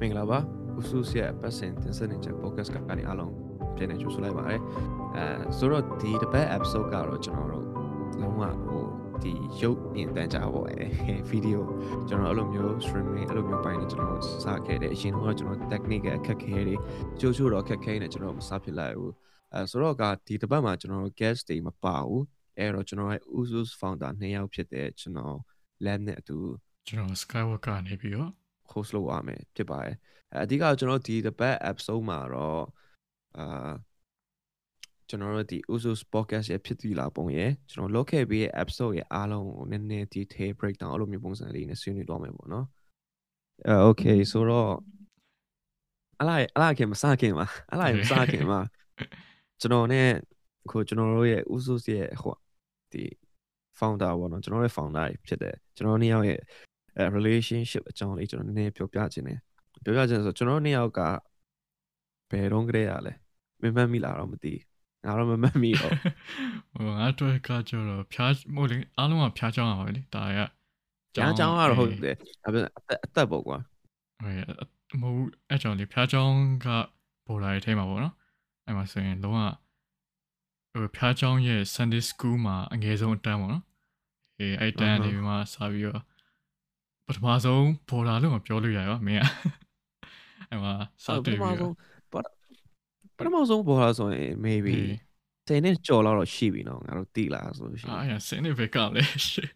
[0.00, 0.38] မင်္ဂလာပါ
[0.78, 3.32] ဥစုစီရဲ့ပတ်စင်တင်ဆက်နေချက် podcast ကနေအားလုံး
[3.76, 4.56] ပြန်နေကြိုဆိုလိုက်ပါရစေ
[5.16, 5.24] အဲ
[5.58, 7.66] ဆိုတော့ဒီတစ်ပတ် episode ကတော့ကျွန်တော်တို့
[8.20, 8.84] လုံးဝဟို
[9.22, 9.32] ဒီ
[9.62, 10.84] ရုပ်မြင်တန်းကြပါအဲ
[11.28, 11.64] ဗီဒီယို
[12.08, 16.76] ကျွန်တော်အဲ့လိုမျိုး streaming အဲ့လိုမျိုးပိုင်းနေကျွန်တော်စခဲ့တယ်အရင်တော့ကျွန်တော် technique အခက်ခဲတွေ
[17.20, 19.12] ကြိုးချိုးတော့အခက်ခဲနေကျွန်တော်မစဖြစ်လိုက်ဘူး
[19.54, 22.24] အဲဆိုတော့ကဒီတစ်ပတ်မှာကျွန်တော် guest တွေမပါဘူး
[22.58, 25.36] အဲ့တော့ကျွန်တော်ရဲ့ Usus founder နှစ်ယောက်ဖြစ်တဲ့ကျွန်တော်
[25.84, 26.38] lab နဲ့အတူ
[26.86, 28.30] ကျွန်တော် Skywalk ကနေပြီးတော့
[28.74, 29.96] host လုပ်ရမယ်ဖြစ်ပါတယ်
[30.32, 32.64] အဲအဓိကကျွန်တော်ဒီ the back episode မှာတော့
[33.38, 33.72] အာ
[35.08, 42.66] ကျွန်တော်တို့ဒီ Usos podcast ရဲ့ဖြစ်တည်လာပုံရဲ့ကျွန်တော်လုပ်ခဲ့ပြီးရဲ့ episode ရဲ့အားလုံးကိုနည်းနည်း detail breakdown အဲ့လိုမျိုးပုံစံလေးနဲ့ဆွေးနွေးတော့မယ်ပေါ့နော်
[43.66, 44.72] အဲ okay ဆိုတော့
[46.20, 48.60] အလားအလားခင်မစခင်ပါအလားမစခင်ပါ
[49.60, 50.08] ကျွန်တော်နဲ့
[50.70, 52.34] ခုကျွန်တော်တို့ရဲ့ Usos ရဲ့ဟို
[52.92, 53.04] ဒီ
[53.78, 56.40] founder ပေါ့နော်ကျွန်တော်ရဲ့ founder ဖြစ်တယ်ကျွန်တော်နှစ်ယောက်ရဲ့
[57.16, 59.38] relationship အကြောင်းလေးကျွန်တော်နည်းနည်းပြောပြခြင်းတယ်
[59.84, 61.00] ပြောပြခြင်းဆိုကျွန်တော်နှစ်ယောက်က
[62.30, 63.12] ဘယ်တော့ကလေးရလဲ
[63.62, 64.54] မမှတ်မိလားတော့မသိ
[65.04, 65.92] ငါတော့မမှတ်မိတော့
[66.74, 70.38] ဟိုငါတို့ကကျတော့ဖျားမို့လေအားလုံးကဖျားချောင်းရပါလေဒါက
[71.14, 73.58] ဖျားချောင်းကတော့ဟုတ်တယ်ဒါပေမဲ့အသက်အသက်ပေါ့ကွာ
[74.20, 76.66] ဟိုမဟုတ်အဲ့ကြောင့်လေဖျားချောင်းက
[77.26, 78.14] ပေါ်လာတဲ့ထဲမှာပေါ့နော်
[78.66, 79.38] အဲ့မှာဆိုရင်လုံးဝ
[80.72, 83.64] ဟိုဖျားချောင်းရဲ့ Sunday School မှာအငယ်ဆုံးအတန်းပေါ့နော်
[84.38, 86.02] အေးအဲ့တန်းနေပြီးမှစပြီးတော့
[87.08, 89.24] ပထမဆုံးပေါ်လာလို့မပြောလို့ရရောမင်းက
[90.50, 91.72] အဲ့မှာစတွေ့ပြီးတော့
[93.16, 94.76] ပထမဆုံးပေါ်လာဆိုရင် maybe
[95.48, 99.50] 10နှစ်ကျော်လောက်တော့ရှိပြီနော်ငါတို့တိလာဆိုလို့ရှိရင်အာ10နှစ်ပဲကလေရှစ်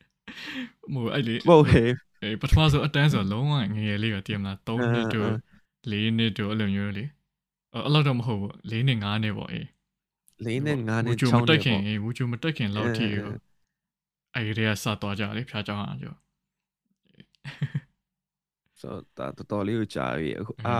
[0.94, 5.31] မို့အဲ့လေဟုတ်ဟေးအေးပထမဆုံးအတန်းဆိုလုံးဝငငယ်လေးပဲတည်မလား3နှစ်တို့
[5.91, 7.05] 4နှစ်တို့အဲ့လိုမျိုးလေ
[7.72, 9.66] အဲ့လောက်တော့မဟုတ်ဘူး4နှစ်5နှစ်ပေါ့အေး
[10.44, 13.06] 4နှစ်5နှစ်6နှစ်ပေါ့အေးဝူချူမတက်ခင်လောက်ထိ
[14.34, 16.14] အဲ့ဒီကစသွားကြလေဖျားကြောင်းအောင်ကြော
[18.81, 20.79] ဆိုတော့တော်တော်လေးကိုကြာပြီအခုအာ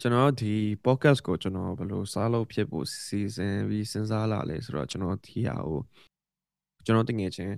[0.00, 0.54] ကျွန်တော်ဒီ
[0.86, 5.80] podcast ကိုကျွန်တော်ဘယ်လိုစားလို့ဖြစ်ဖို့စီစဉ်ပြီးစဉ်းစားလာလဲဆိုတော့ကျွန်တော်ဒီဟာကို
[6.84, 7.54] ကျွန်တော်တငယ်ချင်း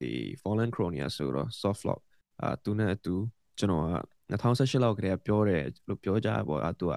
[0.00, 0.10] ဒီ
[0.42, 2.00] Fallen Chronia ဆိုတော့ soft lock
[2.40, 3.14] အာသူနဲ့အတူ
[3.58, 3.94] ကျွန်တော်က
[4.30, 6.92] 2018လောက်ကတည်းကပြောတယ်လို့ပြောကြပါအာသူက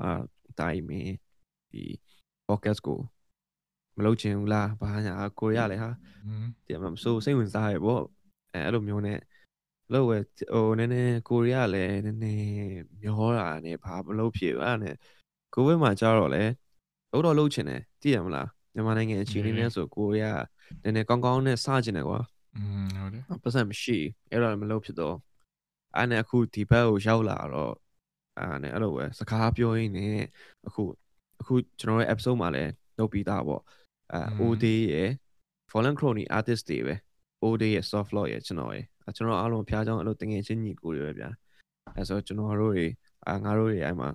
[0.00, 0.10] အာ
[0.58, 1.14] တိုင်းမင်း
[1.72, 1.84] ဒီ
[2.48, 2.98] podcast ကို
[3.96, 5.90] မလုပ်ချင်ဘူးလားဘာညာကိုရလဲဟာ
[6.66, 8.02] ဒီမှာမစိုးစိတ်ဝင်စားရပေါ့
[8.52, 9.18] အဲအဲ့လိုမျိုးနဲ့
[9.92, 10.18] လို့ပဲ
[10.52, 14.94] ဟိုနည်းနည်းကိုရီးယားလည်းနည်းနည်းမျောတာနဲ့ဘာမလုပ်ဖြစ်ဘူးအဲ့ဒါနဲ့
[15.54, 16.44] ကိုဝဲမှာကြာတော့လေ
[17.12, 20.42] လို့တော့လုပ်ချင်တယ်သိရမလားမြန်မာနိုင်ငံအချိန်လေးနဲ့ဆိုကိုရီးယား
[20.82, 22.20] နည်းနည်းကောင်းကောင်းနဲ့စချင်တယ်ကွာ
[22.56, 23.98] อืมဟုတ်တယ်ပတ်စံမရှိ
[24.30, 25.16] အဲ့တော့မလုပ်ဖြစ်တော့
[25.96, 27.74] အဲ့နဲ့အခုဒီဘက်ကိုရောက်လာတော့
[28.38, 30.14] အဲ့နဲ့အဲ့လိုပဲစကားပြောရင်းနဲ့
[30.66, 30.82] အခု
[31.40, 33.62] အခုကျွန်တော်ရဲ့ episode မှာလည်းလုပ်ပြီးသားပေါ့
[34.12, 34.64] အဲ OD
[34.94, 35.10] ရဲ့
[35.70, 36.94] Fallen Crony artist တွေပဲ
[37.44, 38.86] OD ရဲ့ soft law ရဲ့ကျွန်တော်ရဲ့
[39.16, 41.30] ကျွန်တော်အားလုံးဖျားကြောင်းအဲ့လိုတငယ်ချင်းညီကိုတွေပဲဗျာ
[41.96, 42.86] အဲဆိုကျွန်တော်တို့တွေ
[43.28, 44.08] အာငါတို့တွေအဲ့မှာ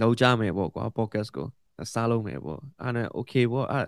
[0.00, 1.46] လောက်ကြမယ်ပေါ့ကွာ podcast ကို
[1.92, 3.86] စားလုံးမယ်ပေါ့အဲ့နဲ့ okay ပေါ့အဲ့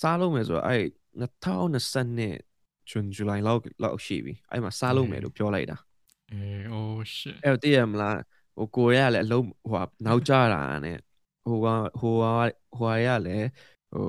[0.00, 0.84] စားလုံးမယ်ဆိုတော့အဲ့
[1.20, 5.76] 2020ဂျွန်ဇူလိုင်လောက်လောက်ရှိပြီအဲ့မှာစားလုံးမယ်လို့ပြောလိုက်တာ
[6.32, 8.18] အေး oh shit အဲ့တည်ရမလား
[8.56, 10.98] ဟိုကိုရကလည်းအလုံးဟိုနောက်ကြတာနဲ့
[11.44, 11.66] ဟိုက
[12.00, 12.24] ဟိုက
[12.78, 13.48] ဟိုရကလည်း
[13.92, 14.06] ဟို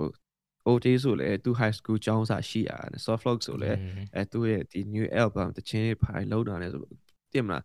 [0.70, 3.78] OT ဆိုလည်းသူ high school ကျောင်းစာရှိရတယ် soft lock ဆိုလည်း
[4.16, 6.82] အဲသူ့ရဲ့ဒီ new album တခြင်းတွေဖိုင်လောက်တာလဲဆို
[7.34, 7.64] တင်မလား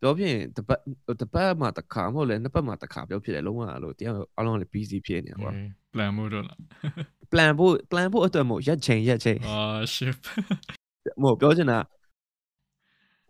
[0.00, 0.80] ပြောဖြစ်ရင်တပတ်
[1.20, 5.52] တပတ်မှာတစ်ခါမဟုတ်လဲနှစ်ပတ်မှာတစ်ခါပြောဖြစ်တယ်လုံးဝလို့တရားအလုံးလည်း busy ဖြစ်နေကွာ
[5.92, 6.58] plan ဖို့တော့လား
[7.32, 9.58] plan ဖို့ plan ဖို့အတွက်မို့ရက်ချိန်ရက်ချိန်အာ
[9.94, 10.16] ship
[11.22, 11.78] မို့ပြောချင်တာ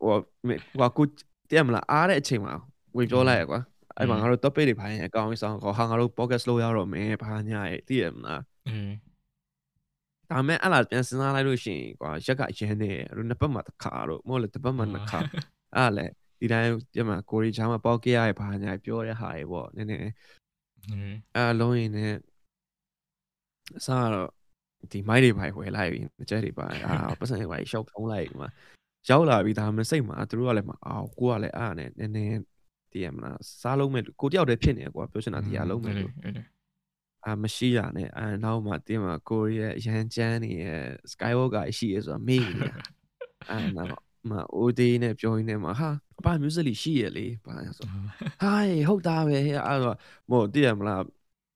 [0.02, 0.16] ဟို
[0.78, 1.06] ဟိုကို
[1.50, 2.54] တရားမလားအားတဲ့အချိန်မှာ
[2.96, 3.60] ဝင်ပြောလိုက်ရကွာ
[3.96, 8.90] အဲ့မှာငါတို့ topic တွေဖိုင်အကောင်းကြီးဆောင်ခေါ်ဟာငါတို့ podcast လုပ်ရတော့မယ်ဘာညာရဲ့သိရမလား อืม
[10.30, 15.18] ဒါမဲ့အဲ့လာပြန်စဉ်းစားလိုက်လို့ရှိရင်ကွာရက်ကရင်းနေတို့နှစ်ပတ်မှတစ်ခါတော့မဟုတ်လေတစ်ပတ်မှနှစ်ခါ
[15.76, 16.06] အဲ့လေ
[16.40, 20.02] ဒီတိုင်းဒီမှာကိုရီချာမှာပေါကေရရဲ့ဘာညာပြောတဲ့ဟာတွေပေါ့နည်းနည်း
[21.34, 22.12] အဲ့လုံးရင်နဲ့
[23.78, 24.30] အစားတော့
[24.92, 26.00] ဒီမိုက်တွေပိုင်ဝယ်လိုက်ပြီ
[26.30, 28.48] ကြက်တွေပါအာပတ်စံတွေပါရှောက်ထုံးလိုက်မှာ
[29.08, 32.38] ရောက်လာပြီဒါမှစိတ်မှာသူတို့ကလည်းမအောင်ကိုကလည်းအားနဲ့နည်းနည်း
[32.92, 36.12] တည်ရမလားစားလုံးမဲ့ကိုတယောက်တည်းဖြစ်နေကွာပြောချင်တာတရားလုံးမဲ့လို့
[37.26, 42.68] အာမရှိရနဲ့အဲနောက်မှတင်းမှာကိုရီးယားရန်ချမ်းနေရဲ့ Skywalker ရှိရဆိုတာမေ့နေ
[43.50, 43.92] အဲနောက်
[44.30, 45.90] မ OD နဲ့ပြောရင်းနဲ့မှာဟာ
[46.24, 47.98] ဘာ music လေးရှိရလေဘာဆိုဟာ
[48.88, 49.96] ဟုတ်တာပဲအဲ့တော့
[50.30, 51.02] မို့တည်ရမလား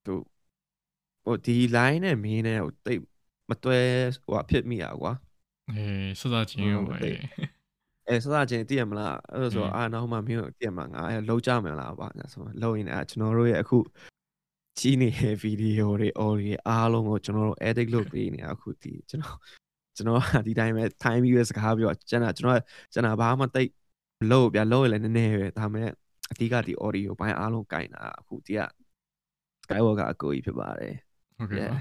[0.05, 0.13] သူ
[1.25, 3.01] ဟိုဒီ line နဲ့မင်းနဲ့ဟိုတိတ်
[3.49, 3.79] မတွဲ
[4.23, 5.13] ဟိုဖြစ်မိရကွာ
[5.69, 6.95] အေးစစချင်းရောပဲ
[8.07, 13.79] အဲစစချင်းတည်ရမလားအဲ့ဆိုအာနောက်မှမင်းတည်ရမလားငါအဲလုံးကြမယ်လားပါဆိုလုံးရင်အဲကျွန်တော်တို့ရဲ့အခု
[14.78, 19.36] ကြီးနေတဲ့ဗီဒီယိုတွေ audio အားလုံးကိုကျွန်တော်တို့ edit လုပ်ပေးနေအခုဒီကျွန်တော်
[19.96, 22.60] ကျွန်တော်ဒီတိုင်းပဲ time ပြီးပဲစကားပြောကျွန်တော်ကျွန်တော်
[22.92, 23.70] ကျွန်တော်ဘာမှတိတ်
[24.30, 25.88] လို့ဗျာလို့လည်းနည်းနည်းပဲဒါမဲ့
[26.32, 28.60] အဓိကဒီ audio ဘိုင်းအားလုံးကင်တာအခုဒီက
[29.64, 30.94] Skywalker အကိုကြီးဖြစ်ပါတယ်
[31.36, 31.78] ဟုတ်ကဲ့ပါ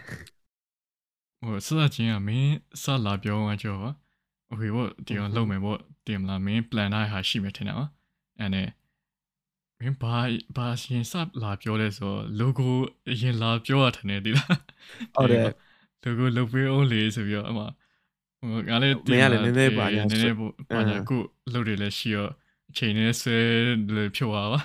[1.44, 2.54] ဟိုစစချင်းကမင်း
[2.84, 3.92] စလာပြောမှကြောပါ
[4.50, 7.90] โอเคပေါ့ဒီအောင်လုပ်မယ်ပေါ့တင်မလားမင်း plan ထားဟာရှိမယ်ထင်တယ်နော်
[8.40, 8.68] အဲ့နဲ့
[9.81, 10.17] မင်းဘာ
[10.57, 11.13] ဘာရှင်စ
[11.43, 12.69] လာပြောလဲဆို logo
[13.11, 14.57] အရင်လာပြောရထတယ်ဒီလား
[15.15, 15.45] ဟုတ်တယ်
[16.07, 17.61] logo လုပ်ပေးအောင်လေဆိုပြီးတော့အမ
[18.41, 21.21] ဟိုငါလည်းမင်းကလည်းနည်းနည်းပါညာနည်းနည်းပေါ့ပါညာကို
[21.53, 22.29] လုပ်တယ်လဲရှိရော
[22.71, 23.37] အချိန်နဲ့ဆွဲ
[23.97, 24.61] လေဖြုတ်သွားပါ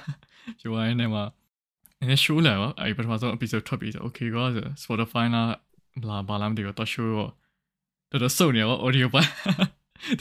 [0.59, 5.43] ဖြုတ်သွားရင်လည်းမနည်းနည်း show လာပါအဲ့ပထမဆုံး episode ထွက်ပြီးဆို okay ကောဆို Spotify လာ
[6.09, 7.27] လာဘာလာမသိတော့ show ရော
[8.11, 9.21] တော်တော်စုံနေရော audio ပါ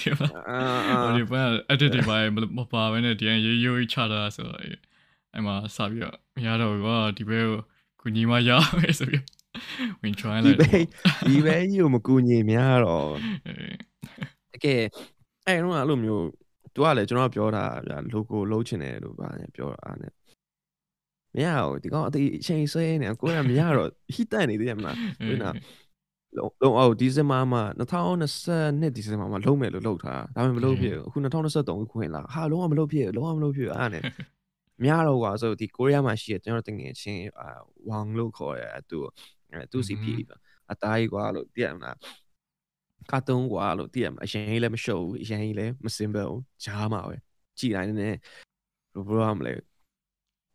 [0.00, 1.42] ဒီမှာအာအာ audio ပါ
[1.72, 2.16] edit တွေပါ
[2.56, 7.58] မပါဘဲနဲ့ဒီရိုးရိုးချတာဆိုတော့အဲ့မှာစပြီးတော့မရတော့ကွာဒီဘက်ကို
[8.00, 9.24] ကုညီမရမယ်ဆိုပြီး
[10.00, 10.78] ဝင် try ဒီလိုက်ပဲ
[11.28, 13.10] ဒီပဲကြီးကိုမကူညီများတော့
[13.46, 13.76] အေး
[14.52, 14.82] တကယ်
[15.46, 16.26] အဲ့တော့အဲ့လိုမျိုး
[16.74, 20.12] သူကလည်းကျွန်တော်ပြောတာဗျာ logo လုံးချင်တယ်လို့ပါညာပြောတာအဲ့နဲ့
[21.34, 25.54] မရဘူးဒီကောင်အသေးအချိန်ဆွဲနေကိုယ်ကမရတော့ဟိတက်နေသေးတယ်မလားဟုတ်နော်
[26.36, 31.18] လုံးလုံးအော်ဒီဇင်ဘာမှာ2022ဒီဇင်ဘာမှာလုံးမယ်လို့လုပ်ထားဒါပေမဲ့မလုပ်ဖြစ်ဘူးအခု
[31.54, 34.02] 2023ခွင့်လာဟာလုံးဝမလုပ်ဖြစ်လုံးဝမလုပ်ဖြစ်အဲ့နဲ့
[34.82, 37.22] မရတော့ကွာဆိုဒီကိုရီးယားမှာရှိရကျွန်တော်တကယ်ချင်း
[37.88, 38.98] ဝမ်လို့ခေါ်ရသူ
[39.72, 40.14] သူစီပြီ
[40.70, 41.96] အသားကြီးကွာလို့သိရမလား
[43.10, 47.16] ကာတွန်းကွာလို့သိရမလားအရင်ကြီးလည်းမရှုပ်ဘူးအရင်ကြီးလည်းမစင်ပဲဘူးဂျားမှာပဲ
[47.58, 48.14] ကြည်တိုင်းနဲ့
[49.06, 49.52] ဘယ်လိုမလဲ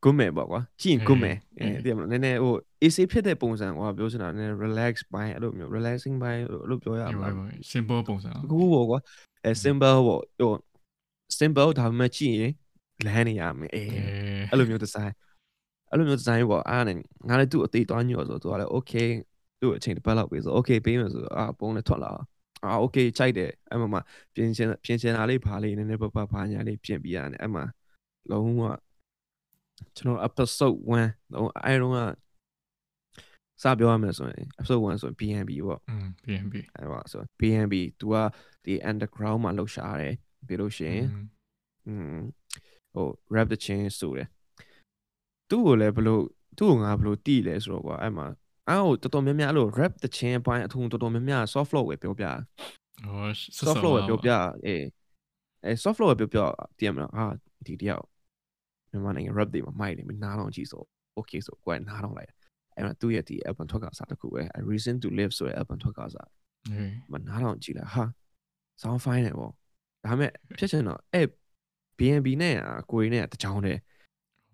[0.03, 7.29] ကွမဲပေါ့ကွာကြည့်ရင်ကွမဲအဲသိရမလားနည်းနည်းဟို AC ဖြစ်တဲ့ပုံစံကွာပြောချင်တာနည်းနည်း relax ဘိုင်းအဲ့လိုမျိုး relaxing ဘိုင်းအဲ့လိုပြောရမှာ
[7.71, 8.99] simple ပုံစံအခုပေါ့ကွာ
[9.45, 10.51] အဲ simple ပေါ့ဟို
[11.39, 12.53] simple ဒါပေမဲ့ကြည့်ရင်
[13.05, 13.87] လမ်းနေရမယ်အေး
[14.51, 15.11] အဲ့လိုမျိုး design
[15.91, 16.97] အဲ့လိုမျိုး design ပေါ့အားနဲ့
[17.29, 19.09] ငါလည်းသူ့အသေးသွားညော့ဆိုသူကလည်း okay
[19.59, 22.11] သူ့အချိန်တစ်ပတ်လောက်ပြီဆို okay ပေးမယ်ဆိုအာပုံနဲ့ထွက်လာ
[22.65, 24.01] အာ okay ကြိုက်တယ်အဲ့မှာ
[24.33, 27.63] ပြင်ချင်ပြင်ချင်တာလေးဘာလေးနည်းနည်းပပဘာညာလေးပြင်ပြရတယ်အဲ့မှာ
[28.31, 28.61] လုံးဝ
[29.95, 31.99] ကျွန်တော် episode 1လုံးအဲ့တော့က
[33.62, 38.14] စပြောရမယ်ဆိုရင် episode 1ဆိုရင် BNB ပေါ့ อืม BNB အဲ့ပါဆို BNB तू က
[38.64, 40.14] ဒီ underground မှာလှုပ်ရှားတယ်
[40.46, 41.06] ပြီးလို့ရှိရင်
[41.86, 42.16] อืม
[42.94, 44.28] ဟို rap the chain ဆိုတယ်
[45.50, 46.22] သူ့ကိုလည်းဘလို့
[46.58, 48.26] သူ့ကိုငါဘလို့တီးလဲဆိုတော့ကွာအဲ့မှာ
[48.68, 53.28] အဲ့ဟိုတော်တော်များများအဲ့လို rap the chain အပိုင်းအထုံတော်တော်များများ soft flow ပဲပြောပြ ဟော
[53.66, 54.30] soft flow ပဲပြောပြ
[54.66, 54.84] အေး
[55.64, 56.38] အဲ soft flow ပဲပြောပြ
[56.78, 57.26] တည်ရမလားဟာ
[57.66, 58.04] ဒီတယောက်
[58.90, 60.82] မြန်မာနိုင်ငံ rap တွေမှာမိုက်တယ်မနားတော့ကြည့်ဆို
[61.18, 62.30] okay ဆိုကွာနားတော့လိုက်
[62.79, 64.41] အဲ့တော့သူ့ရဲ့ဒီ album ထွက်ကစားတစ်ခုပဲ
[64.71, 66.29] reason to live ဆိုတဲ့ album ထွက်ကစား
[66.69, 68.03] အေးမနားတော့ကြည့်လိုက်ဟာ
[68.81, 71.27] sound fine တယ်ပေါ့ဒါပေမဲ့ဖြစ်ချင်တော့အဲ့
[71.97, 72.55] BNB နဲ့
[72.91, 73.79] ကိုရီနဲ့တချောင်းတယ်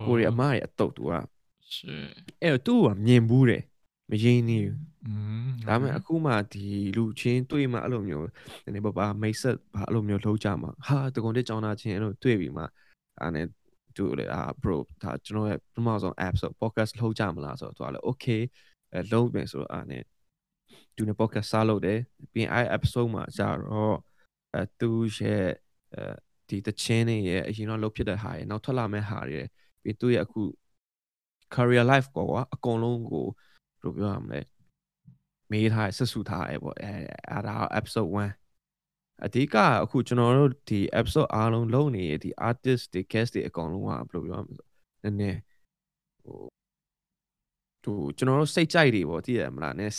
[0.05, 1.11] ကိုရီအမရဲ့အတုတ်သူက
[1.73, 2.03] ရှေ့
[2.41, 3.63] အဲ့တော့သူ့ကမြင်ဘူးတယ်
[4.09, 5.13] မရင်းနေဘူးอื
[5.45, 8.27] มဒါပေမဲ့အခုမှဒီလူချင်းတွေ့မှအဲ့လိုမျိုး
[8.63, 12.63] နည်းနည်းပါးပါမိတ်ဆက်ဘာအဲ့လိုမျိုးလုံးကြမှာဟာတကုံတဲ့ကြောင်းသားချင်းအဲ့လိုတွေ့ပြီးမှ
[13.19, 13.45] အဲ့နဲ့
[13.95, 18.41] သူလေအာ bro ဒါကျွန်တော်ရဲ့ပထမဆုံး app ဆို podcast လုံးကြမလားဆိုတော့သူကလည်း okay
[18.93, 20.03] အဲလုံးမယ်ဆိုတော့အဲ့နဲ့
[20.95, 21.99] သူနဲ့ podcast စလုပ်တယ်
[22.31, 23.97] ပြီးရင်အဲ့ episode မှာကျတော့
[24.53, 25.45] အဲသူရဲ့
[25.95, 26.05] အဲ
[26.49, 29.41] ဒီတချင်းနေရဲ့အရင်တော့လုပ်ဖြစ်တဲ့ဟာရဲ့နောက်ထွက်လာမဲ့ဟာတွေ
[29.81, 30.41] ပြီးသူရဲ့အခု
[31.55, 33.25] career life ကိုကအကုန်လုံးကို
[33.81, 34.41] ဘယ်လိုပြောရမလဲ
[35.51, 36.91] မေးထားဆက်စုထားရဲပေါ့အဲ
[37.29, 38.44] အဲ့ဒါ episode 1
[39.23, 44.63] အဓိကအခုကျွန်တော်တို့ဒီ episode အားလုံးလုံးနေတဲ့ဒီ artist တွေ guest တွေအကုန်လုံးကဘယ်လိုပြောရမလဲ
[45.03, 45.39] နည်းနည်း
[46.23, 46.39] ဟို
[47.83, 49.93] သူကျွန်တော်တို့စိတ်ကြိုက်တွေပေါ့သိရမလားနည်း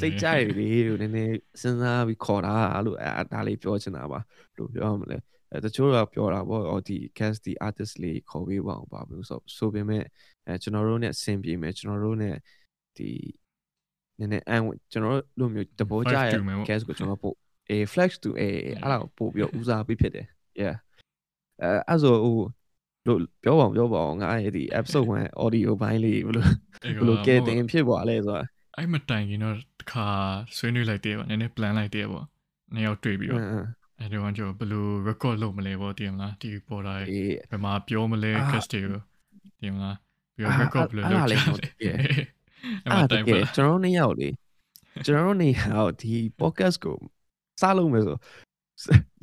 [0.00, 4.18] စိတ်ကြိုက်တွေလို့နည်းနည်းစဉ်းစားပြီးခေါ်တာလို့အဲဒါလေးပြောချင်တာပါ
[4.58, 5.16] လို့ပြောရမလဲ
[5.52, 10.04] အဲတချို့ကပြောတာပေါ့ဟောဒီ guest ဒီ artist လေးခေါ်ပေးပါအောင်ပါဘူးဆိုဆိုပေမဲ့
[10.46, 12.30] အဲကျွန်တော်တို့ ਨੇ ဆင်ပြေမယ်ကျွန်တော်တို့ ਨੇ
[12.96, 13.10] ဒီ
[14.18, 14.62] နည်းနည်းအန်
[14.92, 16.32] ကျွန်တော်တို့လိုမျိုးတဘောကြရဲ့
[16.68, 17.36] guest ကိုကျွန်တော်ပို့
[17.70, 18.48] အေ flex to အေ
[18.82, 20.26] အဲ့ဒါကိုပို့ပြီးတော့ဦးစားပေးဖြစ်တယ်
[20.62, 20.76] yeah
[21.62, 22.38] အဲအဲ့ဆိုဟို
[23.06, 28.44] လို့ပြောပါအောင်ပြောပါအောင်ငါရဲ့ဒီ episode 1 audio ဘိုင်းလေးဘယ်လိုဘယ်လိုကဲတင်ဖြစ်သွားလဲဆိုတာ
[28.76, 30.06] အဲ့မတိုင်ခင်တော့တခါ
[30.56, 32.24] ဆွေးနွေးလိုက်သေးပေါ့နည်းနည်း plan လိုက်သေးပေါ့
[32.74, 33.42] နှစ်ယောက်တွေ့ပြီးတော့
[33.98, 39.00] အဲ့ဒီကကျဘယ်လို record လုပ်မလဲပေါ့တည်မလားဒီပေါ်လာဘယ်မှာပြောမလဲ cast တွေကို
[39.60, 39.96] တည်မလား
[40.36, 44.28] ပြီးတော့ record ဘယ်လိုလုပ်ချင်လဲအဲ့မတိုင်ပါကျွန်တော်နှစ်ယောက်လေ
[45.04, 46.98] ကျွန်တော်တို့နှစ်ယောက်ဒီ podcast ကို
[47.60, 48.16] စလုပ်မယ်ဆို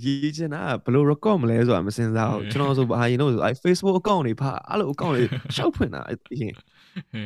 [0.03, 5.23] ရေးချင်တာဘယ်လို record မလဲဆိုတာမစင်စားဘူးကျွန်တော်ဆိုဘာရင်တော့အဲ Facebook account တွေဖာအဲ့လို account တွေ
[5.55, 6.53] ရှောက်ဖွင့်တာအရင်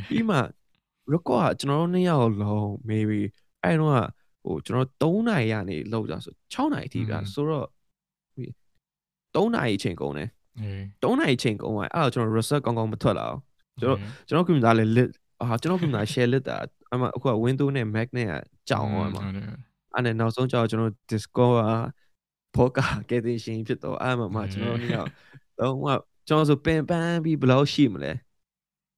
[0.07, 0.37] ပြီးမှ
[1.13, 3.21] record ကကျွန်တော်တို့နှစ်ယောက်လုံး maybe
[3.63, 3.93] အဲ့တော့
[4.45, 7.67] ဟိုကျွန်တော်3နိုင်ရနေလောက်ကြဆို6နိုင်အထိပြဆိုတော့
[9.35, 10.29] 3နိုင်အချိန်ကုန်တယ်
[11.03, 13.39] 3နိုင်အချိန်ကုန်သွားအဲ့တော့ကျွန်တော် reset ကောင်းကောင်းမထွက်လာအောင်
[13.81, 15.09] ကျွန်တော်ကျွန်တော် computer လည်း lit
[15.41, 16.57] အာကျွန်တော် computer share lit တာ
[16.93, 18.27] အမအခုက Windows နဲ့ Mac နဲ့
[18.69, 19.23] ကြောင်အောင်မှာ
[19.93, 21.63] အဲ့နဲ့နောက်ဆုံးကျတော့ကျွန်တော် Discord က
[22.57, 24.95] podcast ကဲတင်ရှင်ဖြစ်တော့အဲ့မှာမှကျွန်တော်တို့က
[25.59, 25.85] လုံးဝ
[26.27, 28.11] ကျွန်တော်ဆိုပင်ပန်းပြီးဘယ်လောက်ရှိမလဲ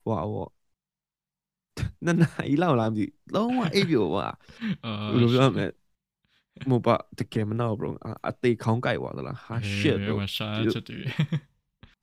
[0.06, 0.48] ဟွာဟော
[2.06, 3.06] နှစ်နာရီလောက်လားမသိ
[3.36, 4.28] လုံးဝအိပ်ပျော်ပါ
[4.86, 5.68] အာဘယ်လိုပြောမလဲ
[6.70, 7.90] မပါတကယ်မနော် bro
[8.30, 11.00] အသေးခေါင်းကြိုက်သွားသလားဟာ shit bro မရှာချက်တွေ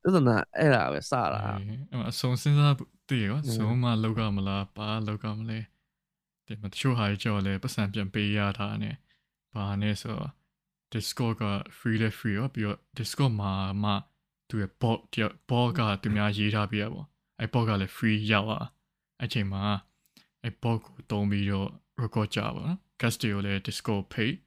[0.02, 2.75] သဒနာအဲ့ဒါပဲစတာအဲ့အဆုံးစဉ်းစား
[3.09, 5.59] တည်ရောอืมဆုံးမလောက်ကမလားပါလောက်ကမလဲ
[6.48, 8.94] ဒီမှာတချို့ဟာကြော်လဲပတ်စံပြန်ပေးရတာနဲ့
[9.54, 10.16] ဘာနဲ့ဆို
[10.92, 11.44] Discord က
[11.78, 13.52] free လဲ free ရောပြီးတော့ Discord မှာ
[13.82, 13.92] မှ
[14.48, 17.06] သူရဲ့ bot တယောက် bot ကသူများရေးထားပေးရပေါ့
[17.38, 18.64] အဲ့ bot ကလည်း free ရောက်อ่ะ
[19.20, 19.62] အဲ့ချိန်မှာ
[20.42, 21.68] အဲ့ bot ကိုတုံးပြီးတော့
[22.02, 24.38] record ကြပါနော် guest တွေကိုလည်း Discord page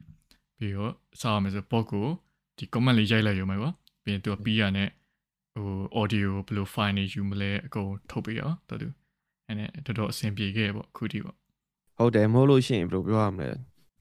[0.58, 2.08] ပြီးတော့စားရမယ်ဆို bot ကို
[2.58, 4.90] ဒီ comment လေးရိုက်လိုက်ရုံပဲပေါ့ပြီးရင်သူကပြီးရနဲ့
[5.56, 8.88] ဟို audio ဘယ်လို file နေယူမလဲအကုန်ထုတ်ပေးရောတော်သူ
[9.48, 11.41] အဲ့နဲ့တော်တော်အဆင်ပြေခဲ့ပေါ့အခုထိပေါ့
[12.02, 13.50] ဟုတ်တယ်မဟုတ်လို့ရှိရင်ဘယ်လိုပြောရမလဲ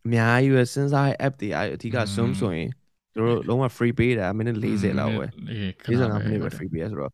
[0.05, 2.69] အများကြီးပဲစဉ်းစားရဲ့ app တွေအဓိက zoom ဆိုရင်
[3.17, 5.25] တို့လုံးဝ free ပေးတာမိနစ်40လောက်ပဲ
[5.85, 7.13] 45မိနစ်ပဲ free ပေးရဆိုတော့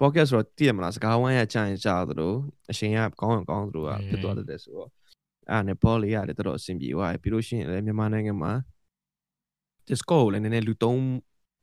[0.00, 2.32] podcast ဆိုတော့တည်ရမလားစကားဝိုင်းရကြာရင်ကြာသလို
[2.70, 4.90] အရှင်ကကောင်းရင်ကောင်းသလိုကဖြစ်သွားတတ်တယ်ဆိုတော့
[5.50, 8.52] အဲ့နဲ့ပေါ်လေးရတယ်တော်တော်အဆင်ပြေသွားပြီပြီးလို့ရှိရင်လည်းမြန်မာနိုင်ငံမှာ
[9.88, 11.00] Discord ကိုလည်းနည်းနည်းလူသုံး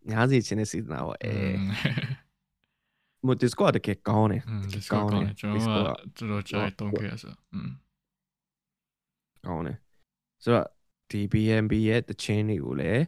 [0.09, 1.33] များစေခြင်းနဲ့စေတနာပေါ့အဲ
[3.25, 4.41] မို့ Discord တကယ်ကောင်းတယ်
[4.93, 5.85] ကောင်းတယ်ကျွန်တော်
[6.19, 7.69] ကတော်တော်ကြာတုံးခဲ့ရဆိုอืม
[9.45, 9.77] ကောင်းတယ်
[10.43, 10.67] ဆိုတော့
[11.11, 13.03] ဒီ BNB ရဲ့တချင်းတွေကိုလည်း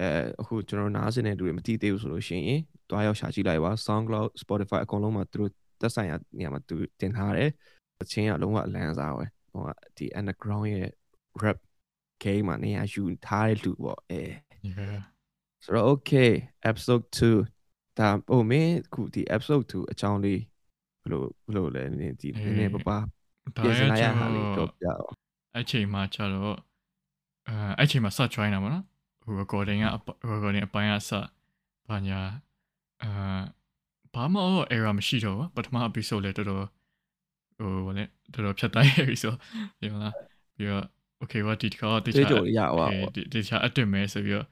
[0.00, 0.08] အဲ
[0.40, 7.50] အခုကျွန်တော်နားစင်တဲ့လူတွေမသိသေးဘူးဆိုလို့ရှိရင်တွားရောက်ရှာကြည့်လိုက်ပါ SoundCloud Spotify အကုန်လုံးမှာသူတို့သက်ဆိုင်ရာနေရာမှာသူတင်ထားတယ်
[7.98, 10.88] တချင်းကလုံးဝအလန်းစားပဲဟိုကဒီ underground ရဲ့
[11.42, 11.58] rap
[12.22, 14.22] game မှာနေရာယူထားတဲ့လူပေါ့အဲ
[14.68, 14.98] yeah
[15.64, 16.30] ဆိုတော့ okay
[16.70, 20.40] episode 2ဒါဟိုမင်းခုဒီ episode 2အကြောင်းလေး
[21.02, 25.12] ဘယ်လိုဘယ်လိုလဲနည်းဒီနည်းနည်းပါပါဒါပြင်ဆရင်လိုက်ရကျွန်တာလေးတော်တော့ပြတော့
[25.54, 26.56] အဲ့ချိန်မှာကျတော့
[27.48, 28.84] အဲအဲ့ချိန်မှာစ join တာပေါ့နော်
[29.22, 29.86] ဟို recording က
[30.30, 31.10] recording အပိုင်းကစ
[31.88, 32.20] ဘာညာ
[33.02, 33.10] အဲ
[34.14, 36.66] ဘာမှတော့ error မရှိတော့ဘူးပထမ episode လေတော်တော်
[37.58, 39.34] ဟိုဗာလေတော်တော်ဖြတ်တိုင်းပြီဆို
[39.80, 40.14] ဒီမလား
[40.56, 40.84] ပြီးတော့
[41.22, 44.46] okay ဘာဒီတစ်ခါတတေးခြားကြိုရပါ okay ပေါ့ဒီဒီချာ edit မယ်ဆိုပြီးတော့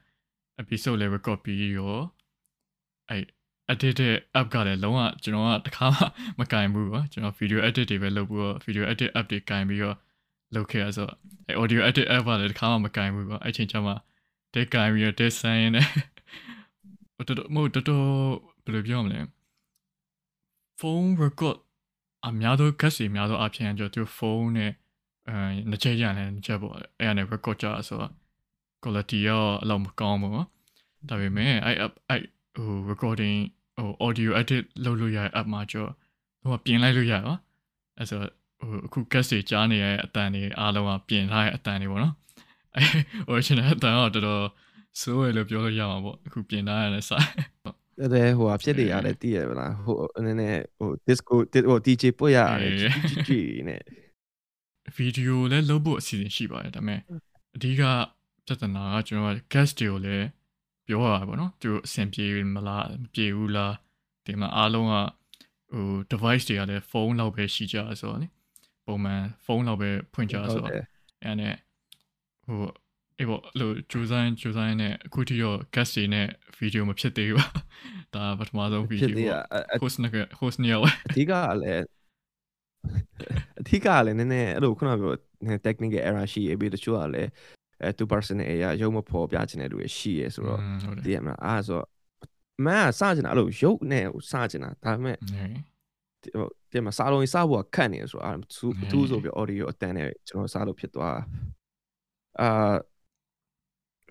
[0.62, 1.96] episode လေး record ပြီးရော
[3.08, 3.24] အဲ့
[3.72, 6.02] edit တဲ့ app ကလည်းလုံးဝကျွန်တော်ကတစ်ခါမှ
[6.38, 9.96] မကင်ဘူးပေါ့ကျွန်တော် video edit တွေပဲလုပ်ပြီးတော့ video edit app တွေကင်ပြီးတော့
[10.54, 13.92] လုပ်ခဲ့ရဆိုတော့အဲ့ audio edit app ကလည်းတစ်ခါမှမကင်ဘူးပေါ့အဲ့ချိန်ကျမှ
[14.54, 15.82] တဲ့ကင်ပြီးတော့တဲ့ဆိုင်နေ
[17.16, 18.06] တော်တော်မဟုတ်တော်တော်
[18.64, 19.20] ဘယ်လိုပြောမလဲ
[20.78, 21.56] phone record
[22.26, 24.72] အများသော guest တွေအများသောအဖြစ်ကျွန်တော်သူဖုန်းနဲ့
[25.28, 25.36] အဲ
[25.68, 28.12] နှစ်ချက်ရနဲ့နှစ်ချက်ပေါ့အဲ့အနေ record ကြဆိုတော့
[28.82, 30.46] quality ရောအလောက်မကောင်းဘူးပေါ့
[31.08, 32.22] ဒါပေမဲ့အဲ့ app အဲ့
[32.54, 33.38] ဟို recording
[33.76, 35.90] ဟို audio edit လုပ်လို့ရတဲ့ app မှာကျော်
[36.42, 37.34] ဟိုပြင်လိုက်လို့ရပါ
[37.96, 38.18] အဲ့ဆို
[38.60, 42.14] ဟိုအခု guest တွေကြားနေရတဲ့အတန်တွေအားလုံးကပြင်ထားတဲ့အတန်တွေပေါ့နော်
[42.76, 42.90] အဲ့
[43.30, 44.44] original အတန်တော့တော်တော်
[45.00, 47.18] စိုးရလို့ပြောလို့ရမှာပေါ့အခုပြင်ထားရတဲ့စာ
[47.98, 51.34] တဲ့တဲ့ဟိုအဖြစ်တွေရတယ်တည်ရမလားဟိုနည်းနည်းဟို disco
[51.68, 53.82] ဟို DJ ပွတ်ရတယ်အေးကြီးကြီးနဲ့
[54.94, 57.00] ဗီဒီယိုလည်းလုပ်ဖို့အစီအစဉ်ရှိပါတယ်ဒါပေမဲ့
[57.56, 57.82] အဓိက
[58.46, 60.26] ပြဿနာကကျွန်တော်က guest တွေကိုလည်း
[60.86, 63.74] ပြောရတာပေါ့နော်သူတို့အဆင်ပြေမလားမပြေဘူးလား
[64.24, 64.94] ဒီမှာအားလုံးက
[65.72, 68.28] ဟို device တွေကလည်းဖုန်းလောက်ပဲရှိကြဆိုတော့လေ
[68.86, 70.70] ပုံမှန်ဖုန်းလောက်ပဲဖွင့်ကြဆိုတော့
[71.24, 71.54] အဲ့နဲ့
[72.46, 72.60] ဟို
[73.18, 76.26] အေးပေါ့လို့ဂျူဇိုင်းဂျူဇိုင်းနဲ့အခုထိတော့ guest တွေနဲ့
[76.58, 77.46] ဗီဒီယိုမဖြစ်သေးဘူးပါ
[78.14, 79.38] ဒါပထမဆုံးဗီဖြစ်ဒီသေးယိုရ
[79.82, 81.84] host နဲ့ host နဲ့ရောအဓိကလည်း
[83.60, 85.12] အဓိကလည်းနည်းနည်းအဲ့လိုခုနကပြော
[85.66, 87.30] technical error ရှိရပြီးတချို့ကလည်း
[87.82, 91.86] အဲ2 personal အရာရုံမဖော်ပြချင်တဲ့လူတွေရှိရဆိုတော့ဟုတ်တယ်တည်ရမလားအားဆိုတော့
[92.66, 95.50] မန်ကစချင်တာအဲ့လိုရုပ်နဲ့စချင်တာဒါပေမဲ့ဟဲ့ဟို
[96.72, 101.18] ဒီမှာစားလုံးစဖို့ကခတ်နေဆိုတော့သူဟဲ့သူဆိုပြီး audio အတန်နဲ့ကျွန်တော်စားလို့ဖြစ်သွား
[102.40, 102.74] အာ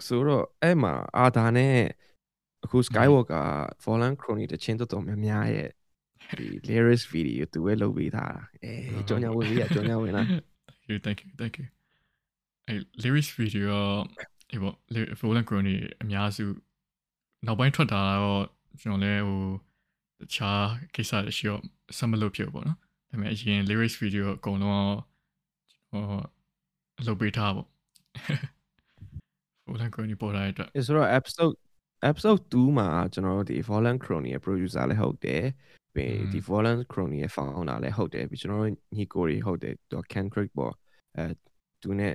[0.08, 1.78] ဆိုတော့အဲ့မှာအာဒါနဲ့
[2.64, 3.46] အခု Skywalker
[3.84, 5.70] Fallen Crony တချင်းတော်တော်များများရဲ့
[6.38, 8.74] ဒီ lyrics video သူပဲလုပ်ပေးထားတာအဲ
[9.08, 11.66] ကြောင်ညာဝင်လေးကကြောင်ညာဝင်လား thank you thank you thank you
[12.68, 13.74] အဲ lyrics video
[14.52, 14.76] အေးပေါ့
[15.20, 16.46] Volan Crony အများစု
[17.46, 18.44] နောက်ပိုင်းထွက်တာတော့
[18.82, 19.42] ကျွန်တော်လည်းဟို
[20.20, 21.62] တခြားကိစ္စတွေရှိတော့
[21.98, 24.96] ဆက်မလုပ်ဖြစ်ဘူးပေါ့နော်ဒါပေမဲ့အရင် lyrics video အကုန်လုံး
[25.92, 26.02] ဟို
[27.08, 27.68] လုပ်ပေးထားပေါ့
[29.68, 31.56] Volan Crony ပေါ်လာတဲ့အတွက်အဲဆိုတော့ episode
[32.10, 35.44] episode 2မှာကျွန်တော်တို့ဒီ Fallen Crony ရဲ့ producer လည်းဟုတ်တယ်
[35.96, 40.74] ပြီးอืมဒီ Fallen Crony ရဲ့ founder လည်းဟုတ်တယ်ပြီးကျွန်တော်တို့ညီကိုတွေဟုတ်တယ်သူ Ken Craig ပေါ့
[41.18, 41.26] အဲ
[41.82, 42.14] သူနဲ့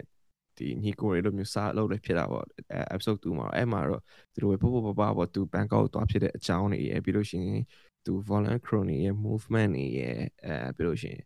[0.59, 7.62] ဒီညီကိုတွေလိုမျိုးစားလုပ်လည်းဖြစ်တာပေါ့အဲ episode 2မှာအဲ့မှာတော့သူတို့ပဲပို့ပို့ပပပေါ့သူ Bangkok သွားဖြစ်တဲ့အကြောင်းတွေရယ်ပြီးလို့ရှိရင်
[8.04, 11.25] သူ Fallen Crony ရဲ့ movement တွေရယ်အဲပြီးလို့ရှိရင်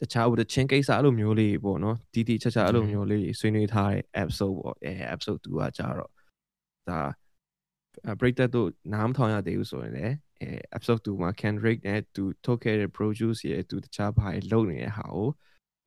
[0.00, 6.10] တခြားဥပဒေချင်းကိစ္စအဲ့လိုမျိုးလေးပေါ့နော်တီတီချာချာအဲ့လိုမျိုးလေးဆွေးနွေးထားတဲ့ episode ပေါ့အဲ episode 2ကကြတော့
[6.88, 7.00] ဒါ
[8.20, 15.28] ပရိသတ်တို့နားမထောင်ရသေးဘူးဆိုရင်လည်းအဲ episode 2မှာ Kendrick နဲ့သူထုတ်ခဲ့တဲ့ produce ရဲ့သူတခြားဘာတွေလုပ်နေတဲ့ဟာကို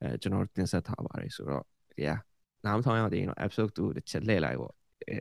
[0.02, 1.64] အဲကျွန်တော်တင်ဆက်ထားပါတယ်ဆိုတော့
[2.04, 2.18] yeah
[2.64, 4.74] နားမထောင်ရသေးရင်တော့ episode 2တစ်ချက်လှည့်လိုက်ပေါ့
[5.08, 5.16] အဲ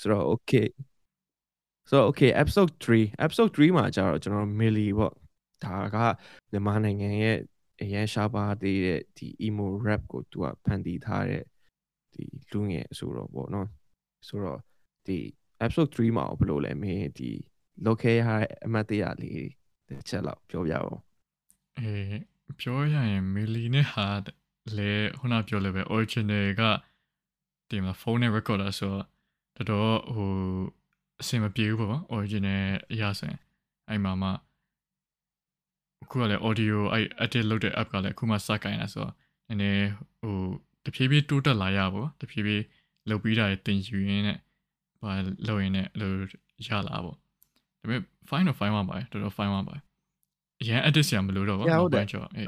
[0.00, 0.66] ဆိုတော့ okay
[1.88, 5.14] ဆိုတော့ okay episode 3 episode 3မှာကျတော့ကျွန်တော် Millie ပေါ့
[5.64, 5.96] ဒါက
[6.50, 7.38] မြန်မာနိုင်ငံရဲ့
[7.82, 11.44] အရန်ရှားပါသေးတဲ့ဒီ emo rap ကိုသူကဖန်တီးထားတဲ့
[12.14, 13.68] ဒီလူငယ်ဆိုတော့ပေါ့နော်
[14.28, 14.60] ဆိုတော့
[15.06, 15.18] ဒီ
[15.64, 17.30] episode 3မှာဘယ်လိုလဲမင်းဒီ
[17.84, 19.48] လောက်ခဲရတဲ့အမတ်တရလေး
[19.88, 21.00] တစ်ချက်လောက်ပြောပြအောင်
[21.78, 22.20] အေး
[22.60, 24.06] ပြောရရင်မီလီနဲ့ဟာ
[24.76, 26.62] လေခုနပြောလည်းပဲ original က
[27.68, 29.06] ဒီမှာဖုန်းနဲ့ recorder ဆိုတော့
[29.56, 30.30] တော်တော်ဟို
[31.22, 32.62] အဆင်မပြေဘူးပေါ့ original
[32.92, 33.38] အရာဆိုရင်
[33.88, 34.30] အဲ့မှာမှ
[36.02, 39.12] အခုကလည်း audio အဲ့ edit လုပ်တဲ့ app ကလည်းအခုမှစကိုင်းလာဆိုတော့
[39.48, 39.88] နည်းနည်း
[40.20, 40.36] ဟို
[40.84, 42.64] တဖြည်းဖြည်းတိုးတက်လာရပါဘောတဖြည်းဖြည်း
[43.08, 44.38] လုပ်ပြီးတာတင်ယူရင်းနဲ့
[45.02, 45.12] ဘာ
[45.48, 46.12] လုပ်ရင်းနဲ့အဲ့လို
[46.66, 47.16] ရလာပေါ့
[47.80, 49.74] ဒါပေမဲ့ fine တော့ fine ပါပါတော်တော် fine ပါပါ
[50.60, 52.46] အရင် edit ဆရာမလို့တော့ပါနောက်ပိုင်းကျော်အေး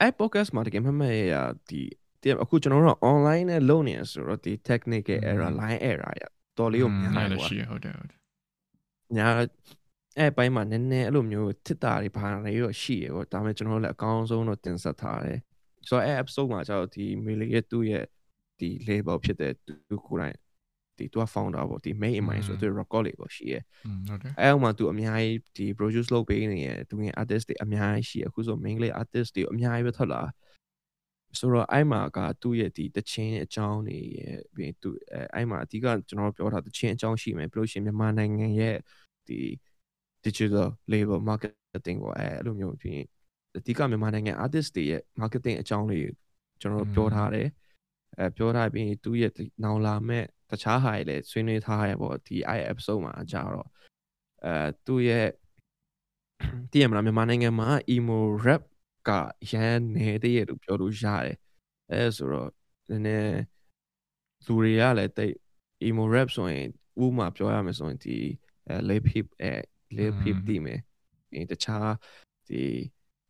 [0.00, 1.02] အဲ့ podcast မှာတကယ်မှမ
[1.32, 1.34] ရ
[1.68, 1.80] ဒီ
[2.20, 6.24] ဒီအခုကျွန်တော်တို့ online နဲ့လုပ်နေရဆိုတော့ဒီ technical error line error ရ
[6.58, 8.18] တော်လေးကိုများလာတယ်လို့ကွာရှိရဟုတ်တယ်ဟုတ်တယ်
[9.16, 9.28] ညာ
[10.18, 15.38] အဲ့ပိုင်းမှာနည်းနည်းအဲ့လိုမျိုးတစ်တာတွေဘာတွေရောရှိရပေါ့ဒါပေမဲ့ကျွန်တော်တို့လည်းအကောင်းဆုံးတော့တင်ဆက်ထားတယ်
[15.88, 18.04] ဆိုတော့အဲ့ episode မှာကျတော့ဒီ Millie ရဲ့သူ့ရဲ့
[18.58, 20.36] ဒီ label ဖြစ်တဲ့သူကိုယ်တိုင်
[20.98, 23.54] ဒီသူက founder ပေါ့ဒီ main in mind ဆိုတော့သူ record label ရှိရ
[23.86, 30.22] อืมဟုတ်တယ်အဲ့အောက်မှာသူအများကြီးဒီ produce လုပ်ပေးနေရသူငယ် artist တွေအများကြီးရှိရအခုဆို main လေး artist တွေအများကြီးပဲထွက်လာ
[31.38, 38.76] ဆိုတော့အဲ့မှာကသူ့ရဲ့ဒီတချင်းအကြောင်းတွေရဲ့ပြီးသူအဲ့အဲ့မှာအဓိကကျွန်တော်တို့ပြောတာတချင်းအကြောင်းရှိမယ်ပြီးလို့ရှိရင်မြန်မာနိုင်ငံရဲ့
[39.28, 39.38] ဒီ
[40.24, 43.06] digital label marketing ပေါ့အဲ့အဲ့လိုမျိုးပြီးရင်
[43.58, 46.10] အဓိကမြန်မာနိုင်ငံ artist တွေရဲ့ marketing အကြောင်းလေး
[46.60, 47.48] ကျွန်တော်တို့ပြောထားတယ်
[48.18, 53.68] အဲပြောထားပြီးရင်သူ့ရဲ့ဒီနောင်လာမဲ့တခြားဟာတွေလည်းဆွေးနွေးထားရပေါ့ဒီ i episode မှာကြာတော့
[54.44, 54.54] အဲ
[54.86, 55.26] သူ့ရဲ့
[56.70, 58.62] တည်ရမလားမြန်မာနိုင်ငံမှာ emo rap
[59.08, 59.10] က
[59.50, 61.36] ရန်နေတဲ့ရလို့ပြောလို့ရတယ်
[61.90, 62.50] အဲဆိုတော့
[62.88, 63.40] နည်းနည်း
[64.46, 65.34] လူတွေကလည်းတိတ်
[65.86, 66.66] emo rap ဆိုရင်
[67.02, 68.16] ဥပမာပြောရမယ်ဆိုရင်ဒီ
[68.68, 69.52] အဲ lip hip အဲ
[69.98, 70.80] lip hip တည်မယ်
[71.30, 71.90] ပြီးတခြား
[72.48, 72.62] ဒီ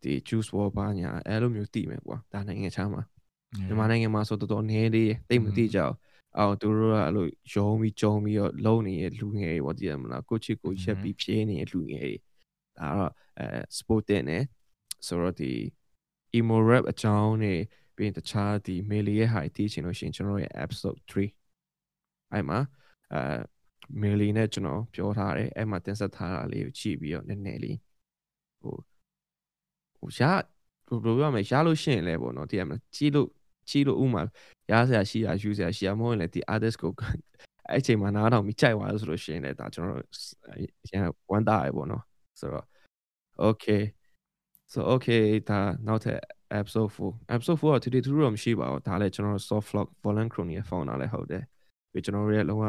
[0.02, 3.02] ဒီ juice wall ဘာညာအဲလိုမျိုးတည်မယ်ကွာဒါနိုင်ငံခြားမှာ
[3.66, 5.94] မြန်မာနိုင်ငံမှာဆိုတော်တော်နည်းသေးတယ်တိတ်မသိကြဘူး
[6.38, 12.14] အော်သူတို့ကအဲ့လိုရုံးပြီးကြုံပြီးတော့လုံနေတဲ့လူငယ်တွေပေါ့တည်ရမလားကိုချစ်ကိုရက်ပြီးဖြေးနေတဲ့လူငယ်တွေ
[12.78, 14.42] ဒါတော့အဲ sport တဲ့နဲ့
[15.07, 15.53] ဆိုတော့ဒီ
[16.39, 17.61] emo rap အကြောင်းနဲ့
[17.97, 21.29] ပြီးရင်တခြားဒီ mail ရဲ့ဟာတီးချင်လို့ရှိရင်ကျွန်တော်ရဲ့ episode 3
[22.33, 22.59] အဲ့မှာ
[23.13, 23.21] အဲ
[24.03, 27.79] mail နဲ့ကျွန်တော်ပြောထားတယ်အဲ့မှာတင်ဆက်ထားတာလေးကိုကြည့်ပြီးတော့နည်းနည်းလေး
[28.61, 28.77] ဟို
[29.99, 30.43] ဟိုရဘယ်
[30.89, 33.29] လိုပြောရမလဲရလို့ရှိရင်လည်းပေါ့နော်တည်ရမလားကြည့်လို့
[33.69, 34.23] ကြည့်လို့ဥမာ
[34.71, 40.01] ရဆရာရှိတာယူဆရာရှိတာမဟုတ်ရင်လည်းဒီ artist ကိုအဲ့အချိန်မှာနားထောင်ပြီးကြိုက်သွားလို့ဆိုလို့ရှိရင်လည်းဒါကျွန်တော်
[40.91, 42.03] ရန်ဝမ်းသာရပေါ့နော်
[42.41, 42.67] ဆိုတော့
[43.47, 43.83] okay
[44.74, 46.19] so okay ဒါနောက်ထပ်
[46.60, 51.43] episode 4 episode 4က today 2တော့မရှိပါဘူးဒါလည်းကျွန်တော် soft lock volun crony ရဲ့ founder လည်းဟုတ်တယ်
[51.91, 52.63] ပြီးကျွန်တော်တို့ရဲ့လုံးဝ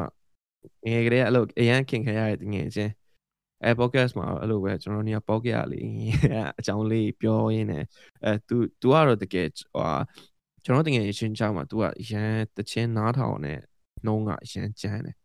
[0.86, 2.92] ငယ်ကလေးအဲ့လိုအရန်ခင်ခရရတဲ့ငယ်ချင်း
[3.64, 5.88] အဲ podcast မှာအဲ့လိုပဲကျွန်တော်တို့နေရာပေါက်ကြရလေး
[6.58, 7.84] အကြောင်းလေးပြောရင်းနဲ့
[8.24, 9.90] အဲ तू तू ကတော့တကယ်ဟို
[10.64, 13.58] ကျွန်တော်တကယ်ရှင်းချမှာ तू ကရန်တချင်းနားထောင်နဲ့
[14.06, 15.16] နှုံးကရန်ကြမ်းတယ်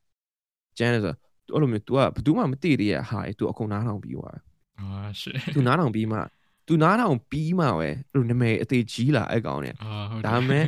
[0.77, 1.13] ကြမ်းတယ်ဆို
[1.49, 4.43] တော့အဲ့လိုမျိုး तू ကဘယ်သူမှမသိသေးရဟာ तू အကုန်နားထောင်ပြီးသွားတယ်
[4.79, 4.87] အာ
[5.19, 6.19] ရှစ် သူနားထောင်ပြီးမှ
[6.66, 10.64] သူနားထောင်ပြီးမှပဲအဲ့လိုနာမည်အသေးကြီးလာအဲ့ကောင်နဲ့အာဟုတ်ဒါပေမဲ့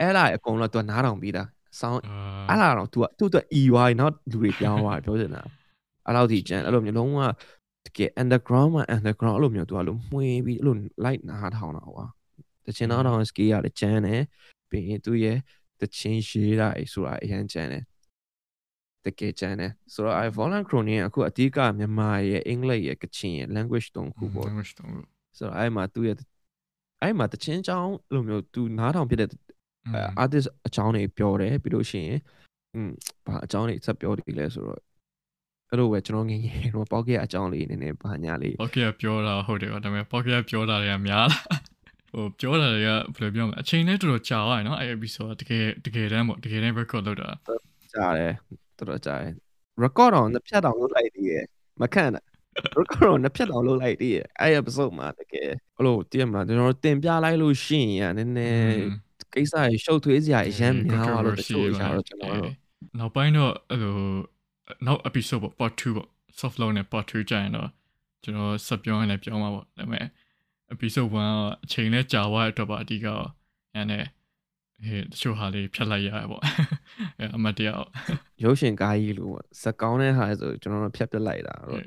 [0.00, 1.42] အဲ့လာအကုန်လုံးသူနားထောင်ပြီးတာ
[1.80, 2.14] ဆောင်းအာ
[2.48, 5.42] အဲ့လာတော့ तू သူ့အတွက် EY နောက်လူတွေပြောင်းသွားပြောချင်တာ
[6.06, 7.20] အဲ့လောက်ဒီကျန်အဲ့လိုမျိုးလုံးဝ
[7.86, 12.06] တကယ် underground မှာ underground အဲ့လိုမျိုး तू အဲ့လိုမှွေးပြီးအဲ့လို light နားထောင်တာကွာ
[12.66, 14.22] တချင်နားထောင် skill ရတယ်ကျန်တယ်
[14.70, 15.38] ပြီးရင်သူ့ရဲ့
[15.80, 17.82] တချင်ရေးတာအေးဆိုတာအရင်ကျန်တယ်
[19.04, 26.16] တကယ်ကျန်တယ်ဆိုတော့ I volun crony အခုအဓိကမြန်မာရဲ့အင်္ဂလိပ်ရဲ့ကချင်ရဲ့ language တုံးခုပေါ့ language တော့ ဆိုတော့အဲ့မှာသူ့ရဲ့
[27.02, 29.30] အဲ့မှာတချင်းချောင်းလိုမျိုးသူနားထောင်ဖြစ်တဲ့
[30.22, 32.18] artist အကြောင်းတွေပြောတယ်ပြီးလို့ရှိရင်
[32.74, 32.90] อืม
[33.26, 34.80] ဘာအကြောင်းတွေဆက်ပြောတယ်လဲဆိုတော့
[35.70, 41.42] အဲ့လိုပဲကျွန်တော်ငယ်ငယ်တော့ပေါက်ကရအကြောင်းလေးနည်းနည်းဘာညာလေးပေါက်ကရပြောတာဟုတ်တယ်ဗျဒါပေမဲ့ပေါက်ကရပြောတာတွေကများလား
[42.10, 47.28] ဟိုပြောတာတွေကဘယ်လိုပြောမလဲအချိန်လေးတော်တော်ကြာသွားတယ်နော်အဲ့ episode တကယ်တကယ်တမ်းပေါ့တကယ်တမ်း record လုပ်တာ
[47.92, 48.32] ကြာတယ်
[48.78, 49.32] တော်တော်ကြာတယ်
[49.82, 51.44] record တော့နှစ်ဖြတ်တောင်လုပ်လိုက်သေးတယ်
[51.80, 52.22] မခန့်တာ
[52.78, 58.80] record တော့နှစ်ဖြတ်တောင်လုပ်လိုက်သေးတယ်အဲ့ episode မှာတကယ်ဘလို့တည်မလားကျွန်တော်တင်ပြလိုက်လို့ရှိရင်နည်းနည်း
[59.34, 62.52] ကိစ္စရရှုပ်ထွေးစရာအရင်များသွားလို့တချို့အရာတော့ကျွန်တော်တို့
[62.98, 63.96] နောက်ပိုင်းတော့အဲ့လို
[64.86, 66.08] နောက် episode ပေါ့ part 2ပေါ့
[66.40, 67.68] soft loan နဲ့ part 2ကြာရင်တော့
[68.22, 70.06] ကျွန်တော်ဆက်ပြောရင်လည်းပြောမှာပေါ့ဒါပေမဲ့
[70.74, 71.18] episode 1က
[71.64, 73.06] အချိန်နဲ့ကြာသွားတဲ့အတွက်ပါအဓိက
[73.74, 74.04] အဲ့နဲ့
[74.84, 76.42] ဟဲ့တချို့ဟာလေးဖြတ်လိုက်ရပေါ့
[77.20, 77.84] အဲအမတ်တရား
[78.42, 81.82] ရုပ်ရှင်ကားကြီးလို့ပေါ့စကောင်းတဲ့ဟာဆိုကျွန်တော်တို့ဖြတ်ပြစ်လိုက်တာတော့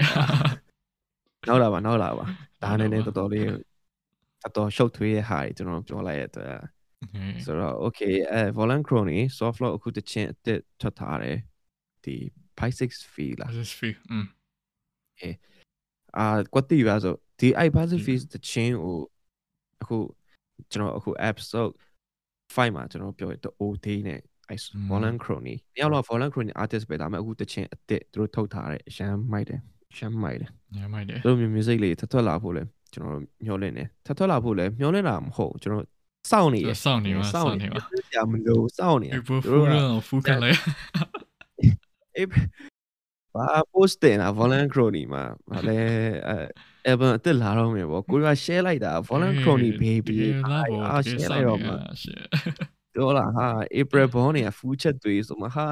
[1.47, 2.25] နောက်လာပါနောက်လာပါ
[2.63, 6.53] ဒါနဲ့လည်းတော်တော်လေးတော်တော်ရှုပ်ထွေးတဲ့ဟာကြီးကျွန်တော်ပြောလိုက်ရတဲ့
[7.45, 11.37] ဆိုတော့ okay အဲ Volant Crony soft lock အခုတချင်းအစ်စ်ထွက်ထားတယ်
[12.03, 12.15] ဒီ
[12.57, 14.25] Pi 6 fee လား Pi 6 fee อืม
[15.19, 15.29] အဲ
[16.17, 18.97] အာကွတိပါဆိုဒီ i Pi 6 fee တချင်းကို
[19.81, 19.97] အခု
[20.71, 21.73] ကျွန်တော်အခု episode
[22.55, 24.19] 5မှာကျွန်တော်ပြောရတဲ့ OD နဲ့
[24.89, 29.59] Volant Crony တယောက်တော့ Volant Crony artist ပဲဒါပေမဲ့အခုတချင်းအစ်စ်သူတို့ထုတ်ထားတယ်အရှမ်းမိုက်တယ်
[29.97, 35.85] ရှမ်းမိုက်တယ်ညမိုက်တယ်တို့မျိုး music လေးထထွက်လာဖို့လဲကျွန်တော်မျှော်လင့်တယ်ထထွက်လာဖို့လဲမျှော်လင့်တာမဟုတ်ကျွန်တော်
[36.31, 40.57] စောင့်နေရစောင့်နေပါစောင့်နေပါဆရာမလို့စောင့်နေရတို့ကဖူးခလိုက်
[42.15, 42.27] အေး
[43.34, 45.80] ဘာ post တင်တာ Volant Crony မှာဗာလဲ
[46.28, 46.36] အဲ
[46.90, 50.18] album အစ်လာတော့မယ်ပေါ့ကိုက share လိုက်တာ Volant Crony baby
[50.90, 51.76] အာ share လိုက်တော့မှာ
[52.96, 53.46] တော့လာဟာ
[53.80, 55.66] April Born เนี่ย full chat တွေဆိုမှာဟာ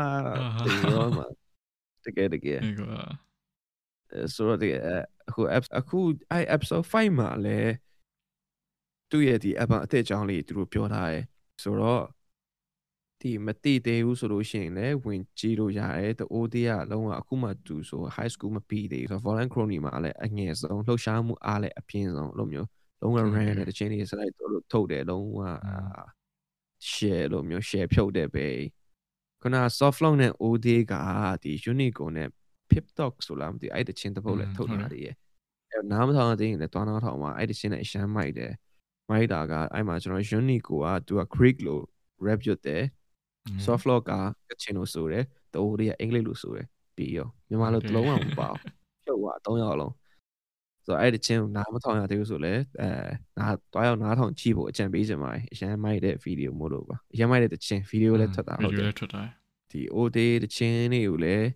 [0.64, 1.27] တေရောမှာ
[2.05, 2.61] တကယ်တကယ်
[4.35, 4.68] ဆိုတော့ဒီ
[5.29, 5.98] အခု apps အခု
[6.31, 7.72] အဲ episode 5မှာလည်း
[9.11, 11.25] သူ့ရဲ့ဒီ app အသစ်အကြောင်းလေးသူတို့ပြောထားတယ်
[11.62, 12.03] ဆိုတော့
[13.28, 22.68] ဒီမတိသေးဘူးဆိုလို့ရှိရင်လည်းဝင်ကြည့်လို့ရတယ်တအိုးသေးကလုံးဝအခုမှသူဆို high school မပြီးသေးဘူးဆိုတော့ Volant Crony မှာလည်းအငယ်ဆုံးလှုပ်ရှားမှုအားလည်းအပြင်းဆုံးလို့မျိုး
[23.02, 25.40] လုံးဝ ran တဲ့တချင်းတွေစလိုက်တော့ထုတ်တယ်လုံးဝ
[26.92, 28.48] share လို့မျိုး share ဖြုတ်တယ်ပဲ
[29.42, 30.94] ခုန soft lock နဲ့ OD က
[31.44, 32.30] ဒီ unicorn နဲ့
[32.70, 35.16] pip talk ဆိုလားမသိအဲ့တချင်းတစ်ပုတ်လည်းထုတ်နေတာတည်းရဲ့
[35.72, 38.54] အဲ့နားမထောင်တဲ့ရင်လည်းတွားနားထောင်မှာအဲ့တချင်းနဲ့အရှမ်းမိုက်တယ်
[39.10, 41.84] မိုက်တာကအဲ့မှာကျွန်တော် unicorn ကသူက creek လို့
[42.26, 42.84] rap ရွတ်တယ်
[43.65, 44.13] soft lock က
[44.49, 48.62] ကချင်လို့ဆိုတယ်တိုးတွေကအင်္ဂလိပ်လို့ဆိုတယ်ပြီးရောမြန်မာလိုတစ်လုံးအောင်မပါဘူး
[49.05, 49.93] ဖြုတ်သွား၃ရောက်လုံး
[50.86, 52.89] ဆိုတော့အဲ့ဒီချင်းနားမထောင်ရသေးဘူးဆိုလဲအဲ
[53.38, 59.21] နားတွားရောက်နားထောင်ကြည့်ဖို့အကြံပေးချင်ပါတယ်အရန်မိုက်တဲ့ဗီဒီယိုမို့လို့ပါအရန်မိုက်တဲ့တချင်းဗီဒီယိုလည်းထွက်တာဟုတ်တယ်ထွက်တာ
[59.71, 61.47] ဒီ OD တချင်းတွေကိုလည်း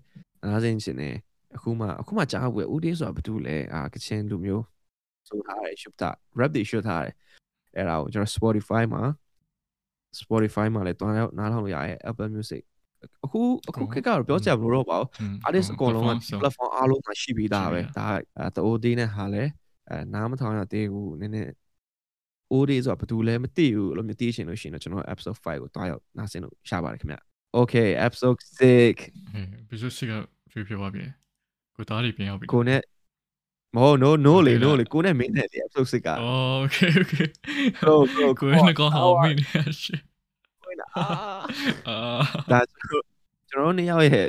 [0.43, 1.15] နားစင်ချင်တယ်
[1.55, 4.63] အခုမှအခုမှကြားဘူး OD ဆိုတာဘာတူလဲအာကချင်လူမျိုး
[5.27, 7.13] ဆိုထားတယ်ရှုပ်တာ rap တွေရှုပ်ထားတယ်
[7.75, 9.01] အဲ့ဒါကိုကျွန်တော် Spotify မှာ
[10.19, 12.61] Spotify မှာလည်းတွားရောက်နားထောင်လို့ရတယ် Apple Music
[13.25, 15.07] အခုအခုခက်ကတော့ပြောချင်ဘူးတော့ပါဘူး
[15.47, 18.07] artist အကုန်လုံးက platform အားလုံးမှာရှိပြီးသားပဲဒါ
[18.55, 19.43] တိုးသေးနဲ့ဟာလဲ
[19.89, 21.51] အဲနားမထောင်ရသေးဘူးနည်းနည်း
[22.51, 27.17] OD ဆိုတာဘာလို့လဲမသိဘူးလို့မသိရှင်လို့ရှိရင်တော့ကျွန်တော် episode 5ကိုတွားရောက်နားဆင်လို့ရပါတယ်ခင်ဗျ
[27.59, 28.63] Okay episode 6
[29.65, 30.13] episode 6က
[30.51, 31.03] ပြပြပါပြီ
[31.75, 32.81] ကိုသားတွေပြန်ရောက်ပြီကိုနဲ့
[33.75, 37.27] မဟုတ် no no လေ no လေကိုနဲ့မင်းနဲ့လေ episode 6ကအော် okay okay
[37.83, 39.37] ကိုကိုကိုနဲ့ကောဟောမင်း
[39.81, 40.01] ရှစ်
[40.63, 41.05] ကိုနဲ့အာ
[42.51, 43.03] ဒါကျွန်တော်
[43.61, 44.27] တို့နှစ်ယောက်ရဲ့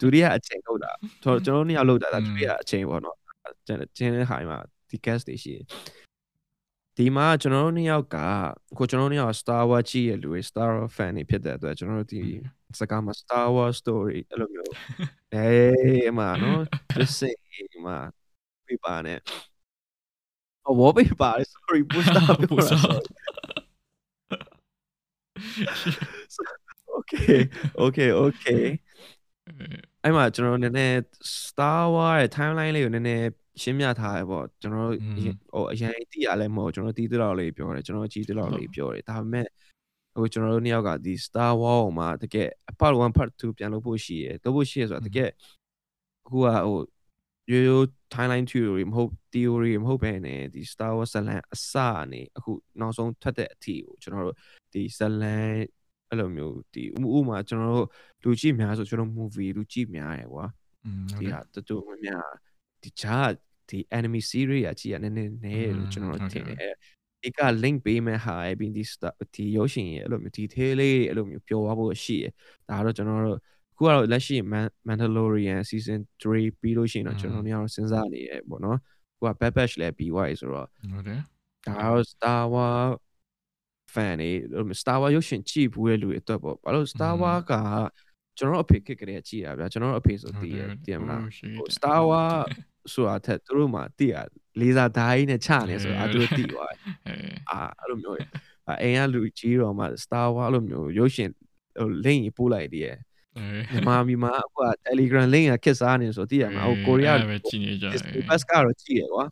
[0.00, 3.16] ဒုတိယအချိန်ဟုတ်တာကျွန်တော်တို့နှစ်ယောက်လောက်တာဒါဒုတိယအချိန်ပေါ့နော်
[3.66, 5.54] ကျင်းတဲ့ဟာမှာဒီ guest တွေရှိ
[6.96, 8.16] ဒီမှာကျွန်တော်တို့နှစ်ယောက်က
[8.78, 12.20] ကိုကျွန်တော်တို့နှစ်ယောက် Star Wars ကြည့်ရလူတွေ Star Wars fan တွေဖြစ်တဲ့အတွက်ကျွန်တော်တို့ဒီ
[12.78, 14.72] စကားမှာ Star Wars story အဲ့လိုမျိုး
[15.34, 15.48] အဲ
[16.10, 16.62] အမနော်
[16.94, 17.34] just say
[17.86, 17.96] မှာ
[18.68, 19.18] ပြပါနဲ့
[20.68, 23.04] အဝပြပါ sorry push up push up
[26.98, 27.38] okay
[27.84, 28.64] okay okay
[30.02, 30.96] အဲ့မှာကျွန်တော်နည်းနည်း
[31.44, 33.24] Star Wars ရဲ့ timeline လေးကိုနည်းနည်း
[33.62, 34.98] ရှင်းပြထားရပေါ့ကျွန်တော်တို့
[35.52, 39.46] ဟိုအရင်တီးရလဲမဟုတ်ကျွန်တော်တီးတဲ့လောက်လေးပြောတယ်ကျွန်တော်ကြီးတဲ့လောက်လေးပြောတယ်ဒါပေမဲ့
[40.14, 42.48] ဟိုကျွန်တော်တို့နှစ်ယောက်ကဒီ Star Wars မှာတကယ်
[42.80, 45.30] part 1 part 2ပြန်လုပ်ဖို့ရှိရယ်လုပ်ဖို့ရှိရဆိုတာတကယ်
[46.24, 46.76] အခုကဟို
[47.50, 51.74] ရိုးရိုး timeline theory မဟုတ် theory မဟုတ်ပဲねဒီ Star Wars ဇလန်အစ
[52.12, 54.36] နေအခုနောက်ဆုံးထွက်တဲ့အထီကိုကျွန်တော်တို့
[54.72, 55.52] ဒီဇလန်
[56.08, 56.82] အဲ့လိုမျိုးဒီ
[57.16, 57.86] ဥမာကျွန်တော်တို့
[58.22, 60.44] လူကြည့်များဆိုကျွန်တော် movie လူကြည့်များရယ်ကွာ
[61.18, 62.26] ဒီဟာတော်တော်များများ
[62.82, 63.18] ဒီဂျာ
[63.68, 66.74] ဒီ enemy series အကြည့်ရနည်းနည်းနဲလို့ကျွန်တော်ထင်တယ်
[67.22, 68.82] ဒီက link ပေးမဲ့ဟာအပြင်ဒီ
[69.34, 72.26] ဒီရုပ်ရှင်ရဲ့အဲ့လိုမျိုး detail လေးအဲ့လိုမျိုးပြောသွားဖို့ရှိရ
[72.68, 73.38] ဒါတော့ကျွန်တော်တို့
[73.76, 74.36] ခုကတော့လက်ရှိ
[74.88, 78.78] Mandalorian season 3ပြီးလို့ရှိရင်တော့ကျွန်တော်တို့ကတော့စဉ်းစားနေရပေါ့နော်
[79.18, 81.20] ခုက Bad Batch လည်းပြီးသွားပြီဆိုတော့ဟုတ်တယ်
[81.66, 82.90] ဒါတော့ Star Wars
[83.94, 87.52] fan တွေ Star Wars ရုပ်ရှင်ကြည့်ဘူးတဲ့လူတွေအတွက်ပေါ့ဘာလို့ Star Wars က
[88.38, 91.20] ကျွန်တော်အဖေခက်ကလေးကြည့်တာဗျာကျွန်တော်အဖေဆိုတည်ရတည်မလား
[91.76, 92.38] Star Wars
[92.92, 94.16] ဆိုတာထက်သူတို့မှတည်ရ
[94.60, 96.80] လေးစားဓာတ်ကြီးနဲ့ချနေဆိုတာသူတို့တည်သွားတယ်
[97.50, 98.18] အာအဲ့လိုမျိုး
[98.82, 101.30] အိမ်ကလူကြီးတော်မှ Star Wars လိုမျိုးရုပ်ရှင်
[101.78, 102.88] ဟို link ပို့လိုက်တည်ရ
[103.72, 109.24] မြန်မာပြည်မှာအခုက Telegram link ကခက်စားနေဆိုသိရမှာဟိုကိုရီးယားပဲကြည့်နေကြတယ် Disney Plus ကတော့ကြည့်ရကွာ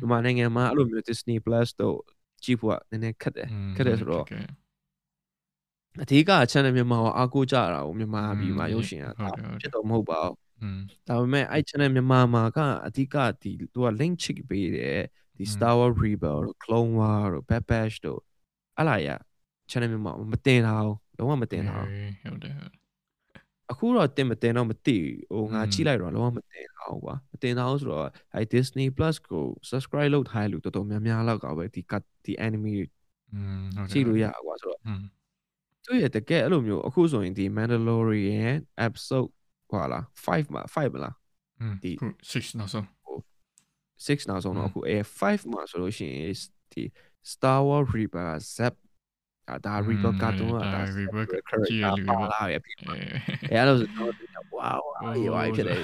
[0.00, 1.98] မြန်မာနိုင်ငံမှာအဲ့လိုမျိုး Disney Plus တို့
[2.44, 4.24] ကြည့်ဖို့ကနည်းနည်းခက်တယ်ခက်တယ်ဆိုတော့
[6.02, 9.06] အဓိက channel မြန်မာကိုအားကိုးကြတာကိုမြန်မာပြည်မှာရုပ်ရှင်က
[9.60, 10.36] ဖြစ်တော့မဟုတ်ပါဘူး
[11.08, 15.00] ဒါပေမဲ့အဲ့ channel မြန်မာမှာကအဓိကဒီသူက link ချစ်ပေးတယ်
[15.36, 18.20] ဒီ Star Wars Rebel တို့ Clone War တို့ Bad Batch တို့
[18.76, 19.08] အဲ့လာရ
[19.70, 21.88] channel မြန်မာမတင်တာဘူးလုံးဝမတင်တာဘူး
[22.32, 22.85] ဟုတ်တယ်ဟုတ်တယ်
[23.70, 24.96] အခုတော့တင်မတင်တော့မသိ
[25.30, 31.82] ဘူးဟိုငါကြည့်လိုက်တော့လုံးဝမတင်အောင်ကွာမတင်တော့ဆိုတော့အဲ Disney Plus ကို subscribe လုပ်ထားရလူတော်တော်များများလောက်ကပဲဒီ
[32.24, 32.72] ဒီ anime
[33.32, 34.80] อืมကြည့်လို့ရအောင်ကွာဆိုတော့
[35.84, 39.28] သူရဲ့တကယ်အဲ့လိုမျိုးအခုဆိုရင်ဒီ Mandalorian episode
[39.70, 41.14] ဟွာလား5မှာ5မလား
[41.82, 41.92] ဒီ
[42.30, 42.86] 6နောက်ဆုံး
[44.06, 46.34] 6နောက်ဆုံးတော့အခုအဲ5မှာဆိုလို့ရှိရင်
[46.72, 46.82] ဒီ
[47.32, 48.74] Star Wars Reaper Zap
[49.66, 51.24] ဒါ Reaper cartoon ကဒါ Reaper
[51.68, 53.00] ကြည့်ရလူတွေပါပဲဖြစ်တယ်
[53.50, 54.12] အဲ့လိုဆိုတော့
[54.58, 55.80] wow အေးပါဖြစ်တယ်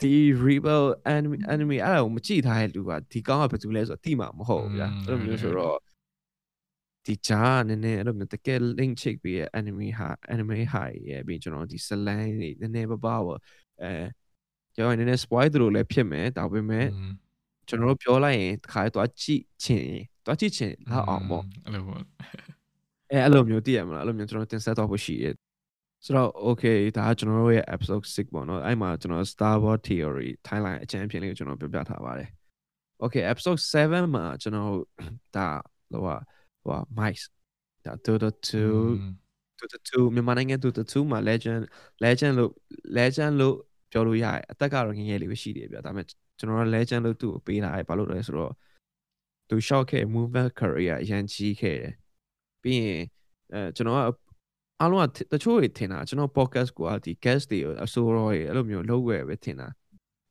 [0.00, 0.14] ဒီ
[0.46, 0.80] Reaper
[1.14, 5.78] enemy enemy အဲ့ဒါကိုမကြည့်ထားတဲ့လူကဒီကောင်းကဘာတူလဲဆိုတော့တိမှာမဟုတ်ဘူးဗျာအဲ့လိုမျိုးဆိုတော့
[7.06, 13.40] ဒီဂျာကနည်းနည်းအဲ့လိုမျိုးတကယ် link ချိတ်ပြီးရဲ့ enemy ဟာ enemy ဟာရဲ့ပြီးကျွန်တော်ဒီ slang တွေနည်းနည်းပါးပါပေါ့
[13.82, 13.92] အဲ
[14.74, 16.86] ကျွန်တော်နည်းနည်း spoil တို့လည်းဖြစ်မယ်ဒါပေမဲ့
[17.68, 19.86] ကျွန်တော်တို့ပြောလိုက်ရင်တခါတော့ကြည့်ချင်
[20.30, 22.02] ရင်တော့ကြည့်ချင်လောက်အောင်ပေါ့အဲ့လိုပေါ့
[23.10, 25.34] အဲအဲ့လိုမျိုးသိရမလားအဲ့လိုမျိုးကျွန်တော်တင်ဆက်တော့ဖို့ရှိရဲ့
[26.04, 32.28] ဆိုတော့ okay ဒါကကျွန်တော်တို့ရဲ့ episode 6ပေါ့နော်အဲ့မှာကျွန်တော် Star Wars theory timeline အကြမ်းဖျင်းလေးကိုကျွန်တော်ပြောပြထားပါတယ်
[33.04, 34.72] okay episode 7မှာကျွန်တော်
[35.36, 35.48] ဒါ
[35.92, 36.08] လောက
[36.64, 37.24] ဟို mice
[37.84, 38.98] ဒါ Dota 2
[39.58, 41.62] Dota 2မြန်မာနိုင်ငံ Dota 2မှာ legend
[42.04, 42.52] legend လို့
[42.98, 43.56] legend လို့
[43.90, 46.06] ပြောလို့ရတယ်အသက်ကတော့ငယ်ငယ်လေးပဲရှိတယ်ဗျဒါပေမဲ့
[46.38, 48.52] ကျွန်တော်က legend လို့သူ့ကိုပေးထားတယ်ဘာလို့လဲဆိုတော့
[49.50, 51.94] သူ short ခဲ့ movement career အရင်ကြီးခဲ့တယ်
[52.62, 53.02] ပြီးရင်
[53.54, 54.00] အဲကျွန်တော်က
[54.80, 59.68] အားလုံးကတချို့တွေထင်တာကျွန်တော် podcast ကိုဒီ guest တွေအဆိုးရောတွေအဲ့လိုမျိုးလုပ်ဝယ်ပဲထင်တာ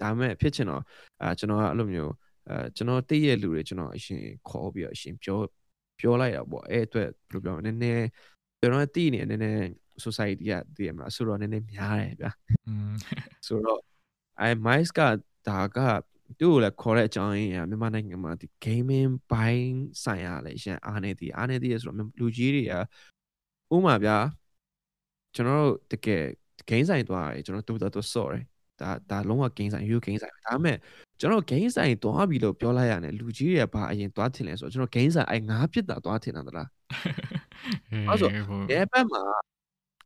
[0.02, 0.84] ဒါပေမဲ့ဖြစ်ချင်တော့
[1.22, 2.14] အဲကျွန်တော်ကအဲ့လိုမျိုး
[2.50, 5.40] အဲကျွန်တော်သိရလူတွေကျွန်တော်အရှင်ခေါ်ပြီးတော့အရှင်ပြော
[6.00, 8.06] ပြောလိုက်တာပေါ့အဲ့အတွက်ဘယ်လိုပြောမလဲနည်းနည်း
[8.60, 9.64] ကျွန်တော်သိနေနည်းနည်း
[10.06, 12.32] society ကသိရမလားဆိုတော့နည်းနည်းများတယ်ဗျာ
[12.68, 12.94] อืม
[13.48, 13.80] ဆိုတော့
[14.42, 15.00] အဲ mice က
[15.48, 15.78] ဒါက
[16.40, 22.80] သူ့ကိုလည်းခေါ်တဲ့အကြောင်းရင်းကမြန်မာနိုင်ငံမှာဒီ gaming ဘိုင်းဆိုင်ရာလည်းရန်အားနေသည်အားနေသည်ဆိုတော့လူကြီးတွေကဥ
[23.72, 24.18] ပမာဗျာ
[25.36, 26.24] ကျွန်တော်တို့တကယ်
[26.70, 28.44] game ဆိုင်သွားရတယ်ကျွန်တော်တူတူဆော့တယ်
[28.82, 30.78] ဒါဒါလုံးဝ game ဆိုင် you game ဆိုင်ပဲဒါပေမဲ့
[31.20, 36.70] ကျွန်တော် game ဆိုင်သွားပြီလို့ပြောလိုက်ရတယ်လူကြီးတွေကဘာအရင်သွားထင်လဲဆိုတော့ကျွန်တော် game ဆိုင်အဲငါးဖြစ်တာသွားထင်တာသလား
[38.10, 38.40] အဲ့ဆိုဒီ
[38.92, 39.22] ဘက်မှာ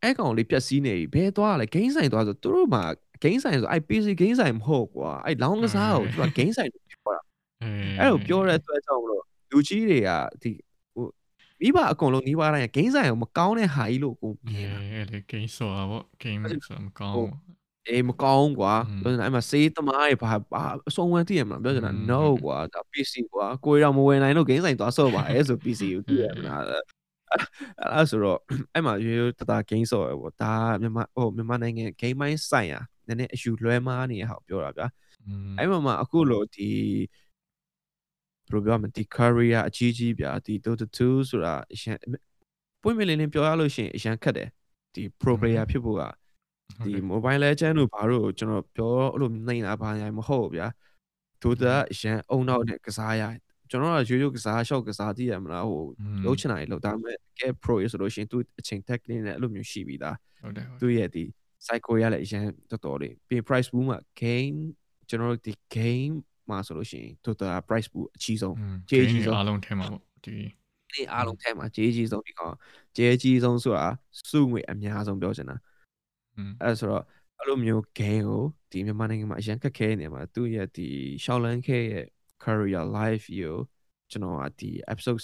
[0.02, 2.84] အဲ့ကောင်လေးပြက်စီးနေပြီဘယ်သွားလဲ game ဆိုင်သွားဆိုသူတို့မှာ
[3.24, 7.22] ဂိမ်းဆိုင်ဆိုအဲ့ PC ဂိမ်းဆိုင်မဟုတ်ကွာအဲ့လောင်းကစားကိုသူကဂိမ်းဆိုင်လို့ပြောတာ
[8.00, 10.10] အဲ့လိုပြောတဲ့အတွက်ကြောင့်မလို့လူကြီးတွေက
[10.42, 10.52] ဒီ
[10.96, 11.06] ဟို
[11.62, 17.16] မိဘအကုန်လုံးနီးပါးတိုင်းဂိမ်းဆိုင်ကိုမကောင်းတဲ့ဟာကြီးလို့ကိုမြင်တာအဲ့လေဂိမ်းဆိုတာပေါ့ဂိမ်းဆိုတာမကောင်း
[17.90, 26.82] အေးမကောင်းကွာပြောချင်တာအဲ့မှာစေးသမားတွေဘာဘာအစုံဝင်သိရမလားပြောချင်တာ no ကွာဒါ PC ကွာကိုယ်တော့မဝင်နိုင်လို့ဂိမ်းဆိုင်သွားဆော့ပါလေဆို PC ကိုသိရမလားအဲ့
[27.94, 28.40] ဒါဆိုတော့
[28.74, 34.88] အဲ့မှာရိုးရိုးတတဂိမ်းဆော့ရပေါ့ဒါမြန်မာဟိုမြန်မာနိုင်ငံဂိမ်းမိုင်းဆိုင်ရာ နည်းနည်းအယူလွဲမားနေတဲ့ဟာကိုပြောတာဗျာ
[35.28, 36.70] อืมအဲ့မှာမှာအခုလို့ဒီ
[38.52, 41.98] ဘယ်လိုပြောမလဲဒီ career အကြီးကြီးဗျာဒီ Dota 2ဆိုတာအရင်
[42.82, 44.50] ပွင့်မြင်လင်းလင်းပြောရလို့ရှိရင်အရင်ခက်တယ်
[44.94, 46.04] ဒီ pro player ဖြစ်ဖို့က
[46.86, 50.68] ဒီ mobile legend တို့ဘာတို့ကိုကျွန်တော်ပြောအဲ့လိုနိုင်တာဘာညာမဟုတ်ဘူးဗျာ
[51.42, 53.24] ဒိုတာအရန်အုံနောက်နဲ့ကစားရ
[53.70, 55.84] ကျွန်တော်ကရိုးရိုးကစားရှော့ကစားတည်ရမလားဟို
[56.26, 61.24] လုံးချင်တာတွေလောက်ဒါပေမဲ့ကဲ pro ရဆိုလို့ရှိရင်သူအချိန် technique နဲ့အဲ့လိုမျိုးရှိပြီးသားဟုတ်တယ်ဟုတ်သူရဲ့ဒီ
[61.68, 64.58] cycle ရလည်းအရန်တော်တော်လေးပြီး price pool မှာ game
[65.10, 66.14] ကျွန်တော်တို့ဒီ game
[66.50, 68.56] မှာဆိုလို့ရှိရင်ဒိုတာ price pool အကြီးဆုံး
[68.90, 70.36] ကြေးကြီးဆုံးအားလုံးထဲမှာပေါ့ဒီ
[70.94, 72.56] ဒီအားလုံးထဲမှာကြေးကြီးဆုံးဒီကောင်
[72.98, 73.88] ကြေးကြီးဆုံးဆိုတာ
[74.30, 75.58] စုငွေအများဆုံးပြောချင်တာ
[76.36, 77.04] อืมအဲဆိုတော့
[77.40, 80.88] အဲ့လိုမျိုး game ကိုဒီမြန်မာနိုင်ငံမှာအရင်ခက်ခဲနေမှာသူ့ရဲ့ဒီ
[81.24, 82.06] ရှောင်းလန်းခဲရဲ့
[82.44, 83.56] career life ကို
[84.12, 85.22] ကျွန်တော်ကဒီ episode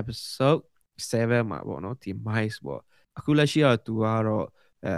[0.00, 0.62] episode
[1.10, 2.80] 7မှာပေါ့နော်ဒီ mice ပေါ့
[3.18, 4.46] အခုလက်ရှိတော့သူကတော့
[4.86, 4.94] အဲ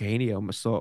[0.00, 0.80] game တွေရောမစော့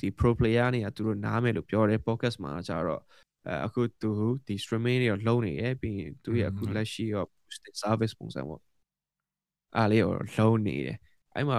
[0.00, 3.02] ဒီ pro player တွေကသူတို့နားမယ်လို့ပြောတယ် podcast မှာကျတော့
[3.46, 4.10] အဲအခုသူ
[4.46, 8.60] ဒီ streaming တွေရောလုံးနေရပြီးရင်သူရဲ့အခုလက်ရှိရော boosted service ပုံစံပေါ့
[9.76, 10.96] အားလေးရောလုံးနေတယ်
[11.34, 11.58] အဲ့မှာ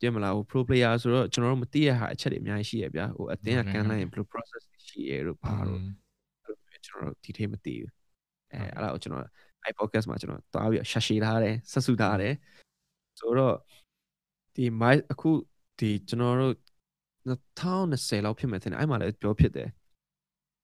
[0.00, 7.90] ကြည့်မလားဟို pro player ဆိုတော့ကျွန်တော်တို့မသိရဟာအချက်တွေအများကြီးရှိရဗျာဟိုအတင်းကကန်လိုက်ရင်ဘယ်လို process တွေရှိရလို့ပါတော့အဲ့လိုမျိုးကျွန်တော်တို့ဒီထိမသိဘူး
[8.52, 9.24] အဲအဲ့ဒါကိုကျွန်တော်
[9.68, 12.34] i podcast မှာကျွန်တော်တွားပြီးရှာရှည်ထားတယ်ဆက်စုထားတယ်
[13.20, 13.56] ဆိုတော့
[14.56, 15.30] ဒီ my အခု
[15.78, 16.54] ဒီကျွန်တော်တို့
[17.58, 19.68] 2020လောက်ဖြစ်မယ်ထင်တယ်အဲ့မှာလည်းပြောဖြစ်တယ်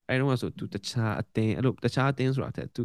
[0.08, 2.82] အဲ့တော့ဆိုသူတခြားအတင်းအဲ့လိုတခြားအတင်းဆိုတာတဲ့သူ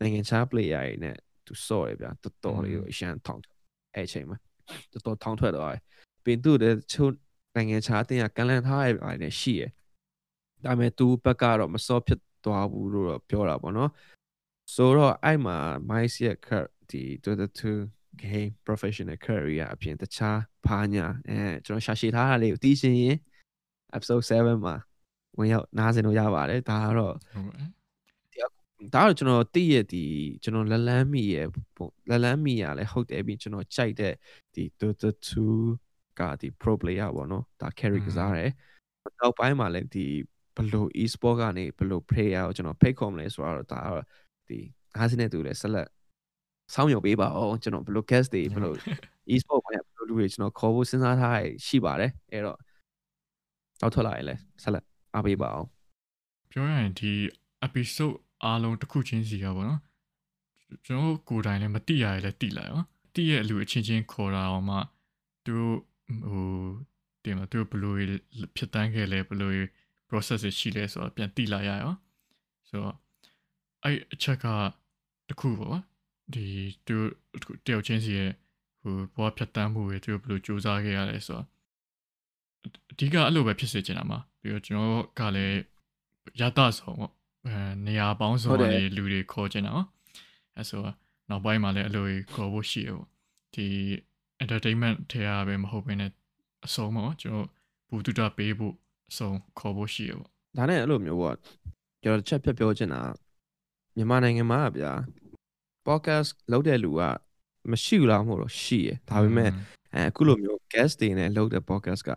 [0.00, 3.42] နိုင်ငံခြား player တွေနဲ့သူစော့ရဗျာတော်တော်လေးကိုအရှမ်းထောင်း
[3.94, 4.38] အဲ့အချိန်မှာ
[4.92, 5.82] တော်တော်ထောင်းထွက်သွားတယ်
[6.24, 7.12] ပင်သူ့တဲ့ချို့
[7.54, 9.62] နိုင်ငံခြားအတင်းကကန်လန်ထားရပါတယ်ရှိရ
[10.64, 13.90] ဒါပေမဲ့သူဘက်ကတော့မစောဖြစ်သွားဘူးလို့တော့ပြောတာပေါ့နော်
[14.74, 15.56] ဆိုတော့အဲ့မှာ
[15.88, 23.16] mice ရဲ့ car ဒီ Dota 2 game professional career အပြင်တခြားဘာညာအဲကျွန်တော်ရှာရှည်ထားတာလေးကိုသိချင်ရင်
[23.96, 24.76] episode 7မှာ
[25.38, 27.68] ဝင်ရောက်နားဆင်လို့ရပါတယ်ဒါကတော့ဟုတ်ကဲ့
[28.94, 30.04] ဒါတော့ကျွန်တော်သိရဒီ
[30.42, 31.36] ကျွန်တော်လက်လန်းမိရ
[31.76, 34.14] ပုံလက်လန်းမိရလဲဟုတ်တယ်ပြီးကျွန်တော်ကြိုက်တဲ့
[34.54, 38.50] ဒီ Dota 2ကဒီ pro player ပေါ့နော်ဒါ carry ကစားတယ်
[39.20, 40.06] နောက်ပိုင်းမှာလည်းဒီ
[40.56, 44.04] ဘလို့ e-sport ကနေဘလို့ player ကိုကျွန်တော်ဖိတ်ခေါ်မလဲဆိုတော့ဒါတော့
[44.48, 44.58] ဒီ
[44.96, 45.88] အားစင်းနဲ့တူလဲဆက်လက်
[46.74, 48.76] စောင်းရုံပေးပါအောင်ကျွန်တော်ဘလို့ guest တွေဘလို့
[49.32, 52.58] e-sport မှာဘလို့လူတွေကျွန်တော်ခေါ်ဖို့စဉ်းစားထားရရှိပါတယ်အဲ့တော့
[53.80, 55.68] တော့ထွက်လာရင်လဲဆက်လက်အားပေးပါအောင်
[56.50, 57.12] ပြောရရင်ဒီ
[57.66, 59.80] episode အားလုံးတစ်ခုချင်းစီကပေါ့နော်
[60.86, 64.78] ကျွန်တော်ကိုယ်တိုင်လည်းမတိရရလည်းတိလိုက်နော်တိရဲ့လူအချင်းချင်းခေါ်တာအောင်မှ
[65.44, 65.56] သူ
[66.28, 66.46] ဟို
[67.24, 67.96] တင်မသူဘလို့
[68.56, 69.56] ဖြစ်တန်းခဲ့လဲဘလို့
[70.08, 71.94] process ရှိလဲဆိုတော့ပြန်တိလိုက်ရရော
[72.68, 72.96] ဆိုတော့
[73.82, 74.46] အဲ့အချက်က
[75.28, 75.80] တခုပေါ့
[76.34, 76.46] ဒီ
[76.86, 76.96] သူ
[77.66, 78.30] တယောက်ချင်းစီရဲ့
[78.82, 81.46] ဟိုဘောဖြတ်တန်းမှုတွေသူဘလို့စူးစမ်းခဲ့ရလဲဆိုတော့
[82.92, 85.58] အဓိကအဲ့လိုပဲဖြစ်စေချင်တာမှာပြီးတော့ကျွန်တော်ကလည်း
[86.40, 87.12] ရတဆုံးပေါ့
[87.46, 89.86] အဲနေရာပေါင်းစုံကနေလူတွေခေါ်ချင်တာနော်
[90.56, 90.80] အဲဆို
[91.28, 93.08] နောက်ပိုင်းမှာလည်းအဲ့လိုခေါ်ဖို့ရှိရပေါ့
[93.54, 93.66] ဒီ
[94.42, 96.10] entertainment ထဲရပဲမဟုတ်ဘဲနဲ့
[96.66, 97.48] အစုံပေါ့ကျွန်တော်
[97.88, 98.74] ဘူတုတပေးဖို့
[99.10, 101.36] အစုံခေါ်ဖို့ရှိရပေါ့ဒါနဲ့အဲ့လိုမျိုးပေါ့
[102.02, 103.00] ကျွန်တော်ချက်ဖြတ်ပြောချင်တာ
[103.96, 104.92] မြန်မာနိုင်ငံမှာဗျာ
[105.86, 107.02] podcast လုပ်တဲ့လူက
[107.70, 109.50] မရှိဘူးလားမဟုတ်တော့ရှိရဒါပေမဲ့
[109.94, 112.10] အဲအခုလိုမျိုး guest တွေနဲ့လုပ်တဲ့ podcast က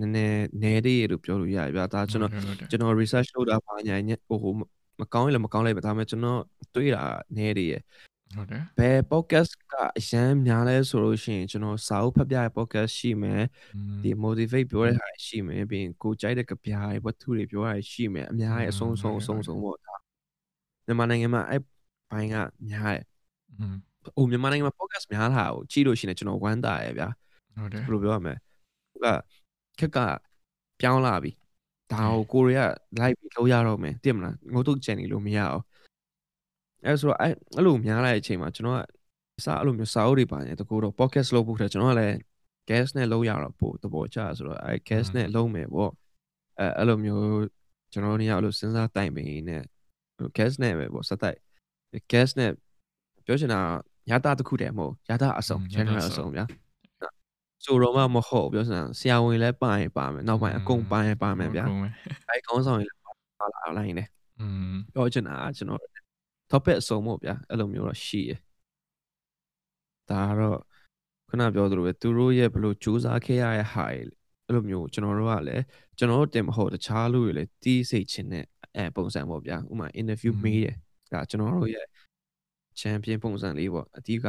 [0.00, 2.32] နည်းနည်းနဲသေးရလို့ပြောလို့ရရဗျာဒါကျွန်တော်
[2.70, 3.96] ကျွန်တော် research လုပ်တာပါညာ
[4.28, 4.52] ဟို
[5.00, 6.40] မကောင်းရင်လည်းမကောင်းလိုက်ပါဒါပေမဲ့ကျွန်တော်
[6.74, 7.02] တွေးတာ
[7.36, 7.74] နဲသေးရ
[8.36, 13.42] ဟုတ်တယ်ဘယ် podcast ကအရန်များလဲဆိုလို့ရှိရင်ကျွန်တော်စာအုပ်ဖတ်ပြတဲ့ podcast ရှိမယ်
[14.02, 19.94] ဒီ motivate ပြောတဲ့ဟာရှိမယ်ပြီးရင်ကိုကြိုက်တဲ့ကြပြားတွေဝတ္ထုတွေပြောတာရှိမယ်အများကြီးအဆုံးဆုံးအဆုံးဆုံးပေါ့ဒါ
[20.86, 21.60] မြန်မာနိုင်ငံမှာအဲ့
[22.14, 22.36] ဘိုင်းက
[22.68, 23.04] များတယ်
[24.16, 27.08] ဟိုမြန်မာနိုင်ငံမှာ podcast များလာကိုကြည့်လို့ရှိရင်ကျွန်တော်ဝမ်းသာရဗျာ
[27.56, 28.34] ဟုတ်တယ်ဘယ်လိုပြောရမလဲ
[29.04, 29.06] က
[29.78, 29.98] ခက်က
[30.80, 31.30] ပြောင်းလာပြီ
[31.92, 35.64] ဒါကိုကိုရီးယား live ပြီးလုပ်ရတော့မယ်သိမလားငို့တုတ်ချန်နေလို့မရအောင်
[36.84, 38.78] အဲဆိုတော့အဲ့အဲ့လိုများလာတဲ့အချိန်မှာကျွန်တော်
[39.36, 42.16] ကစာအဲ့လိုမျိုးစာအုပ်တွေပါနေတကူတော့ podcast လုပ်ဖို့ထက်ကျွန်တော်ကလည်း
[42.68, 45.90] gas နဲ့လုပ်ရတော့ပို့တဘောချဆိုတော့အဲ gas နဲ့လုပ်မယ်ပေါ့
[46.58, 47.44] အဲအဲ့လိုမျိုး
[47.92, 49.56] ကျွန်တော်တို့နေရာအဲ့လိုစဉ်းစားတိုင်ပင်နေ
[50.36, 51.38] gas နဲ့ပဲပေါ့စက်တိုက်
[52.10, 52.50] gas နဲ့
[53.26, 53.60] ပြောချင်တာ
[54.10, 56.44] ရတာတခုတည်းမဟုတ်ရတာအစုံ general အစုံဗျာ
[57.64, 61.64] ဆိုတော့မှမဟုတ်ပြောစမ်းဆရာဝန်လည်းပါရင်ပါမယ်နောက်ပိုင်းအကုန်ပါရင်ပါမယ်ဗျာ
[62.28, 63.00] အဲခေါင်းဆောင်ရင်လည်း
[63.40, 64.04] ပါလာလိုက်နေ
[64.40, 65.80] อืมပြောချင်တာကျွန်တော်
[66.50, 68.32] topic အစုံမို့ဗျာအဲ့လိုမျိုးတော့ရှိရ
[70.10, 70.58] ဒါကတော့
[71.28, 74.06] ခုနပြောသလိုပဲသူတို့ရဲ့ဘလို့စူးစမ်းခဲ့ရတဲ့ဟာအဲ့
[74.54, 75.62] လိုမျိုးကျွန်တော်တို့ကလည်း
[75.98, 78.44] ကျွန်တော်တို့တင်မဟုတ်တခြားလူတွေလည်းတီးစိတ်ချင်းနဲ့
[78.76, 80.76] အဲပုံစံပေါ့ဗျာဥမာ interview မေးတယ်
[81.14, 81.86] ဒါကျွန်တော်တို့ရဲ့
[82.80, 84.26] champion ပုံစံလေးပေါ့အဓိက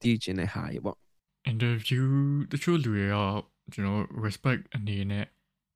[0.00, 0.96] တီးချင်းတဲ့ဟာကြီးပေါ့
[1.52, 2.04] interview
[2.52, 3.28] တချို့လူတွေရော
[3.72, 5.24] ကျွန်တော် respect အနေနဲ့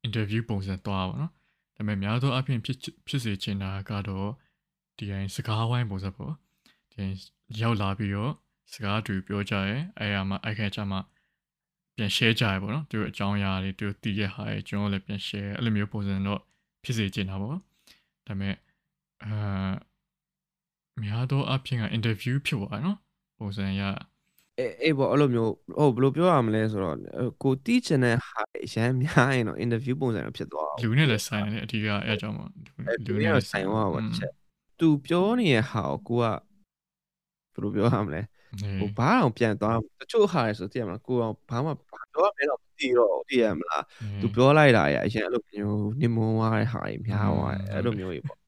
[0.06, 1.30] interview ပုံစံသွားပါတော့
[1.76, 4.30] ဒါပေမဲ့များသောအားဖြင့်ဖြစ်ဖြစ်စေချင်တာကတော့
[4.96, 6.32] ဒီရင်စကားဝိုင်းပုံစံပေါ့
[6.92, 7.04] ဒီ
[7.62, 8.32] ရောက်လာပြီးတော့
[8.72, 10.98] စကားတူပြောကြရဲအဲအမှာအဲ့ခါကျမှ
[11.96, 16.40] ပြန် share ကြရပေါ့နော်သူတို့အကြောင်းအရာတွေသူတို့တည်ရဟာတွေကျွန်တော်လည်းပြန် share အဲ့လိုမျိုးပုံစံတော့
[16.84, 17.60] ဖြစ်စေချင်တာပေါ့ဒါ
[18.26, 18.54] ပေမဲ့
[19.24, 19.72] အာ
[21.02, 22.98] များသောအားဖြင့်က interview ဖြစ်သွားနော်
[23.38, 23.82] ပုံစံရ
[24.58, 26.96] အေးအေးပေါ့အဲ့လိုမျိုးဟုတ်ဘယ်လိုပြောရမလဲဆိုတော့
[27.42, 28.42] ကိုတီးချင်တဲ့ဟာ
[28.74, 32.48] ရမ်းများရင်တော့ interview ပုံစံဖြစ်သွားလူနဲ့လည်းဆိုင်တယ်အဓိကအဲအကြောင်းပေါ့
[33.06, 34.32] လူနဲ့လည်းဆိုင်သွားပါချက်
[34.80, 38.22] သူပြောနေတဲ့ဟာကိုကိုကဘယ်လိုပြောရမလဲ
[38.80, 43.84] ဟိုဘာအောင်ပြန်သွားတချို့ဟာရဆိုသိရမလားကိုအောင်ဘာမှပြောရမယ်တော့မသိတော့သိရမလား
[44.20, 48.38] သူပြောလိုက်တာရအရင်အဲ့လိုမျိုးနေမွန်သွားတဲ့ဟာတွေများသွားတယ်အဲ့လိုမျိုးကြီးပေါ့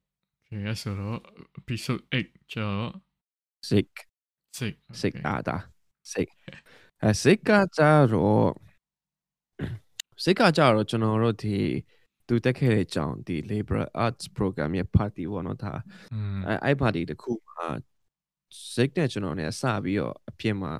[0.51, 1.19] Okay ဆိုတော့
[1.59, 2.85] episode 8ကျော်
[3.69, 3.91] sick
[4.59, 5.57] sick sick အာတာ
[6.13, 6.29] sick
[7.03, 7.83] အဲ sick ကကြ
[8.13, 8.49] တော့
[10.25, 11.57] sick ကကြတော့ကျွန်တော်တို့ဒီ
[12.27, 15.73] သူတက်ခဲ့တဲ့အကြောင်းဒီ liberal arts program ရဲ့ party ပေါ့နော်ဒါ
[16.47, 17.67] အဲအဲ့ party တခုမှာ
[18.73, 20.73] sick နဲ့ကျွန်တော်နဲ့စပြီးတော့အပြင်မှာ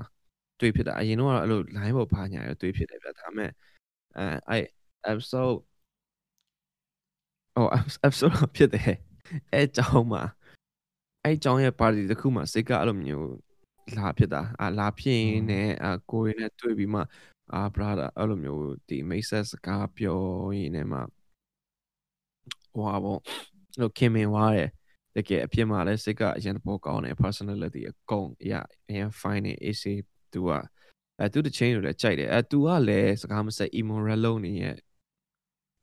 [0.61, 3.51] တွေ့ဖြစ်တာအရင်တော့အဲ့လို line ပေါ်ပါညာရတွေ့ဖြစ်တယ်ဗျဒါပေမဲ့
[4.19, 4.65] အဲအဲ့
[5.11, 5.59] episode
[7.55, 7.67] ဟို
[8.07, 9.08] episode ဖြစ်တယ်
[9.53, 10.23] အဲအကြောင်းမှာ
[11.25, 13.29] အဲအကြောင်းရဲ့ party တခုမှာ sick ကအဲ့လိုမျိုး
[13.97, 17.01] လာဖြစ်တာအာလာဖြစ်ရင်လည်းအကိုရင်းနဲ့တွေ့ပြီးမှ
[17.55, 20.21] အာ brother အဲ့လိုမျိုးဒီမိတ်ဆက်စကားပြော
[20.57, 20.99] ရင်းနဲ့မှ
[22.73, 23.21] ဟိုဟာပေါ့
[23.79, 24.71] ဟိုခင်မင်သွားတယ်
[25.17, 29.85] တကယ်အဖြစ်မှာလည်းစိတ်ကအရင်ပေါ်ကောင်းတယ် personality အကုန်အရာအရင် fine နေ AC
[30.33, 30.51] သူက
[31.21, 34.77] အဲသူတချင်းကိုလည်းကြိုက်တယ်အဲသူကလည်းစကားမဆက် emo rap လုံးနေရဲ့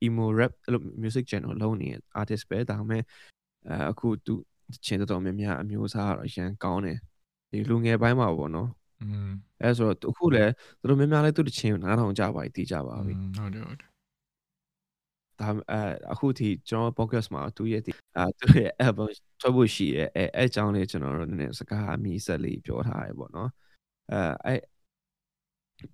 [0.05, 3.03] emo rap အဲ့လို music channel လုံးနေရဲ့ artist ပဲဒါပေမဲ့
[3.69, 4.33] အဲအခုသူ
[4.85, 6.97] ချင်းတော်တော်များများအမျိုးအစားတော့အရင်ကောင်းတယ်
[7.51, 8.69] ဒီလူငယ်ပိုင်းမှာပေါ့နော်
[9.01, 9.29] อืม
[9.61, 13.89] အဲဆိုတော့အခုလည်းသူတို့များများလည်းသူတချင်းကိုနားထောင်ကြပါပြီတီးကြပါပြီဟုတ်တယ်ဟုတ်တယ်
[15.39, 19.07] ဒါအဲအခုထိကျွန်တော် podcast မှာသူရဲ့ဒီအဲသူရဲ့ album
[19.41, 23.49] ထွက်ဖို့ရှိရဲအဲအဲအကြောင်းလေးကျွန်တော်တို့နည်းနည်းစကားအမိဆက်လေးပြောထားရပေါ့နော်
[24.11, 24.55] အဲအဲ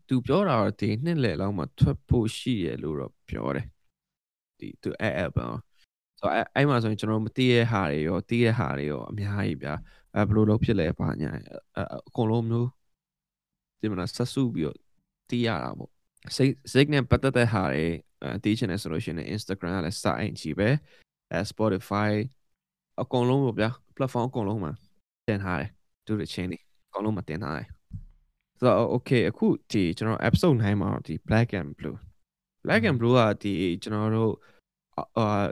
[0.08, 3.68] သူပြောတာတော့ဒီနှစ်လယ်လောက်မှာထွက်ဖို့ရှိရလို့တော့ပြောတယ်
[4.60, 5.52] ဒီသူအဲ album
[6.22, 9.74] ဆိုတော့အဲ့မှာဆိုရင်ကျွန်တော်မသိတဲ့ဟာတွေရောသိတဲ့ဟာတွေရောအများကြီးဗျာ
[10.16, 11.32] အဲဘယ်လိုလုပ်ဖြစ်လဲပါညာ
[12.08, 12.70] အကုန်လုံးမျိုး
[13.80, 14.78] ဒီမှာဆက်စုပြီးတော့
[15.30, 15.92] သိရတာပေါ့
[16.36, 17.86] စိတ်စိတ်နဲ့ပတ်သက်တဲ့ဟာတွေ
[18.24, 20.70] အဲသိချင်တယ်ဆိုလို့ရှိရင် Instagram ကလည်းစအိမ်ကြီးပဲ
[21.32, 22.12] အဲ Spotify
[23.02, 24.72] အကုန်လုံးပေါ့ဗျာ platform အကုန်လုံးမှာ
[25.28, 25.70] တင်ထားတယ်
[26.06, 26.58] သူတို့ချင်းတွေ
[26.88, 27.68] အကုန်လုံးမှာတင်ထားတယ်
[28.60, 31.98] ဆိုတော့ okay အခုဒီကျွန်တော် episode 9မှာဒီ black and blue
[32.66, 33.54] black and blue ကဒီ
[33.84, 34.34] ကျွန်တော်တို့
[35.18, 35.46] အာ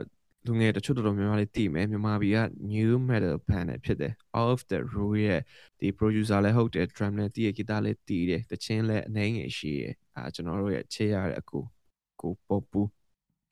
[0.46, 2.38] လူငယ်တချို့တော်တော်များများလေးတည်မယ်မြန်မာပြည်က
[2.72, 5.40] new metal band နဲ့ဖြစ်တယ် All of the Rule ရဲ့
[5.80, 9.82] ဒီ producer လည်းဟုတ်တယ် drum နဲ့တည်ရ guitar လည်းတည်တယ်တချင်းလည်းအနေငယ်ရှိရ
[10.16, 11.58] အဲကျွန်တော်တို့ရဲ့ချေရတဲ့အကူ
[12.20, 12.82] ကိုပေါ်ပူ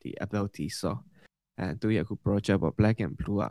[0.01, 0.93] ဒီ ability so
[1.59, 3.45] အဲသူရဲ့အခု project ပေါ့ black and blue က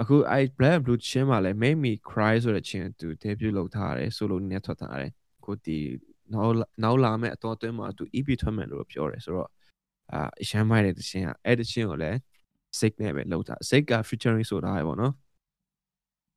[0.00, 5.10] အခုအဲ black and blue ချင်းမှာလည်း make me cry ဆိုတဲ့ချင်းသူ debut လုပ်ထားတယ် solo နဲ့ထွက်ထားတယ်
[5.44, 5.78] ကိုဒီ
[6.34, 9.50] နောက်နောက်လာမဲ့အတော်အတွင်းမှာသူ EP ထွက်မယ်လို့ပြောတယ်ဆိုတော့
[10.12, 12.18] အာအရှမ်းမိုက်တဲ့တခြင်းကအဲ့တခြင်းကိုလည်း
[12.80, 15.14] sick နဲ့ပဲလောက်တာ sick က featuring ဆိုတာပဲပေါ့နော်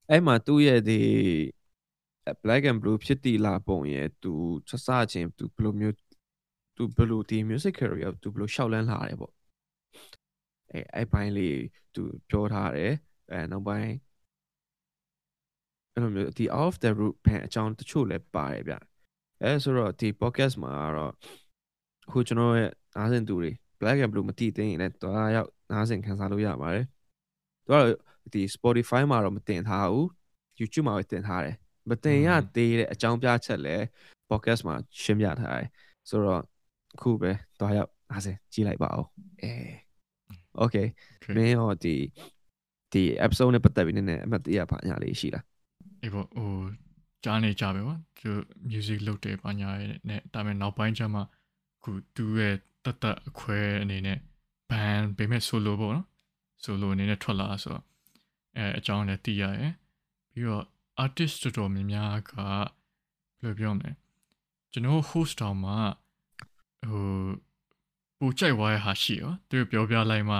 [0.09, 0.99] အဲ့မှာသူ့ရဲ့ဒီ
[2.43, 4.33] black and blue ဖြစ်တည်လာပုံရဲ့သူ
[4.69, 5.95] ဆက်စချင်းသူဘယ်လိုမျိုး
[6.75, 9.33] သူဘယ်လိုဒီ music career သူဘယ်လိုရှောက်လန်းလာတယ်ပေါ့
[10.71, 11.57] အဲအဲ့ပိုင်းလေး
[11.95, 12.93] သူပြောထားတယ်
[13.31, 13.91] အဲနောက်ပိုင်း
[15.93, 18.75] အဲ့လိုမျိုးဒီ off the root ဖန်အကြောင်းတချို့လည်းပါတယ်ဗျ
[19.41, 21.13] အဲဆိုတော့ဒီ podcast မှာတော့
[22.07, 26.85] အခုကျွန်တော်ရဲ့နားဆင်သူတွေ black and blue မတည်သေးရင်လည်းတွားရောက် နားဆင်ခံစားလို့ရပါတယ်
[27.63, 27.85] သူကတော့
[28.33, 30.05] ဒီ Spotify မှာတော့မတင်ထားဘူး
[30.59, 31.55] YouTube မှာပဲတင်ထားတယ်
[31.89, 33.83] မတင်ရသေးတဲ့အကြောင်းပြချက်လည်း
[34.29, 35.67] podcast မှာရှင်းပြထားတယ်
[36.09, 36.41] ဆိုတော့
[36.95, 39.05] အခုပဲတွားရောက်နားဆင်ကြည့်လိုက်ပါဦး
[39.43, 39.53] အဲ
[40.63, 40.87] okay
[41.35, 41.95] မင်းရောဒီ
[42.93, 45.45] ဒီ episode နဲ့ပတ်သက်ပြီးနည်းနည်းအမှတ်တရပါညာလေးရှိလား
[46.01, 46.51] အေးပေါ့ဟို
[47.23, 48.31] ကြားနေကြပဲပေါ့သူ
[48.69, 49.69] music လုပ်တယ်ပါညာ
[50.09, 51.21] နဲ့ဒါပေမဲ့နောက်ပိုင်းကျမှ
[51.83, 52.55] ခုသူရဲ့
[52.85, 54.17] တတ်တတ်အခွဲအနေနဲ့
[54.71, 56.07] band ပေမဲ့ solo ပေါ့နော်
[56.63, 57.83] solo အနေနဲ့ထွက်လာဆိုတော့
[58.57, 59.73] အဲအကြောင်းလည်းသိရတယ်
[60.31, 60.65] ပြီးတော့
[61.03, 62.67] artist တော်တော်များများကဘယ်
[63.43, 63.91] လိုပြောမလဲ
[64.71, 65.73] ကျွန်တော် host တောင်မှ
[66.89, 67.05] ဟို
[68.17, 70.37] ပူကြိုက်သွားတဲ့ဟာရှိရောသူပြောပြလိုက်မှ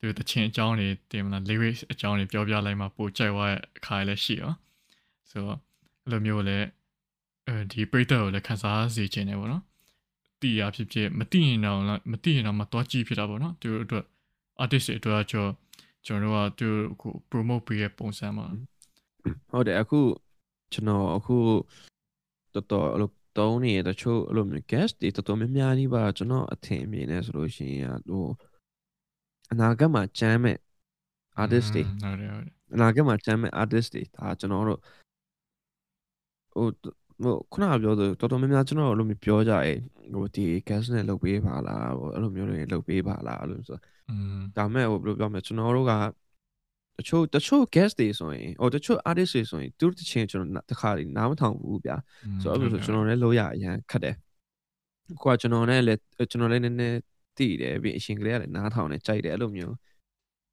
[0.00, 4.52] သူတချင်အကြောင်းတွေတင်မလား lyrics အကြောင်းတွေပြောပြလိုက်မှပူကြိုက်သွားတဲ့အခါလည်းရှိရော
[5.30, 5.58] ဆိုတော့
[6.04, 6.66] အဲ့လိုမျိုးလည်း
[7.46, 9.62] အဲဒီပရိသတ်ကိုလည်းခန်းစားစေချင်တယ်ပေါ့နော်
[10.40, 11.80] တီးရဖြစ်ဖြစ်မတီးရင်တော့
[12.12, 14.04] မတီးရင်တော့မတော့ကြည့်ဖြစ်တာပေါ့နော်သူတို့အတွက်
[14.62, 15.50] artist တွေအတွက်ကျွန်
[16.06, 16.68] ကျွန်တော်တို့ကသူ
[17.00, 18.46] ကို promote ပေးတဲ့ပုံစံမှာ
[19.50, 20.00] ဟုတ်တယ်အခု
[20.72, 21.36] ကျွန်တော်အခု
[22.54, 28.26] တော်တော်အဲ့လိုတုံးနေတချို့အဲ့လိုမျိုး guest တွေတော်တော်များများကြီးပါကျွန်တော်အထင်အမြင်နဲ့ဆိုလို့ရှိရင်ဟို
[29.52, 30.58] အနာဂတ်မှာကျမ်းမဲ့
[31.42, 34.80] artist တွေဟုတ်တယ်ဟုတ်တယ်အနာဂတ်မှာကျမ်းမဲ့ artist တွေဒါကျွန်တော်တို့
[36.52, 36.66] ဟို
[37.22, 39.72] ဟိုခုနကပြောဆိုတော်တော်များများကျွန်တော်တို့လိုမျိုးပြောကြရဲ
[40.14, 43.78] ဟိုဒီ gas နဲ့လုပ်ပေးပါလားဟိုအဲ့လိုမျိုးတွေလုပ်ပေးပါလားအဲ့လိုဆို
[44.10, 45.92] อืมဒါမဲ့ဟိုဘယ်လိုပြောမလဲကျွန်တော်တို့က
[46.98, 51.96] တချို့တချို့ guest တွေဆိုရင်ဟိုတချို့ artist တွေဆိုရင်သူတို့တချင်းကျွန်တော်တခါတည်းနားမထောင်ဘူးဗျာ
[52.42, 54.14] ဆိုတော့အဲ့လိုဆိုကျွန်တော်လည်းလုပ်ရအရင်ခက်တယ်
[55.22, 56.00] ကိုကကျွန်တော်နဲ့လည်း
[56.30, 56.98] ကျွန်တော်လည်းနည်းနည်း
[57.38, 59.74] တည်တယ်ပြီးအရှင်ကလေးကလည်းနားထောင်နေကြိုက်တယ်အဲ့လိုမျိုး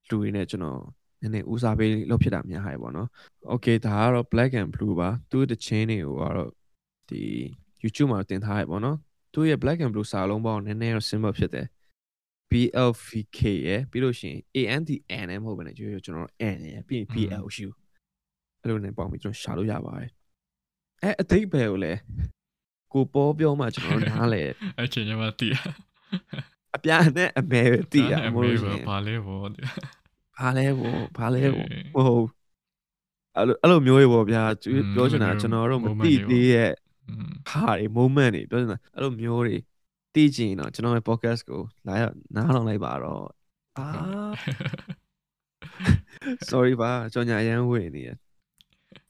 [0.09, 0.80] လူတွေနဲ့ကျွန်တော်
[1.22, 3.07] နည်းနည်းဦးစားပေးလုပ်ဖြစ်တာများဟာပေါ့နော်။
[3.53, 6.49] Okay ဒါကတော့ black and blue ပါသူ့တချင်းတွေကိုကတော့
[7.09, 7.22] ဒီ
[7.84, 8.97] YouTube မှာတင်ထားရပေါ့နော်။
[9.34, 11.68] သူ့ရဲ့ black and blue စာလုံးပေါင်းနည်းနည်းတော့ symbol ဖြစ်တယ်။
[12.51, 17.70] BLVK ရယ်ပြီးလို့ရှိရင် ANDN နဲ့မဟုတ်ဘဲနဲ့ကျွန်တော် N ရယ်ပြီးရင် BLU
[18.61, 20.11] အဲ့လိုနဲ့ပေါင်းပြီးကျွန်တော်ရှာလို့ရပါတယ်။
[21.03, 21.99] အဲအသိပဲကိုလည်း
[22.93, 24.43] ကိုပေါ်ပြောမှကျွန်တော်နားလေ
[24.80, 25.49] အချင်းချင်းမသိ
[26.76, 29.43] အပြာနဲ့အမဲပဲသိရမို့လို့ရှိရင်ဘာလဲဗော
[30.39, 31.43] ဘာလဲဗောဘာလဲ
[31.95, 32.27] ဗောဟုတ်
[33.36, 34.43] အဲ့လိုအဲ့လိုမျိုးတွေပေါ့ဗျာ
[34.95, 36.71] ပြောချင်တာကျွန်တော်တို့မသိသေးရဲ့
[37.49, 39.55] ဟာတွေ moment တွေပြောချင်တာအဲ့လိုမျိုးတွေ
[40.13, 43.25] သိချင်တော့ကျွန်တော်ရဲ့ podcast ကိုလာရောက်နားထောင်လိုက်ပါတော့
[43.77, 43.86] အာ
[46.49, 48.09] sorry ပါကျွန်တော်ညာရန်ဝင်နေရ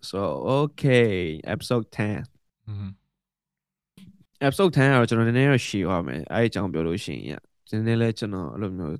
[0.09, 0.19] so
[0.57, 1.15] okay
[1.53, 2.23] episode 10
[4.47, 8.95] episode 10ကတော့ကျွန်တော်နည်းနည်းတော့ရှည်သွားမယ်အဲ့အကြောင်းပြောလို့ရှိရင်နည်းနည်းလဲကျွန်တော်အဲ့လိုမျိုး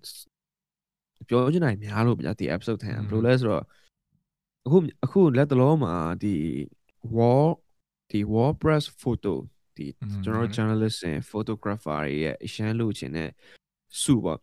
[1.29, 3.63] ပြောချင်တာများလို့ဗျာဒီ episode 10ဘယ်လိုလဲဆိုတော့
[4.65, 6.35] အခုအခုလက်တလုံးမှာဒီ
[7.15, 7.49] wall
[8.11, 9.33] ဒီ WordPress photo
[9.75, 9.85] ဒီ
[10.23, 13.29] ကျွန်တော် journalist နဲ့ photographer တွေရဲ့အရှမ်းလို့ခြင်းနဲ့
[14.01, 14.39] စုပေါ့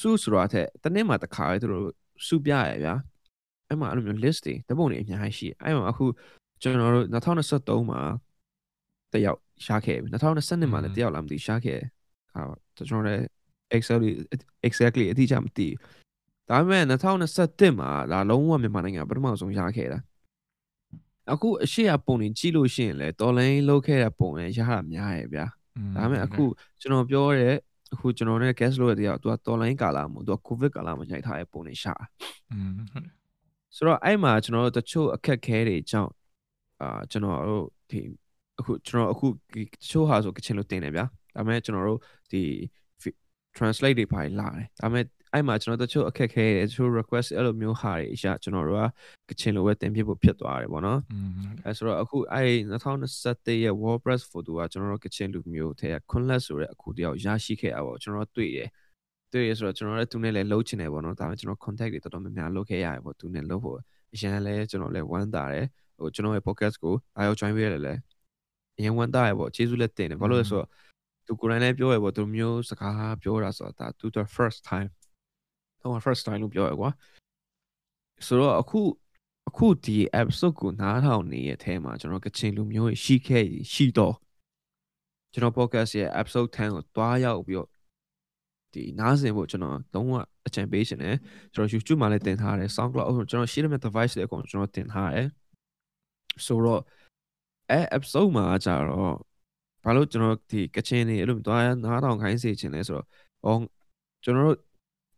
[0.00, 1.88] စုဆိုတာတဲ့တနေ့မှာတစ်ခါလေသူတို့
[2.26, 2.94] စုပြရဗျာ
[3.68, 6.04] အဲ့မှာအဲ့လိုမျိုး list တွေတပုံတွေအများကြီးရှိအဲ့မှာအခု
[6.62, 8.00] ကျွန်တော်တို့2023မှာ
[9.12, 11.80] တယောက်ရှားခဲ့ပြီ2022မှာလည်းတယောက်လာမသိရှားခဲ့
[12.34, 12.42] အာ
[12.76, 13.22] ကျွန်တော်လည်း
[13.76, 14.10] exactly
[14.68, 15.68] exactly အတိအကျမသိ
[16.50, 19.98] ဒါပေမဲ့2021မှာဒါလုံးဝမြန်မာနိုင်ငံပထမဆုံးရခဲ့တာ
[21.32, 25.46] အခုအရှိရပုံနေကြည့်လို့ရှိရင်လေတော်လိုင်းလောက်ခဲ့တဲ့ပုံနဲ့ရတာများရဲ့ဗျာ
[25.96, 26.44] ဒါပေမဲ့အခု
[26.80, 27.54] ကျွန်တော်ပြောတဲ့
[27.94, 31.94] အခုကျွန်တော်နဲ့ guest လို့တရားသူကတော်လိုင်းကာလာမို့သူက covid ကာလာမှာရိုက်ထားတဲ့ပုံနေရှာ
[32.52, 33.12] อืมဟုတ်တယ်
[33.76, 36.12] ဆိုတော့အဲ့မှာကျွန်တော်တို့တချို့အခက်ခဲတွေကြောင့်
[36.80, 38.00] အာကျွန်တော်တို့ဒီ
[38.58, 39.56] အခုကျွန်တော်အခုတ
[39.88, 42.00] ချို့ဟာဆိုကချင်လို့တင်တယ်ဗျာဒါပေမဲ့ကျွန်တော်တို့
[42.32, 42.42] ဒီ
[43.56, 45.04] translate တွေဖိုင်လာတယ်ဒါပေမဲ့
[45.34, 48.88] အဲ့မှာကျွန်တော်တချို့အခက်ခဲတယ်တချို့ request အဲ့လိုမျိုးဟာတွေအရာကျွန်တော်တို့
[49.28, 51.00] ကကချင်လိုပဲတင်ပြဖို့ဖြစ်သွားတယ်ပေါ့နော်
[51.66, 58.68] အဲဆိုတော့အခုအဲ့2021ရဲ့ WordPress photo ကကျွန်တော်တို့ကချင်လူမျိုးထဲက Kunlet ဆိုတဲ့အခုတယောက်ရရှိခဲ့တာပေါ့ကျွန်တော်တွေ့တယ်
[59.32, 63.78] တွေ့ရဆိုတော့ကျွန်တော်လည်းသူနဲ့လည်းလှုပ်ချင်တယ်ပေါ့နော်ဒါပေမဲ့ကျွန်တော် contact တွေတော်တော်များများလုပ်ခဲ့ရတယ်ပေါ့သူနဲ့လှုပ်ဖို့
[64.14, 65.66] အရင်လည်းကျွန်တော်လည်းဝမ်းသာတယ်
[65.98, 67.94] ဟိုကျွန်တော်ရဲ့ podcast ကိုအားရောက် join ပေးရတယ်လေ
[68.78, 70.68] အရင်ဝမ်းသာရပေါ့ကျေးဇူးလည်းတင်တယ်ဘာလို့လဲဆိုတော့
[71.26, 74.88] သူကိုယ်တိုင်လည်းပြောရပေါ့သူမျိုးစကားပြောတာဆိုတာဒါသူ the first time
[75.84, 76.90] တော့ first time လို့ပြောရကွာ
[78.26, 78.80] ဆိုတော့အခု
[79.48, 84.14] အခုဒီ episode ကိုနားထောင်နေရဲ့အဲမှာကျွန်တော်ကချင်လူမျိုးရှိခဲ့ရှိတော့
[85.32, 87.68] ကျွန်တော် podcast ရဲ့ episode 10ကိုတွားရောက်ပြီးတော့
[88.74, 90.14] ဒီနားဆင်ဖို့ကျွန်တော်သုံးဝ
[90.46, 91.16] အကြံပေးရှင်တယ်
[91.54, 95.26] ကျွန်တော် YouTube မှာလည်းတင်ထားတယ် SoundCloud ကျွန်တော်ရှိတဲ့ device တွေအကုန်ကျွန်တော်တင်ထားတယ်
[96.46, 96.80] ဆိုတော့
[97.70, 99.14] အဲ episode မှာကြတော့
[99.84, 103.06] ဘာလို့ကျွန်တော်ဒီကချင်နေအဲ့လိုတွားနားထောင်ခိုင်းစေချင်လဲဆိုတော့
[103.44, 103.56] ဟော
[104.24, 104.58] ကျွန်တော်တို့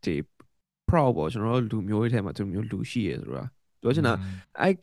[0.03, 0.15] ဒီ
[0.89, 3.43] proud ပေါ့ကျွန်တော်တို့လူမျိုးတွေထဲမှာသူမျိုးလူရှိရဆိုတာ
[3.81, 4.13] ပြောချင်တာ
[4.61, 4.73] အဲ့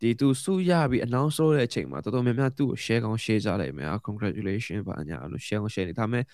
[0.00, 6.24] ဒီသူစုရပြီး announce လုပ်တဲ့အချိန်မှာတော်တော်များများသူ့ကို share ကောင်း share ကြလိုက်မယ် congratulation ပါညာအဲ့လို share ကောင်း share နေဒါပေမဲ့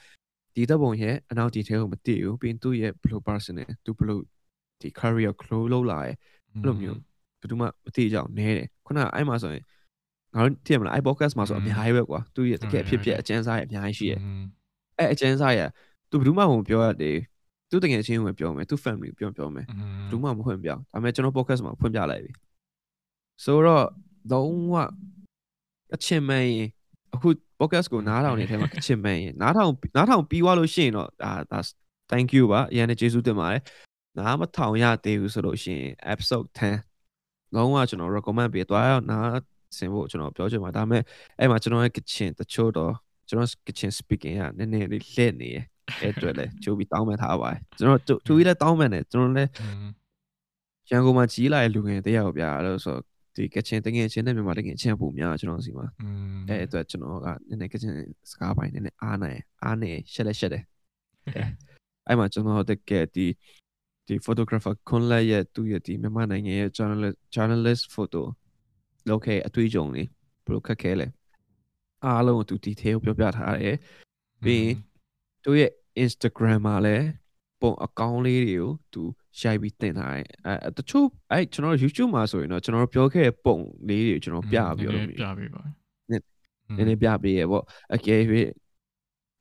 [0.55, 4.23] ဒီတပ်ပုံရဲ့ announce detail ကိုမသိဘူးပြီးရင်သူ့ရဲ့ blue person နဲ့သူဘလို့
[4.81, 6.17] ဒီ career close လုပ်လာရဲ့
[6.55, 6.99] အဲ့လိုမျိုး
[7.41, 9.65] ဘယ်သူမှမသိကြအောင်နဲတယ်ခုနအဲ့မှာဆိုရင်
[10.35, 14.21] ငါတို့သိရမလားအဲ့ podcast မှာဆိုအများကြီးပဲကွာသူ့ရဲ့တကယ်ဖြစ်ဖြစ်အကျဉ်းစားရဲ့အများကြီးရှိရဲ့
[14.99, 15.69] အဲ့အကျဉ်းစားရဲ့
[16.11, 17.17] သူဘယ်သူမှမပြောရသေး
[17.71, 19.67] သူတကယ်ချင်းဝင်ပြောမယ်သူ family ကိုပြောပြောမယ်
[20.11, 22.33] ဘူးမှမဖွင့်ပြဒါပေမဲ့ကျွန်တော် podcast မှာဖွင့်ပြလိုက်ပြီ
[23.45, 23.87] ဆိုတော့
[24.33, 24.75] လုံးဝ
[25.95, 26.53] အချင်းမင်း
[27.15, 27.29] အခု
[27.61, 31.59] podcast ကိုနားထောင်နေတဲ့အထဲမှာအချင်းမင်းနားထောင်နားထောင်ပြီးသွားလို့ရှိရင်တော့ဒါဒါ
[32.11, 33.63] thank you ပါအရင်ကကျေးဇူးတင်ပါတယ်
[34.19, 36.47] နားမထောင်ရသေးဘူးဆိုလို့ရှိရင် episode
[36.97, 39.39] 10လုံးဝကျွန်တော် recommend ပေးသွားအောင်နား
[39.77, 41.03] ဆင်ဖို့ကျွန်တော်ပြောချင်ပါဒါပေမဲ့
[41.39, 42.93] အဲ့မှာကျွန်တော်ရဲ့ကချင်တချို့တော့
[43.29, 45.65] ကျွန်တော်ကချင် speaking ကနည်းနည်းလေးလက်နေရယ်
[46.01, 49.51] အဲ့အတွက်လည်းကြိုးပြီးတောင်းပန်ထားပါတယ်ကျွန်တော်သူကြီးလည်းတောင်းပန်တယ်ကျွန်တော်လည်း
[50.91, 52.97] ရန်ကုန်မှာကြီးလာတဲ့လူငယ်တယောက်ဗျာအဲ့လိုဆို
[53.35, 55.87] ဒီကချင်တငယ်ချင်းနဲ့မြန်မာတငယ်ချင်းပုံများကျွန်တော်စီမှာ
[56.49, 57.93] အဲ့အတွက်ကျွန်တော်ကနည်းနည်းကချင်
[58.31, 60.65] စကားပိုင်းနည်းနည်းအားနိုင်အားနေရှက်လက်ရှက်တယ်
[62.07, 63.27] အဲ့မှာကျွန်တော်တကယ်ဒီ
[64.07, 68.23] ဒီ photographer ခွန်လက်ရဲ့သူ့ရဲ့ဒီမြန်မာနိုင်ငံရဲ့ journalist journalist photo
[69.09, 70.09] လောက်ခဲ့အတွေ့အကြုံလေး
[70.45, 71.07] ဘယ်လိုခက်ခဲလဲ
[72.05, 73.77] အားလုံးကိုသူ detail ပြောပြထားတယ်
[74.45, 74.75] ပြီးရင်
[75.45, 75.71] သူရဲ့
[76.05, 77.07] Instagram မှာလည်း
[77.61, 79.03] ပုံအကောင့်လေးတွေကိုသူ
[79.41, 85.63] ရိုက်ပြီးတင်ထားတယ်အဲတချို့အဲကျွန်တော် YouTube မှာဆိုရင်တော့ကျွန်တော်ပြောခဲ့တဲ့ပုံလေးတွေကျွန်တော်ပြပြီးတော့ပြပေးပါ
[86.11, 87.65] နည်းနည်းပြပေးရပေါ့
[87.95, 88.21] အကယ်၍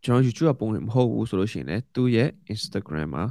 [0.04, 3.26] ကျွန်တော် YouTube ပုံတွေမဟုတ်ဘူးဆိုလို့ရှိရင်လည်းသူ့ရဲ့ Instagram မှာ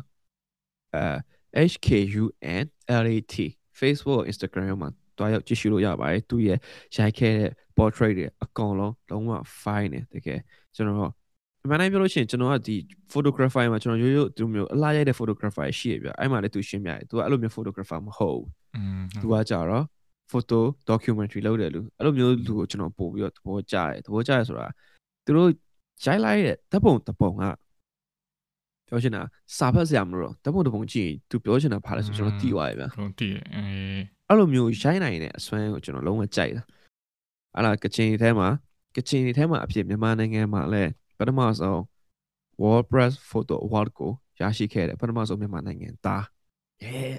[0.95, 3.35] အဲ HKUNLAT
[3.79, 6.59] Facebook Instagram မှာတွားရောက်ကြည့်ရှုလို့ရပါတယ်သူရဲ့
[6.97, 10.41] ရိုက်ခဲ့တဲ့ portrait တွေအကောင်လုံးလုံးဝ fine တယ်တကယ်
[10.75, 11.18] ကျွန်တော်အ
[11.69, 12.77] မှန်တိုင်းပြောလို့ရှိရင်ကျွန်တော်ကဒီ
[13.13, 18.47] photographer မှာကျွန်တော်ရိုးရိုးသူမျိုးအလားရိုက်တဲ့ photographer ရှိရပြအဲ့မှာလည်းသူရှင်းပြတယ်သူကအဲ့လိုမျိုး photographer မဟုတ်ဘူး
[19.23, 19.85] သူကကြတော့
[20.33, 20.59] photo
[20.91, 24.67] documentary လုပ်တယ်လူအဲ့လိုမျိုးလူကိုကျွန်တော်ပို့ပြီးတော့သဘောကျတယ်သဘောကျတယ်ဆိုတာ
[25.25, 25.51] သူတို့
[26.05, 27.43] ရိုက်လိုက်တဲ့ဓာတ်ပုံတပုံက
[28.89, 29.23] ပြောချင်တာ
[29.57, 33.63] စာဖတ်စရာမလိုတော့ဓာတ်ပုံတပုံကြည့်သူပြောချင်တာဘာလဲဆိုကျွန်တော်သိသွားပြီဗျာဟုတ်သိတယ်အဲ
[34.29, 36.63] အဲ့လိုမျိုးရိုက်နိုင်တဲ့အစွမ်းကိုကျွန်တော်လုံးဝကြိုက်တာ
[37.55, 38.49] အဲ့ဒါကချင်ထဲမှာ
[38.97, 41.79] ကချင်ထဲမှာအဖြစ်မြန်မာနိုင်ငံမှာလည်း ပထမဆုံး
[42.63, 44.11] WordPress Photo Award ကို
[44.41, 46.25] ရရှိခဲ့တယ်ပထမဆုံးမြန်မာနိုင်ငံသား
[46.85, 47.19] yeah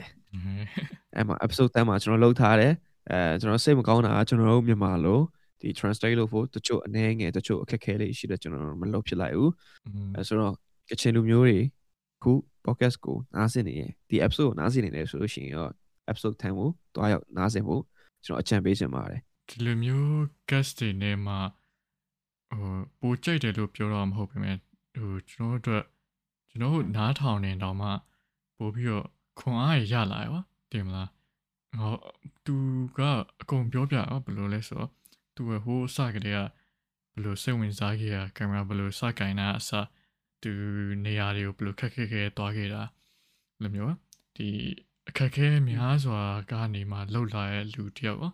[1.15, 2.73] အဲ့မှာ episode 10မှာကျွန်တော်လှုပ်ထားတယ်
[3.11, 5.19] အဲကျွန်တော်စိတ်မကောင်းတာကျွန်တော်တို့မြန်မာလို
[5.61, 9.51] ဒီ translate လုပ်ဖို့တချို့အနေငယ်တချို့အခက်အခဲလေးရှိတယ်ကျွန်တော်မလုပ်ဖြစ်လိုက်ဘူး
[10.15, 10.53] အဲဆိုတော့
[10.89, 11.59] ကချင်လူမျိုးတွေ
[12.23, 12.31] ခု
[12.65, 15.71] podcast ကိုနားဆင်နေရင်ဒီ episode ကိုနားဆင်နေတယ်ဆိုလို့ရှိရင်တော့
[16.11, 17.81] episode 10ကိုတွားရောက်နားဆင်ဖို့
[18.25, 20.13] ကျွန်တော်အကြံပေးချင်ပါတယ်ဒီလိုမျိုး
[20.49, 21.39] guest တွေနဲ့မှာ
[22.49, 24.57] ဟိုပိုကြိုက်တယ်လို့ပြောတော့မဟုတ်ပေမဲ့
[24.99, 25.83] ဟိုကျွန်တော်တို့
[26.49, 27.89] ကျွန်တော်တို့နားထောင်နေတော့မှ
[28.57, 29.05] ပို့ပြီးတော့
[29.39, 30.41] ခွန်အားရလာရော
[30.71, 31.09] တင်မလား
[31.79, 31.93] ဟော
[32.45, 32.55] သူ
[32.97, 32.99] က
[33.41, 34.91] အကုန်ပြောပြဘယ်လိုလဲဆိုတော့
[35.35, 36.39] သူကဟိုစကတည်းက
[37.13, 39.71] ဘယ်လိုစိတ်ဝင်စားခဲ့ရကင်မရာဘယ်လိုစကင်တာအစ
[40.41, 40.51] သူ
[41.05, 42.81] နေရာတွေကိုဘယ်လိုခက်ခဲခဲသွားခဲ့တာ
[43.61, 43.93] လိုမျိုး
[44.35, 44.49] ဒီ
[45.09, 46.21] အခက်ခဲများစွာ
[46.51, 48.33] ကနေမှလှုပ်လာတဲ့လူတယောက်ပေါ့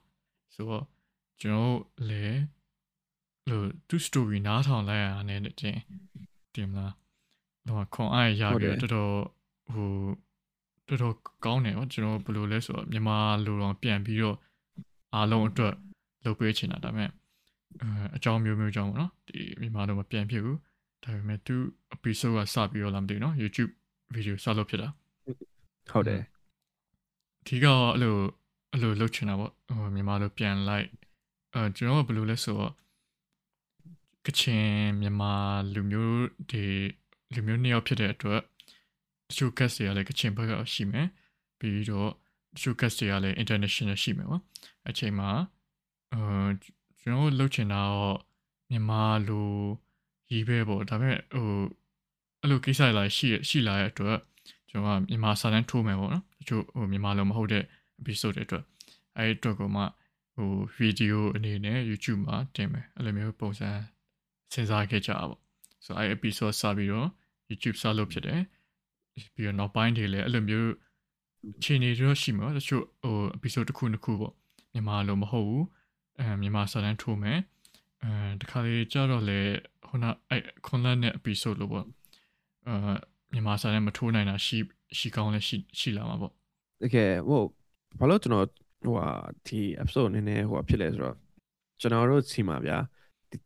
[0.54, 0.86] ဆိုတော့
[1.42, 2.42] ကျွန်တော်လည်း
[3.50, 5.78] လို့သူ story နားထောင်လိုက်ရတဲ့တင်
[6.56, 6.94] တင်မလား
[7.68, 9.22] တော့ခွန်အားရဟုတ်ပြီးတယ်တော့တော်တော်
[9.74, 9.90] ဟို
[10.88, 11.16] တော်တော်
[11.46, 14.38] ကောင်းတယ်ဗောကျွန်တော်ဘယ်လိုလဲဆိုတော့မြန်မာလိုတော့ပြန်ပြီးတော့
[15.16, 15.74] အားလုံးအတွက်
[16.26, 17.10] လုပ်ပေးချင်တာဒါပေမဲ့
[17.82, 20.58] အဲအကြောင်းမျိုးမျိုးကြောင့်ဗောနော်ဒီမြန်မာလိုမပြန်ဖြစ်ဘူး
[21.04, 21.56] ဒါပေမဲ့သူ
[21.96, 23.72] episode ကစပြီးတော့လာမသိဘူးနော် YouTube
[24.16, 24.90] video စလုပ်ဖြစ်တာ
[25.92, 26.22] ဟုတ်တယ်
[27.48, 28.16] ဒီကအဲ့လို
[28.72, 30.88] အဲ့လိုလုပ်ချင်တာပေါ့ဟိုမြန်မာလိုပြန်လိုက်
[31.54, 32.74] အဲကျွန်တော်ကဘယ်လိုလဲဆိုတော့
[34.26, 34.68] ကချင်
[35.02, 35.34] မြန်မာ
[35.74, 36.66] လူမျိုးတွေ
[37.34, 38.42] လူမျိုးနှစ်ယောက်ဖြစ်တဲ့အတွက်
[39.30, 41.08] တချို့ cast တွေကလည်းကချင်ဘက်ကရှိမယ်
[41.60, 42.12] ပြီးတော့
[42.56, 44.42] တချို့ cast တွေကလည်း international ရှိမယ်ပေါ့
[44.90, 45.30] အချိန်မှာ
[46.14, 46.22] အဲ
[47.02, 48.18] ကျွန်တော်လုပ်ချင်တာတော့
[48.70, 49.50] မြန်မာလို
[50.32, 51.50] ရေးပဲပေါ့ဒါပေမဲ့ဟို
[52.42, 54.18] အဲ့လိုကိစ္စတွေလာရှိရှိလာတဲ့အတွက်
[54.70, 57.64] ကျွန်တော်ကမြန်မာစာတန်းထိုးမယ်ပေါ့နော်တချို့ဟိုမြန်မာလိုမဟုတ်တဲ့
[58.00, 58.64] episode တွေအတွက်
[59.18, 59.84] အဲဒီအတွက်ကိုမှ
[60.36, 63.70] ဟိုဗီဒီယိုအနေနဲ့ YouTube မှာတင်မယ်အဲ့လိုမျိုးပုံစံ
[64.56, 65.42] စဉ်းစားခဲ့ကြတာပေါ့
[65.86, 67.10] ဆိုတော့အဲဒီ episode စပြီးတော့
[67.50, 68.42] YouTube စလုပ်ဖြစ်တယ်
[69.36, 70.72] ပြီးတော့နောက်ပိုင်းတွေလည်းအဲ့လိုမျိုး
[71.64, 74.34] ခြေနေတော့ရှိမှာတချို့ဟို episode တစ်ခုနှစ်ခုပေါ့
[74.74, 75.66] မြန်မာလိုမဟုတ်ဘူး
[76.20, 77.40] အဲမြန်မာစာတန်းထိုးမယ်
[78.04, 79.40] အဲတခါလေကြတော့လေ
[79.88, 81.86] ဟိုနာအဲခွန်လန်နဲ့ episode လို့ပေါ့
[82.68, 82.74] အဲ
[83.34, 84.58] မြန်မာစာတန်းမထိုးနိုင်တာရှိ
[84.98, 86.32] ရှိကောင်းလည်းရှိရှိလာမှာပေါ့
[86.82, 87.42] တကယ်ဟို
[88.00, 88.48] ဘာလို့ကျွန်တော်
[88.84, 89.08] ဟိုဟာ
[89.48, 91.16] ဒီ episode နည်းနည်းဟိုဟာဖြစ်လဲဆိုတော့
[91.80, 92.86] ကျွန်တော်တို့စီမှာဗျာဒီ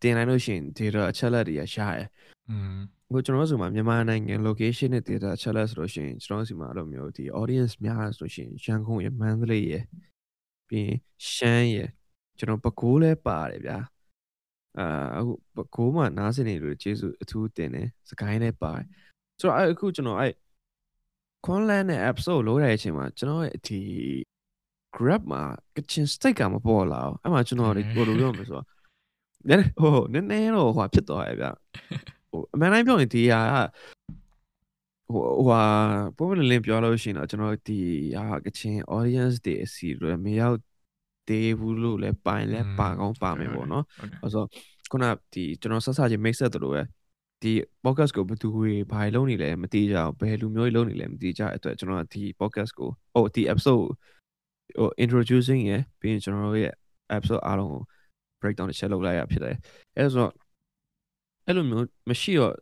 [0.01, 2.07] တင်လိုက်လို့ရှိရင် data အချက်လက်တွေကရှားရယ်
[2.49, 2.77] อืม
[3.11, 9.83] ဟိုကျွန်တော်တို့ဆိုမှာမြန်မာနိုင်ငံ location နဲ့ data အချက်လက်ဆိုလို့ရှိရင်ကျွန်တော်တို့စီမှာအဲ့လိုမျိုးဒီ audience များဆိုလို့ရှိရင်ရန်ကုန်ရယ်မန္တလေးရယ်
[10.69, 10.97] ပြီးရင်
[11.33, 11.89] ရှမ်းရယ်
[12.37, 13.79] ကျွန်တော်ပဲခူးလဲပါတယ်ဗျာ
[14.79, 18.85] အာအခုပဲခူးမှာနားစင်နေလို့ကျေးဇူးအထူးတင်တယ်စကိုင်းလည်းပါတယ်
[19.39, 20.33] ဆိုတော့အဲ့အခုကျွန်တော်အဲ့
[21.45, 23.81] Conland နဲ့ episode လို့ရတဲ့အချိန်မှာကျွန်တော်ရဲ့ဒီ
[24.95, 25.43] grab မှာ
[25.75, 28.65] kitchen steak ကမပေါ်လာအောင်အဲ့မှာကျွန်တော်ဒီကိုလိုပြောမှာဆိုတော့
[29.47, 31.47] နည်းနည်းဟိုနည်းနည်းတော့ဟိုဖြစ်သွားရဲ့ဗျ
[32.31, 33.55] ဟိုအမှန်တိုင်းပြောရင်ဒီဟာက
[35.11, 35.61] ဟိုဟိုဟာ
[36.17, 37.79] ပုံမှန်လင်းပြောလို့ရှိရင်တော့ကျွန်တော်ဒီ
[38.17, 40.57] ဟာ kitchen audience တွေအစီတွေမရောက်
[41.27, 44.43] သေးဘူးလို့လည်းပိုင်လဲပါကောင်းပါမယ်ပေါ့နော်ဟုတ်တယ်အဲ့ဆို
[44.91, 46.81] ခုနဒီကျွန်တော်ဆက်စချင်း mix ဆက်တယ်လို့ပဲ
[47.41, 47.51] ဒီ
[47.83, 53.85] podcast ကိုဘယ်သူတွေဘာတွေလုပ်နေလဲမသိကြအောင်ဘယ်လူမျိုးတွေလုပ်နေလဲမသိကြတဲ့အတွက်ကျွန်တော်ကဒီ podcast ကိုဟိုဒီ episode
[54.77, 56.73] ဟို introducing ရယ်ပြီးရင်ကျွန်တော်တို့ရဲ့
[57.17, 57.83] episode အားလုံးကို
[58.41, 59.55] breakdown တစ်ချက်လုပ်လိုက်ရဖြစ်တယ်
[59.97, 60.33] အဲဆိုတော့
[61.45, 62.55] အဲ့လိုမျိုးမရှိတော့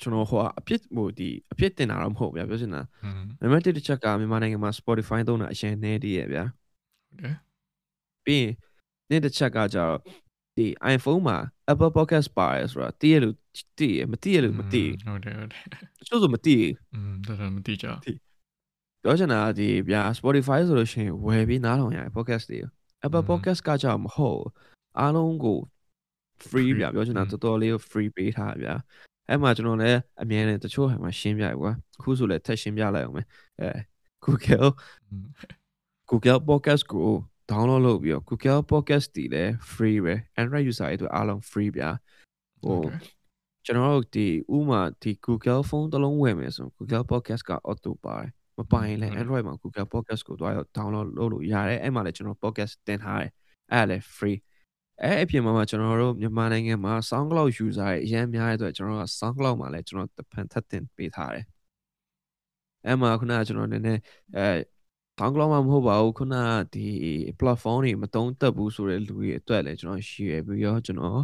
[0.00, 2.82] ကျွန်တော်ဟိုအပြစ်ဟိုဒီအပြစ်တင်တာတော့မဟုတ်ဗျာပြောချင်တာ
[3.40, 7.36] နံပါတ်1တစ်ချက်ကမြန်မာနိုင်ငံမှာ Spotify သုံးတာအရင်နည်းတည်းရဲ့ဗျာဟုတ်တယ်
[8.24, 8.52] ပြီးရင်
[9.10, 9.96] နေ့တစ်ချက်ကကြတော့
[10.56, 11.38] ဒီ iPhone မှာ
[11.72, 13.34] Apple Podcast ပါတယ်ဆိုတာတည်ရလို့
[13.78, 15.64] တည်ရမတည်ရလို့မတည်ဟုတ်တယ်ဟုတ်တယ်
[16.08, 16.64] ချို့ဆိုမတည်
[16.94, 17.86] อืมတော်တော်မတည်ကြ
[19.02, 22.58] ပြောချင်တာဒီဗျာ Spotify ဆိုလို့ရှိရင်ဝယ်ပြီးနားထောင်ရတယ် podcast တွေ
[23.06, 24.48] Apple podcast ကကြတော့မဟုတ်ဘူး
[24.98, 25.58] အားလုံးကို
[26.48, 28.74] free ဗျာပြောချင်တာတော်တော်လေးကို free ပေးထားဗျာ
[29.28, 33.26] အဲ့မှာကျွန်တော်လည်းအမြဲတမ်းတချို့ဟာမှာရှင်းပြရကွာအခုဆိုလည်းထပ်ရှင်းပြလိုက်အောင်မယ်
[33.60, 33.70] အဲ
[34.24, 34.68] Google
[35.08, 35.26] อืม
[36.10, 37.10] Google Podcast ကို
[37.50, 41.90] download လုပ်ပြီးတော့ Google Podcast တည်လဲ free ပဲ Android user တွေအတွက်အားလုံး free ဗျာ
[42.62, 42.80] ဟို
[43.64, 44.26] ကျွန်တော်တို့ဒီ
[44.56, 52.38] ဥမာဒီ Google phone တစ်လုံးဝယ်မယ်ဆိုရင် Google Podcast က auto ပါတယ်မပိုင်လဲဟုတ်တယ် Android မှာ Google Podcast ကိုတွားရောက် download လုပ်လို့ရတယ်အဲ့မှာလည်းကျွန်တော်
[52.42, 53.30] podcast တင်ထားတယ်
[53.72, 54.38] အဲ့ဒါလည်း free
[55.02, 61.44] အဲ့အပြင်မှာမှကျွန်တော်တို့မြန်မာနိုင်ငံမှာ SoundCloud user တွေအများများတဲ့အတွက်ကျွန်တော်က SoundCloud မှာလည်းကျွန်တော်တဖန်ထပ်တင်ပေးထားတယ်
[62.86, 64.00] အဲ့မှာခုနကကျွန်တော်နည်းနည်း
[64.36, 64.48] အဲ
[65.18, 66.86] SoundCloud မှာမဟုတ်ပါဘူးခုနကဒီ
[67.40, 71.20] platform တွေမတုံးတက်ဘူးဆိုတဲ့လူတွေအတွက်လည်းကျွန်တော် share ပြီးတော့ကျွန်တော်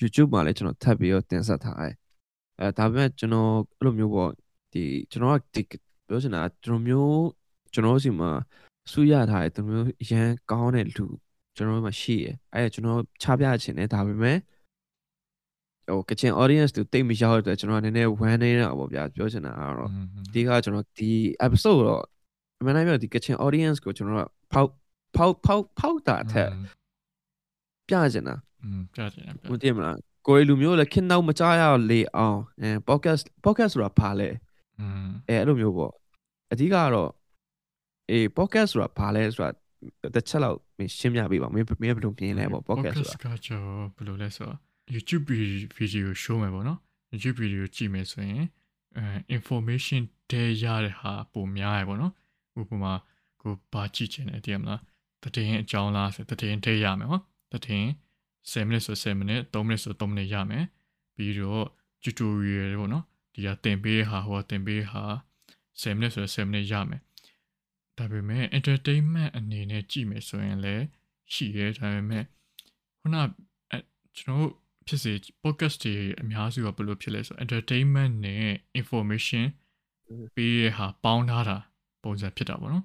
[0.00, 1.94] YouTube မှာလည်းကျွန်တော်ထပ်ပြီးတော့တင်ဆက်ထားတယ်။
[2.60, 4.30] အဲဒါပေမဲ့ကျွန်တော်အဲ့လိုမျိုးပေါ့
[4.72, 5.62] ဒီကျွန်တော်ကဒီ
[6.08, 7.20] ပြောချင်တာကကျွန်တော်မျိုး
[7.72, 8.30] ကျွန်တော်တို့စီမှာ
[8.92, 11.06] စူးရထားတယ်သူတို့မျိုးရန်ကောင်းတဲ့လူ
[11.57, 14.37] ကျွန်တော်တို့မှာရှိရယ်အဲဒါကျွန်တော်ချပြချင်တယ်ဒါပေမဲ့
[15.87, 21.11] ဟိုကချင် audience တွေတိတ်မရောက်တဲ့အတွက်ကျွန်တော်ကနည်းနည်းဝမ်းနေတာပေါ့ဗျာပြောချင်တာကတော့ อืม ဒီကကျွန်တော်ဒီ
[21.45, 22.03] episode တော့
[22.59, 24.69] အမှန်တမ်းပြောဒီကချင် audience ကိုကျွန်တော်ကဖောက်
[25.15, 26.49] ဖောက်ဖောက်ဖောက်တာထက်
[27.87, 29.97] ပြချင်တာ อืมပြကြတယ်ပြ မသိမလား
[30.27, 34.29] ကိုရီလူမျိုးလည်းခင်တော့မကြရလေအောင်အဲ podcast podcast ဆိုတာဘာလဲ
[34.79, 35.93] อืม အဲအဲ့လိုမျိုးပေါ့
[36.51, 37.11] အဓိကကတော့
[38.09, 39.49] အေး podcast ဆိုတာဘာလဲဆိုတာ
[40.14, 43.62] တစ်ချက်လောက်မင်းရှင်းပြပေးပါမင်းမင်းဘယ်လိုမြင်လဲပေါ့ podcast ဆိုတာကကြော
[43.96, 44.58] ဘယ်လိုလဲဆိုတော့
[44.94, 45.24] YouTube
[45.78, 46.78] video show မယ်ပေါ့နော်
[47.12, 48.44] YouTube video ကြည့်မယ်ဆိုရင်
[48.96, 50.00] အဲ information
[50.30, 52.12] တဲရတဲ့ဟာပုံများရပေါ့နော်
[52.60, 52.92] ဥပမာ
[53.42, 54.80] ကိုဘာကြည့်ချင်တယ်တည်ရမလား
[55.34, 57.20] တည်င်းအကြောင်းလားဆိုတည်င်းတဲရမယ်ဟော
[57.66, 57.90] တည်င်း
[58.50, 60.64] 10 minutes ဆို10 minutes 3 minutes ဆို3 minutes ရမယ်
[61.16, 61.66] ပြီးတော့
[62.02, 63.04] tutorial ပေါ့နော်
[63.34, 65.02] ဒီကတင်ပေးဟာဟိုတင်ပေးဟာ
[65.80, 67.00] 10 minutes ဆို10 minutes ရမယ်
[67.98, 70.84] ဒါပေမဲ့ entertainment အနေနဲ့ကြည့်မယ်ဆိုရင်လည်း
[71.32, 72.24] ရှိရဲဒါပေမဲ့
[73.00, 73.78] ခုနအဲ
[74.16, 74.52] ကျွန်တော်တို့
[74.86, 78.46] ဖြစ်စေ podcast တွေအများစုကဘယ်လိုဖြစ်လဲဆို entertainment နဲ့
[78.80, 79.44] information
[80.36, 81.56] ပေးရဟာပေါင်းထားတာ
[82.02, 82.84] ပုံစံဖြစ်တာပေါ့နော်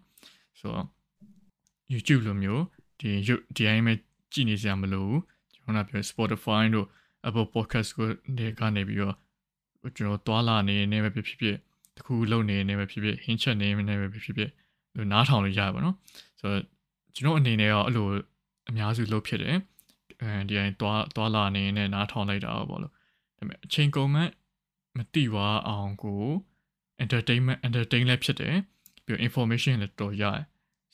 [0.60, 0.88] ဆိုတော့
[1.92, 2.64] YouTube လိုမျိုး
[3.00, 3.10] ဒီ
[3.56, 3.94] ဒီအိမ်မှာ
[4.34, 5.22] ကြည့်နေစရာမလိုဘူး
[5.54, 6.88] ကျွန်တော်ကပြော Spotify တို့
[7.28, 8.08] Apple Podcast ကို
[8.38, 9.16] နေကနေပြီးတော့
[9.96, 11.58] ကျွန်တော်တွာလာနေနေပဲဖြစ်ဖြစ်ဖြစ်
[11.98, 14.52] တခုလုံနေနေပဲဖြစ်ဖြစ်ဟင်းချက်နေနေပဲဖြစ်ဖြစ်လို့
[15.12, 15.96] နားထောင်လို့ရပါတော့
[16.40, 16.64] ဆိုတော့
[17.16, 18.08] ကျွန်တော်အနေနဲ့ရောအဲ့လို
[18.70, 19.58] အများစုလုပ်ဖြစ်တယ်
[20.22, 22.98] အဲဒီအိမ်တွာတွာလာနေနေနားထောင်လိုက်တာပေါ့လို့ဒါ
[23.38, 24.22] ပေမဲ့အချိန်ကုန်မှ
[24.98, 26.24] မတိဝါအောင်ကို
[27.04, 28.56] entertainment entertain လည်းဖြစ်တယ်
[29.06, 30.42] ပြီးတော့ information လည်းတော်ရတယ်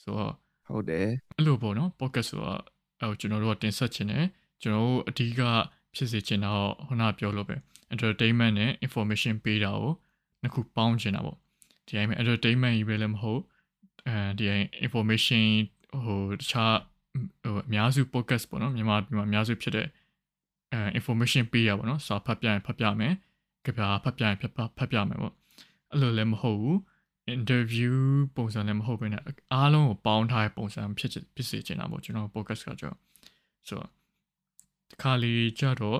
[0.01, 0.33] ဆိုတော့
[0.67, 2.53] ဟုတ်တယ်အဲ့လိုပေါ့နော် podcast ဆိုတာ
[2.99, 4.25] အဲ့ကျွန်တော်တို့ကတင်ဆက်ခြင်းနဲ့
[4.61, 5.41] ကျွန်တော်တို့အဓိက
[5.95, 7.55] ဖြစ်စေချင်တာတော့ခုနပြောလို့ပဲ
[7.93, 9.93] entertainment နဲ့ information ပေးတာကို
[10.41, 11.37] နှစ်ခုပေါင်းချင်တာပေါ့
[11.87, 13.41] ဒီအိမ်မှာ entertainment ကြီးပဲလည်းမဟုတ်
[14.09, 15.43] အဲဒီအိမ် information
[16.03, 16.75] ဟိုတခြား
[17.43, 19.87] ဟိုအများစု podcast ပေါ့နော်မြန်မာပြည်မှာအများစုဖြစ်တဲ့
[20.73, 23.13] အဲ information ပေးရပါတော့စာဖတ်ပြရင်ဖတ်ပြမယ်
[23.65, 25.33] ကြပြဖတ်ပြရင်ဖတ်ဖတ်ပြမယ်ပေါ့
[25.91, 26.77] အဲ့လိုလည်းမဟုတ်ဘူး
[27.35, 27.95] interview
[28.35, 29.21] ပုံစံလည်းမဟုတ်ဘဲနဲ့
[29.53, 32.93] အားလုံးကိုပေါင်းထားတဲ့ပုံစံဖြစ်ဖြစ်စေချင်တာပေါ့ကျွန်တော် podcast ကကြော
[33.67, 33.89] ဆိုတော့
[34.89, 35.99] ဒီခါလေးကြတော့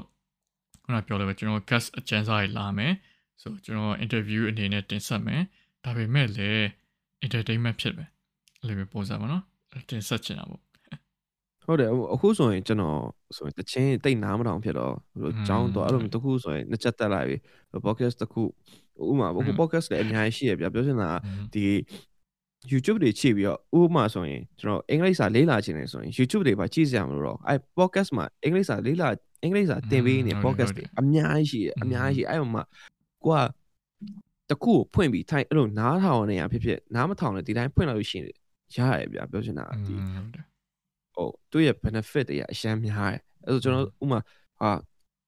[0.84, 2.94] ခုနပြောလို့ပဲကျွန်တော် guest အကျဉ်းစားတွေလာမယ်
[3.42, 5.42] ဆိုကျွန်တော် interview အနေနဲ့တင်ဆက်မယ်
[5.84, 6.66] ဒါပေမဲ့လည်း
[7.26, 8.10] entertainment ဖြစ်မယ်
[8.62, 9.44] အဲ့လိုမျိုးပုံစံပါနော်
[9.90, 10.62] တင်ဆက်ချင်တာပေါ့
[11.66, 13.00] ဟုတ်တယ်အခုဆိုရင်ကျွန်တော်
[13.36, 17.36] ဆိုရင်တချင်းတိတ်နားမထောင်ဖြစ်တော့ဟိုចောင်းတော့အဲ့လိုမျိုးတစ်ခုဆိုရင်နှစ်ချက်တက်လာပြီ
[17.86, 18.44] podcast တစ်ခု
[19.10, 21.10] ဥမာအခု podcast လည်းအများကြီးရှိရပြပြောချင်တာ
[21.54, 21.66] ဒီ
[22.72, 29.10] YouTube တွေချိန်ပြီးတော့ဥပမာဆိုရင်ကျွန်တော်အင်္ဂလိပ်စာလေ့လာချင်တယ်ဆိုရင် YouTube တွေပါကြည့်စရာမလိုတော့အဲ podcast မှာအင်္ဂလိပ်စာလေ့လာ
[29.44, 32.64] အင်္ဂလိပ်စာသင်ပေးနေ podcast တွေအများကြီးရှိရအများကြီးအဲ့မှာ
[33.26, 33.42] ကိုက
[34.50, 38.26] တခုကိုဖွင့်ပြီးထိုင်အဲ့လိုနားထောင်နေရဖြစ်ဖြစ်နားမထောင်နဲ့ဒီတိုင်းဖွင့်လိုက်လို့ရှိရင်
[38.76, 39.94] ရရပြပြောချင်တာဒီ
[41.16, 44.20] ဟိုသူ့ရဲ့ benefit တွေအရှမ်းများတယ်အဲ့ဆိုကျွန်တော်ဥမာ
[44.60, 44.72] ဟာ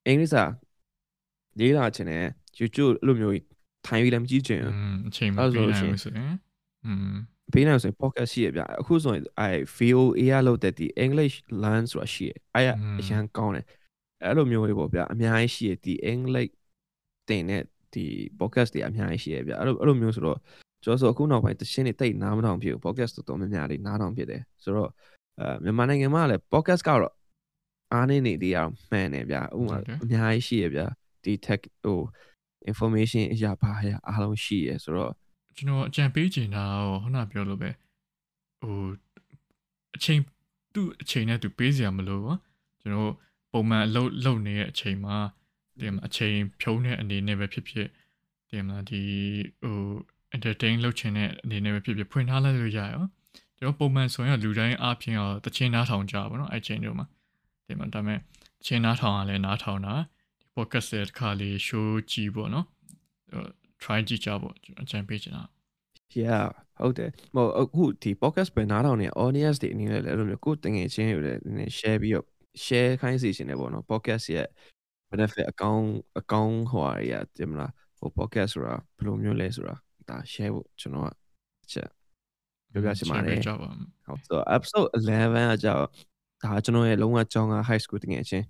[0.07, 0.43] အင်္ဂလိပ်စာ
[1.59, 2.25] လေးလာချင်တယ်
[2.59, 3.35] YouTube အဲ့လိုမျိုး
[3.85, 4.73] ထိုင်ပြီးလည်းမကြည့်ချင်ဘူး
[5.07, 6.33] အချိန်မပေးနိုင်ဘူးဆိုရင်
[6.85, 7.13] อืม
[7.53, 12.63] ပေးနိုင်ဆိုရင် podcast ရှိရဗျအခုဆိုရင်အဲ VOA ရလို့တဲ့ဒီ English learn ဆိုတာရှိရအဲ
[12.99, 13.65] အရန်ကောင်းတယ်
[14.23, 16.51] အဲ့လိုမျိုးတွေပေါ့ဗျအများကြီးရှိရဒီ English
[17.29, 17.63] တင်တဲ့
[17.93, 18.05] ဒီ
[18.39, 20.37] podcast တွေအများကြီးရှိရဗျအဲ့လိုအဲ့လိုမျိုးဆိုတော့
[20.83, 24.89] ကျွန်တော်ဆိုအခုနောက်ပိုင်းတရှင်းနေတိတ်နားမထောင်ဖြစ်ဘူး podcast တော်တော်များများလေးနားထောင်ဖြစ်တယ်ဆိုတော့
[25.39, 27.13] အဲမြန်မာနိုင်ငံမှာလည်း podcast ကတော့
[27.93, 30.81] အားနေနေသေးအောင်မှန်တယ်ဗျဥမာအများကြီးရှိရဗျ
[31.23, 31.99] ဒီ tech ဟို
[32.71, 35.13] information အရာပါရအားလုံးရှိရဆိုတော့
[35.57, 37.69] ကျွန်တော်အကြံပေးချင်တာဟိုခုနပြောလို့ပဲ
[38.61, 38.75] ဟို
[39.95, 40.19] အချိန်
[40.73, 42.37] သူ့အချိန်နဲ့သူပေးစရာမလိုဘူး
[42.81, 43.13] ကျွန်တော်
[43.51, 45.15] ပုံမှန်အလုပ်လုပ်နေတဲ့အချိန်မှာ
[45.81, 47.87] ဒီမှာအချိန်ဖြုံးတဲ့အနေနဲ့ပဲဖြစ်ဖြစ်
[48.49, 49.01] ဒီမှာဒီ
[49.61, 49.77] ဟို
[50.35, 53.03] entertain လုပ်ချင်တဲ့အနေနဲ့ပဲဖြစ်ဖြစ်ဖွင့်ထားလိုက်လို့ရရော
[53.57, 57.05] ကျွန်တော်ပုံမှန်ဆိုရင်လူတိုင်းအားဖြင့်တော့တချင်းနားထောင်ကြပါတော့အဲ့ချိန်တို့မှာ
[57.67, 58.21] ဒီမှာဒါပေမဲ့တ
[58.65, 59.93] ချင်းနားထောင်ရလဲနားထောင်တာ
[60.39, 62.65] ဒီ podcast ရဲ့တစ်ခါလေး show ကြည့်ပေါ့နော်
[63.83, 65.43] try ကြည့်ကြပေါ့ကျွန်တော်အကြံပေးချင်တာ
[66.19, 66.45] yeah
[66.79, 72.25] ဟုတ်တယ်ဟိုအခုဒီ podcast ပဲနားထောင်နေ audience တွေအနေနဲ့လည်းအဲ့လိုမျိုးကိုယ်တငယ်ချင်းတွေလည်းနည်းနည်း share ပြီးတော့
[72.65, 74.47] share ခိုင်းစီရှင်တယ်ပေါ့နော် podcast ရဲ့
[75.11, 75.87] benefit အကောင်း
[76.19, 79.75] အကောင်းဟိုအရာတင်မလားဟို podcast ဆိုတာဘယ်လိုမျိုးလဲဆိုတာ
[80.09, 81.89] ဒါ share ဖို့ကျွန်တော်ကချက်
[82.71, 83.37] ပြောပြချင်ပါတယ်
[84.05, 85.81] ဟုတ်ဆို episode 11ကကြောက်
[86.43, 88.45] ဒါကျွန်တော်ရဲ့လုံးဝကြောင်းက high school တငယ်ချင်း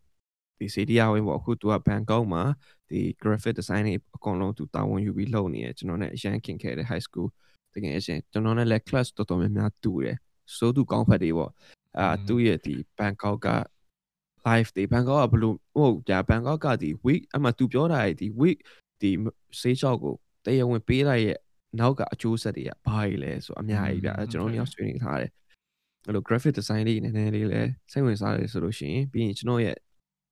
[0.58, 2.44] ဒီ CDR ဝင်ပေါ့အခုသူကဘန်ကောက်မှာ
[2.90, 7.28] ဒီ graphic design တွေအကုန်လုံးသူတာဝန်ယူပြီးလုပ်နေရကျွန်တော်နဲ့အရန်ခင်ခဲ့တဲ့ high school
[7.74, 10.18] တကယ်အရှင်ကျွန်တော်နဲ့လည်း class တော်တော်များများတူတယ်
[10.56, 11.52] စိုးသူကောင်းဖက်တွေပေါ့
[12.00, 13.48] အာသူ့ရဲ့ဒီဘန်ကောက်က
[14.48, 18.58] live တွေဘန်ကောက်ကဘလို့ဟုတ်ကြာဘန်ကောက်ကဒီ week အမှသူပြောတာဒီ week
[19.02, 19.12] ဒီ
[19.62, 20.14] စေးချောက်ကို
[20.46, 21.38] တရားဝင်ပေးလိုက်ရဲ့
[21.80, 25.32] နောက်ကအကျိုးဆက်တွေကဘာတွေလဲဆိုအများကြီးဗျအဲကျွန်တော်တို့ဆွေးနွေးထားတယ်
[26.06, 27.62] အဲ့လို graphic design လေးနည်းနည်းလေးလဲ
[27.92, 29.78] စိတ်ဝင်စားတယ်ဆိုလို့ရှိရင်ပြီးရင်ကျွန်တော်ရဲ့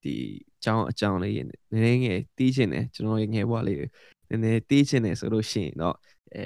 [0.04, 0.16] ဒီ
[0.58, 1.48] အကြောင်းအကြောင်းလေးနည်း
[1.86, 5.96] နည်းငယ်တီးချင်တယ်ကျွန်တော်ရဲ့ငယ်ဘွားလေးနည်းနည်းတီးချင်တယ်ဆိုလို့ရှိရင်တော့
[6.36, 6.46] အဲ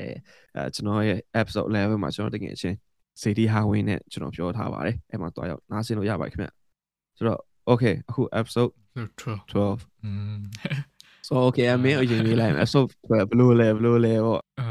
[0.56, 2.78] အဲကျွန်တော်ရဲ့ episode 11မှာကျွန်တော်တကယ်ချင်း
[3.22, 6.48] စေတီဟာဝင်းနဲ့ကျွန်တော်ပြောထားပါတယ်အဲ့မှာတွားရောက်နားဆင်လို့ရပါတယ်ခင်ဗျ
[7.18, 7.42] ဆိုတော့
[7.72, 10.40] okay အခု episode 12 12อืม
[11.28, 14.70] so okay အမင်းအရင်ရေးလိုက်မယ် episode 12ဘယ်လိုလဲဘယ်လိုလဲပေါ့အာ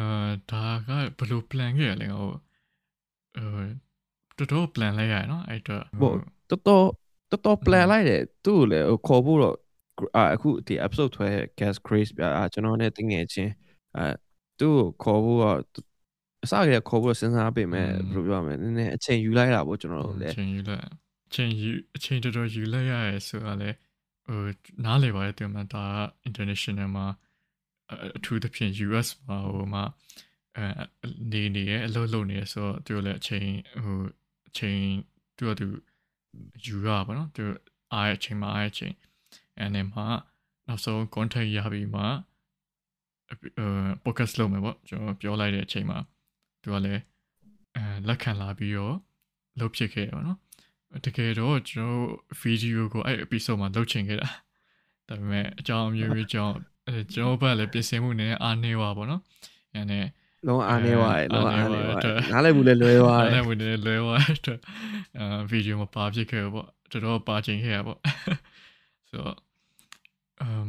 [0.51, 0.89] ဒါက
[1.19, 2.33] ဘယ်လို plan ခဲ့ရလဲဟို
[3.37, 3.65] အဲ
[4.39, 6.19] တော်တော် plan လိုက်ရနော်အဲ့တော့ဟုတ်
[6.51, 6.87] တော်တော်
[7.31, 9.57] တော်တော် plan လိုက်တယ်သူ့ကိုလည်းခေါ်ဖို့တော့
[10.35, 12.23] အခုဒီ episode 12 gas craze ပြ
[12.53, 13.53] ကျွန်တော်နဲ့တငယ်ချင်း
[13.97, 14.07] အဲ
[14.59, 15.59] သူ့ကိုခေါ်ဖို့တော့
[16.45, 20.89] အစကတည်းကခေါ်ဖို့စဉ်းစားပေးမယ်ဘယ်လိုပြောရမလဲနည်းနည်းအချိန်ယူလိုက်တာပေါ့ကျွန်တော်တို့လည်းအချိန်ယူလိုက်အ
[21.35, 23.71] ချိန်ယူအချိန်တော်တော်ယူလိုက်ရရဲဆိုတာလေ
[24.27, 24.41] ဟို
[24.85, 25.85] နားလေပါတယ်ဒီမှာဒါ
[26.29, 27.07] international မှာ
[28.17, 29.85] အထူးသဖြင့် US မှာဟိုမှာ
[30.57, 30.67] အဲ
[31.33, 33.49] နေနေရအလုပ်လုပ်နေရဆိုတော့သူလည်းအချိန်
[33.85, 33.99] ဟို
[34.49, 34.81] အချိန်
[35.37, 35.67] သူကသူ
[36.65, 37.45] ယူရပါတော့သူ
[37.93, 38.95] အားအချိန်မှာအားအချိန်
[39.59, 40.01] အဲ့နဲ့မှ
[40.67, 42.03] နောက်ဆုံး contact ရပြီးမှ
[43.29, 43.67] အဲ
[44.05, 45.99] podcast လုပ်မယ်ပေါ့ကျွန်တော်ပြောလိုက်တဲ့အချိန်မှာ
[46.63, 47.03] သူကလည်း
[47.77, 48.97] အဲလက်ခံလာပြီးတော့
[49.61, 50.39] လုပ်ဖြစ်ခဲ့တယ်ပေါ့နော်
[51.07, 52.07] တကယ်တော့ကျွန်တော်
[52.41, 54.29] ဗီဒီယိုကိုအဲ့ episode မှာလုပ်ချင်ခဲ့တာ
[55.09, 56.55] ဒါပေမဲ့အကြောင်းအမျိုးမျိုးကြောင့်
[56.89, 59.21] အဲကျွန်တော်ဘက်လည်းပြင်ဆင်မှုနည်းနည်းအားနည်းသွားပါတော့
[59.75, 60.07] အဲ့နဲ့
[60.47, 64.59] လုံးအားနေပါတယ်လုံးအားနေပါအားနည်းပါတယ်နားလည်းဘူးလည်းလွဲသွားတအဲ့ယ်ဒါဝင်တယ်လွဲသွားတဲ့
[65.19, 67.99] အာဗီဒီယိုမှာပါဖြစ်ခဲ့ပေါ့တော်တော်ပါချင်ခဲ့ရပေါ့
[69.09, 69.37] ဆိုတော့
[70.43, 70.69] အမ်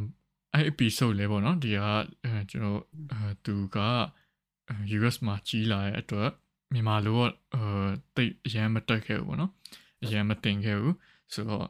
[0.54, 1.78] အဲ့ episode လေးပေါ့နော်ဒီက
[2.24, 2.80] အဲကျွန်တော်
[3.12, 3.78] အဲသူက
[4.68, 6.30] အဲ US မှာကြီးလာတဲ့အတွက်
[6.72, 7.64] မြန်မာလိုတော့အဲ
[8.14, 9.52] တိတ်အရန်မတက်ခဲ့ဘူးပေါ့နော်
[10.04, 10.94] အရန်မတင်ခဲ့ဘူး
[11.32, 11.66] ဆိုတော့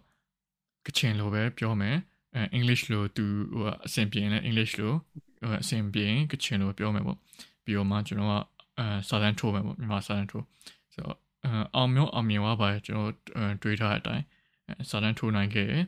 [0.87, 1.97] ကချင်လိုပဲပြောမယ်
[2.35, 3.25] အဲ English လိုသူ
[3.55, 4.93] ဟိုအဆင်ပြေရင်လည်း English လို
[5.41, 7.19] ဟိုအဆင်ပြေရင်ကချင်လိုပြောမယ်ပေါ့
[7.65, 8.35] ပြီးတော့မှကျွန်တော်က
[8.79, 10.45] အဲစာတန်းထိုးမယ်ပေါ့မြန်မာစာတန်းထိုး
[10.93, 14.25] ဆိုတော့အဲအောင်မျိုးအောင်မြင်သွားပါတယ်ကျွန်တော်အဲတွေးထားတဲ့အတိုင်း
[14.69, 15.85] အဲစာတန်းထိုးနိုင်ခဲ့တယ်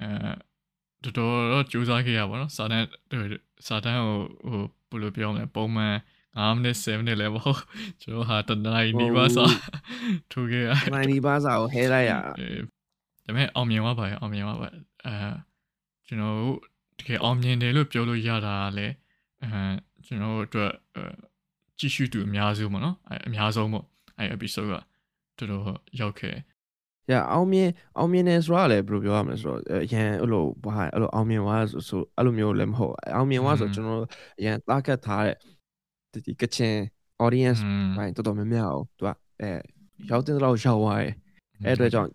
[0.00, 0.30] အဲ
[1.04, 2.86] တော်တော်တော့ကြိုးစားခဲ့ရပါတော့စာတန်း
[3.66, 4.16] စာတန်းကို
[4.50, 5.94] ဟိုဘယ်လိုပြောမလဲပုံမှန်
[6.36, 7.60] 9မိနစ်7မိနစ်လည်းမဟုတ်
[8.02, 9.44] ကျွန်တော်ဟာတနင်္လာရီနီးပါးစာ
[10.32, 12.48] ထိုးခဲ့ရနိုင်ဒီပါစာကိုဟဲလိုက်ရအဲ
[13.24, 14.68] ဒါပေမဲ့အောင်မြင်သွားပါရဲ့အောင်မြင်သွားပါ
[15.06, 15.14] အဲ
[16.06, 16.56] ကျွန်တော်တို့
[16.98, 18.94] တကယ်အောင်မြင်တယ်လို့ပြောလို့ရတာကလည်း
[19.42, 19.50] အဲ
[20.06, 21.02] ကျွန်တော်တို့အတွက်အဲ
[21.78, 23.84] ကြည့်ရှုသူအများဆုံးပေါ့နော်အဲအများဆုံးပေါ့
[24.18, 24.68] အဲ episode
[25.38, 26.36] ကတော်တော်ရောက်ခဲ့
[27.12, 27.68] ရအောင်မြင်
[27.98, 34.02] အောင်မြင်နေဆိုတာလည်းဘယ်လိုပြောရမလဲဆိုတော့အရန်အဲ့လိုဘာအဲ့လိုအောင်မြင်သွားဆိုဆိုအဲ့လိုမျိုးလည်းမဟုတ်အောင်မြင်သွားဆိုကျွန်တော်
[34.40, 35.36] အရန်တားကတ်ထားတဲ့
[36.12, 36.74] ဒီကချင်
[37.24, 39.08] audience อืมဘိုင်းတော်တော်များများအောင်သူက
[39.40, 39.50] အဲ
[40.10, 41.12] ရောက်တဲ့လောက်ရောက်သွားတယ်
[41.64, 42.10] အဲ့အတွက်ကြောင့်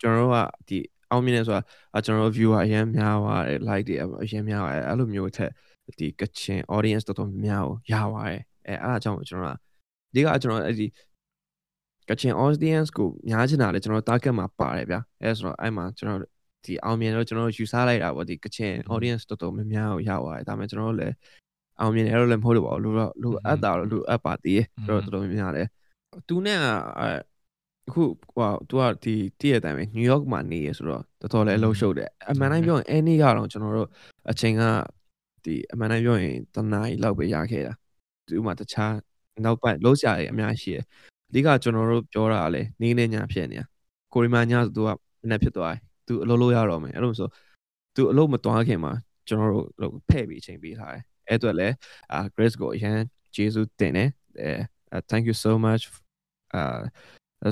[0.00, 0.38] ကျွန်တော်တို့က
[0.68, 0.78] ဒီ
[1.10, 1.62] အောင်မြင်နေဆိုတာ
[1.96, 3.94] အကျွန်တော်တို့ viewer အရန်များသွားတယ် like တွေ
[4.24, 5.50] အရန်များသွားတယ်အဲ့လိုမျိုးထက်
[5.98, 9.58] ဒီကချင် audience တော်တော်များများကိုရသွားတယ်အဲအဲ့ဒါကြောင့်ကျွန်တော်က
[10.14, 10.86] ဒီကကျွန်တော်အဲ့ဒီ
[12.08, 16.20] ကချင် audience ကိုများချင်တာလေကျွန်တော် target မှာပါတယ်ဗျာအဲဆိုတော့အဲ့မှာကျွန်တော်
[16.64, 21.14] ဒီအောင်မြင်တော့ကျွန်တော်ယူဆလိုက်တာပေါ့ဒီကချင် audience တော်တော်များများကိုရသွားတယ်ဒါပေမဲ့ကျွန်တော်တို့လည်း
[21.80, 25.66] အောင်မြင်တယ်လို့လည်းမဟုတ်တော့ပါဘူးလူတော့လူအပ်တာတော့လူအပ်ပါသေးတယ်တော်တော်တော်များများတယ်
[26.28, 26.58] သူနဲ့
[27.00, 27.08] အဲ
[27.88, 28.02] အခု
[28.34, 33.88] ဟိုသူကဒီတည့်ရတဲ့အတိုင်းပဲ New York မှာနေရဆိုတော့တော်တော်လည်းအလုပ်ရှုပ်တယ်အမှန်တိုင်းပြောရင်အဲနေ့ကတော့ကျွန်တော်တို့
[34.30, 34.62] အချိန်က
[35.44, 37.72] ဒီအမှန်တိုင်းပြောရင်တနားရီလောက်ပဲရခဲ့တာ
[38.26, 38.92] သူမှတခြား
[39.44, 40.84] နောက်ပိုင်းလုံးစရာတွေအများကြီးရှိတယ်
[41.28, 43.64] အဓိကကျွန်တော်တို့ပြောတာကလည်းနေနေညာဖြစ်နေတာ
[44.12, 44.88] ကိုရီမာညာဆိုသူက
[45.22, 47.28] မနေ့ဖြစ်သွားတယ်သူအလုပ်လုပ်ရတော့မယ်အဲ့လိုဆို
[47.96, 48.92] သူအလုပ်မသွားခင်မှာ
[49.28, 51.74] ကျွန်တော်တို့ဖဲ့ပြီးအချိန်ပေးထားတယ် အဲ့အတွက်လည်း
[52.12, 52.98] အာ Grace ကိုအရန်
[53.34, 54.10] ကျေးဇူးတင်တယ်
[54.42, 55.84] အဲ thank you so much
[56.54, 56.80] အာ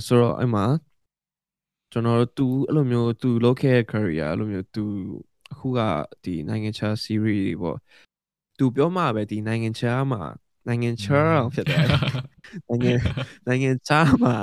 [0.07, 0.67] ဆိုတော့အဲ့မှာ
[1.93, 4.85] ကျွန်တော်တို့သူအဲ့လိုမျိုးသူလုပ်ခဲ့တဲ့ career အဲ့လိုမျိုးသူ
[5.53, 5.81] အခုက
[6.25, 7.79] ဒီနိုင်ငံခြား series တွေပေါ့
[8.59, 10.23] သူပြောမှပဲဒီနိုင်ငံခြားမှာ
[10.67, 11.87] နိုင်ငံခြားအောင်ဖြစ်တယ်
[12.69, 12.93] နိုင်ငံ
[13.47, 14.37] နိုင်ငံခြားမှာ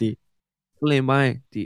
[0.00, 0.08] ဒီ
[0.78, 1.62] film ဘိုင်းဒီ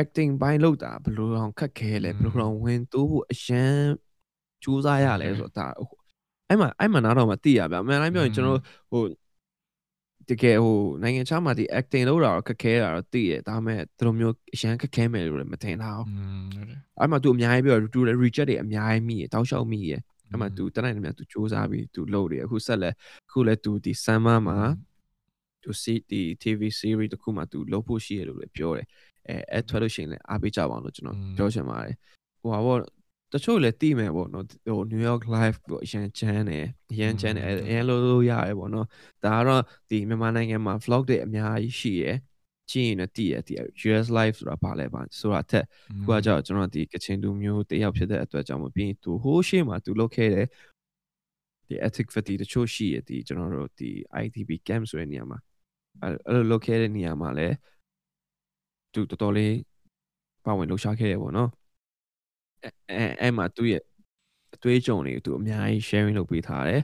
[0.00, 3.76] acting ဘိုင်းလောက်တာဘယ်လိုအောင်ခက်ခဲလဲဘယ်လိုအောင်ဝင်တိုးဖို့အရန်
[4.63, 5.67] ကြိုးစားရလဲဆိုတော့ဒါ
[6.49, 8.59] အဲ့မှာအဲ့မှာနားတော့မသိရဗျအမှန်တိုင်းပြောရင်ကျွန်တော်
[8.91, 9.03] ဟို
[10.29, 19.93] တကယ်ဟိုနိုင်ငံခြားမှာဒီ acting လုပ်တာတော့ခက်ခဲတာတော့သိရဒါပေမဲ့ဒီလိုမျိုးအရန်ခက်ခဲမယ်လို့လည်းမထင်တာဟုတ် อืมဟုတ်တယ် အဲ့မှာ तू အများကြီးပြောသူလည်း reject တွေအများကြီးမိရတောက်လျှောက်မိရ
[20.29, 22.89] အဲ့မှာ तू တနိုင်နေမြ तू စူးစမ်းပြီး तू လုပ်တယ်အခုဆက်လဲ
[23.27, 24.59] အခုလဲ तू ဒီ summer မှာ
[25.63, 28.87] तू see ဒီ TV series တခုမှ तू လုပ်ဖို့ရှိရလို့လည်းပြောတယ်
[29.27, 31.95] အဲအဲ့ထွက်လို့ရှိရင်လည်းအားပေးကြပါအောင်လို့ကျွန်တော်ပြောချင်ပါတယ်
[32.41, 32.79] ဟိုဟာပေါ့
[33.34, 38.86] တချို့လည်းတီးမယ်ပေါ့နော်ဟို New York Live ကိုအရန်ချမ်းတယ်အရန်ချမ်းတယ်အရန်လို့လို့ရတယ်ပေါ့နော်
[39.24, 42.16] ဒါကတော့ဒီမြန်မာနိုင်ငံမှာ vlog တွေအများကြီးရှိရယ်
[42.70, 45.64] ကြည့်ရင်လည်းတည်ရတည် US Live ဆိုတာဘာလဲပါဆိုတာအထက်
[46.04, 50.46] ခုကကြောက်ကျွန်တော်ဒီကချင်လူမျိုးတယောက်ဖြစ်တဲ့အတွက်ကြောင့်မပြီးသူဟိုးရှေ့မှာသူလုပ်ခဲ့တဲ့
[51.68, 53.90] ဒီ ethic fatigue တချို့ရှိရဒီကျွန်တော်တို့ဒီ
[54.24, 55.38] ITB camp ဆိုတဲ့နေရာမှာ
[56.02, 57.54] အဲ့လိုလုပ်ခဲ့တဲ့နေရာမှာလည်း
[58.94, 59.54] သူတော်တော်လေး
[60.44, 61.50] ပါဝင်လှူရှားခဲ့ရပေါ့နော်
[62.90, 63.82] အဲအဲ့မှာသူ့ရဲ့
[64.54, 66.82] အသွေးကြုံတွေကိုသူအများကြီး sharing လုပ်ပေးထားတယ်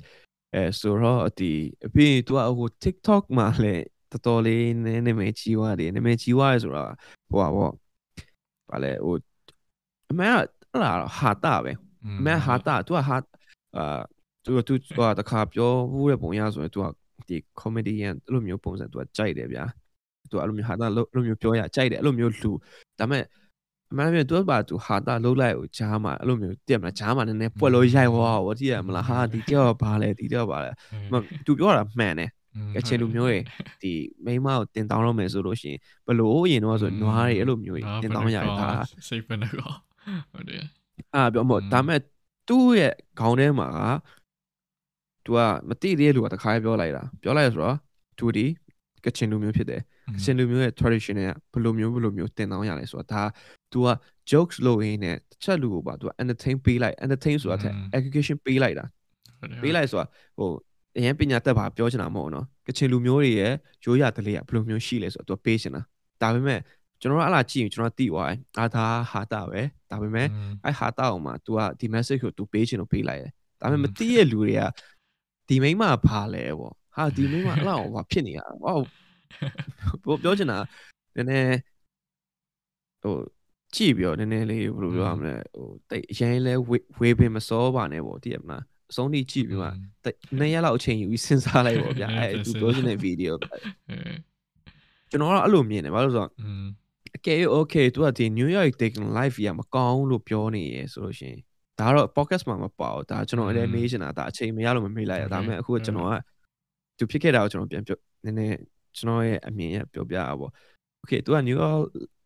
[0.55, 1.53] အဲဆိုတော့ဒီ
[1.87, 6.85] အပြင်သူကဟို TikTok မှာလည်းတော်တော်လေးနည်းနည်းမဲကြီးသွားတယ်နည်းနည်းကြီးသွားရဆိုတာ
[7.31, 7.73] ဟိုပါပေါ့
[8.71, 9.17] ဗာလဲဟို
[10.11, 10.35] အမေက
[10.73, 11.73] အဲ့လားဟာတာပဲ
[12.19, 13.17] အမေဟာတာသူကဟာ
[13.77, 14.01] အာ
[14.45, 16.87] သူကသူကတခါပြောဘူးတဲ့ပုံရဆိုရင်သူက
[17.29, 19.65] ဒီ comedian အဲ့လိုမျိုးပုံစံသူကကြိုက်တယ်ဗျာ
[20.31, 22.51] သူအဲ့လိုမျိုးဟာတာအဲ့လိုမျိုးပြောရကြိုက်တယ်အဲ့လိုမျိုးလူ
[22.99, 23.25] ဒါပေမဲ့
[23.91, 30.71] အမှန်ပြန်သူကပါသူဟာတာလှုပ်လိုက်ကိုဂျားမှာအဲ့လိုမျိုးတည့်မလားဂျားမှာနည်းနည်းပွက်လို့ရိုက်သွားတော့တိရမလားဟာဒီတယောက်ဘာလဲဒီတယောက်ဘာလဲ
[31.47, 32.31] သူပြောတာမှန်တယ်
[32.75, 33.39] ကချင်လူမျိုးတွေ
[33.83, 33.93] ဒီ
[34.25, 38.69] မိမကိုတင်တောင်းလို့မယ်ဆိုလို့ရှိရင်ဘလို့ရင်တော့ဆိုနွားတွေအဲ့လိုမျိုးတင်တောင်းရတာ
[39.09, 39.75] စိတ်ပဲတော့
[40.31, 40.63] ဟုတ်တယ်
[41.15, 42.01] အာပြောမို့ဒါမဲ့
[42.49, 43.81] သူ့ရဲ့ခေါင်းထဲမှာက
[45.25, 45.39] तू က
[45.69, 47.77] မတိသေးတဲ့လူကတခါပြောလိုက်တာပြောလိုက်ဆိုတော့
[48.19, 48.47] तू ဒီ
[49.05, 49.81] ကချင်လူမျိုးဖြစ်တယ်
[50.16, 51.22] ကချင်လူမျိုးရဲ့ tradition က
[51.54, 53.22] ဘယ်လိုမျိုးဘယ်လိုမျိုးတင်တောင်းရလဲဆိုတော့ဒါ
[53.72, 53.90] तू က
[54.32, 58.86] jokes လုပ်ရင်းနဲ့တစ်ချက်လူကိုပါ तू က entertain ပေးလိုက် entertain ဆိုတာတဲ့ education ပေးလိုက်တာ
[59.62, 60.06] ပေးလိုက်ဆိုတာ
[60.38, 60.50] ဟို
[60.98, 63.54] အရင်ပညာသက်ပါပြောချင်တာမဟုတ်နော်ကချင်လူမျိုးတွေရဲ့
[63.86, 65.82] ရိုးရတလေးကဘယ်လိုမျိုးရှိလဲဆိုတော့ तू ပေးချင်တာ
[66.22, 66.60] ဒါပေမဲ့
[67.02, 69.62] ကျွန်တော်တို့အဲ့လာကြည့်ရင်ကျွန်တော်သိသွားတယ်အာသာဟာတာပဲ
[69.92, 70.28] ဒါပေမဲ့
[70.64, 74.62] အဲ့ဟာတာအောင်မှာ तू ကဒီ message ကို तू ပေးချင်လို့ပေးလိုက်တယ်ဒါပေမဲ့မသိရဲ့လူတွေက
[75.48, 78.78] ဒီမိမဘာလဲပေါ့ဟာဒီမိမအဲ့လောက်ဘာဖြစ်နေတာဟော
[80.23, 80.59] ပြောချင်တာ
[81.17, 81.57] နည်းနည်း
[83.03, 83.15] ဟို
[83.75, 86.55] ကြည့်ပြီးတော့နည်းနည်းလေးဘယ်လိုပြောရမလဲဟိုတိတ်အရင်လဲ
[87.01, 89.69] ဝေးပင်မစောပါနဲ့ပေါ့တည်ရမလားအဆုံးထိကြည့်ပြီးမှ
[90.39, 93.37] နှစ်ရက်လောက်အချိန်ယူပြီးစဉ်းစားလိုက်ပေါ့ဗျာအဲသူပြောချင်တဲ့ဗီဒီယို
[95.11, 96.31] ကျွန်တော်ကအဲ့လိုမြင်တယ်ဘာလို့ဆိုတော့
[97.17, 101.41] အကယ်၍ okay သူကဒီ New York taking live ရမကောင်းလို့ပြောနေရဆိုလို့ရှိရင်
[101.79, 106.15] ဒါကတော့ podcast မှာမပါဘူးဒါကျွန်တော်လည်းမေးချင်တာဒါအချိန်မရလို့မမေးလိုက်ရဒါပေမဲ့အခုကျွန်တော်က
[106.99, 108.57] သူဖြစ်ခဲ့တာကိုကျွန်တော်ပြန်ပြောနည်းနည်း
[108.97, 110.53] ကျွန်တော်ရဲ့အမြင်ရပြောပြတာပေါ့
[111.03, 111.83] okay သူက New York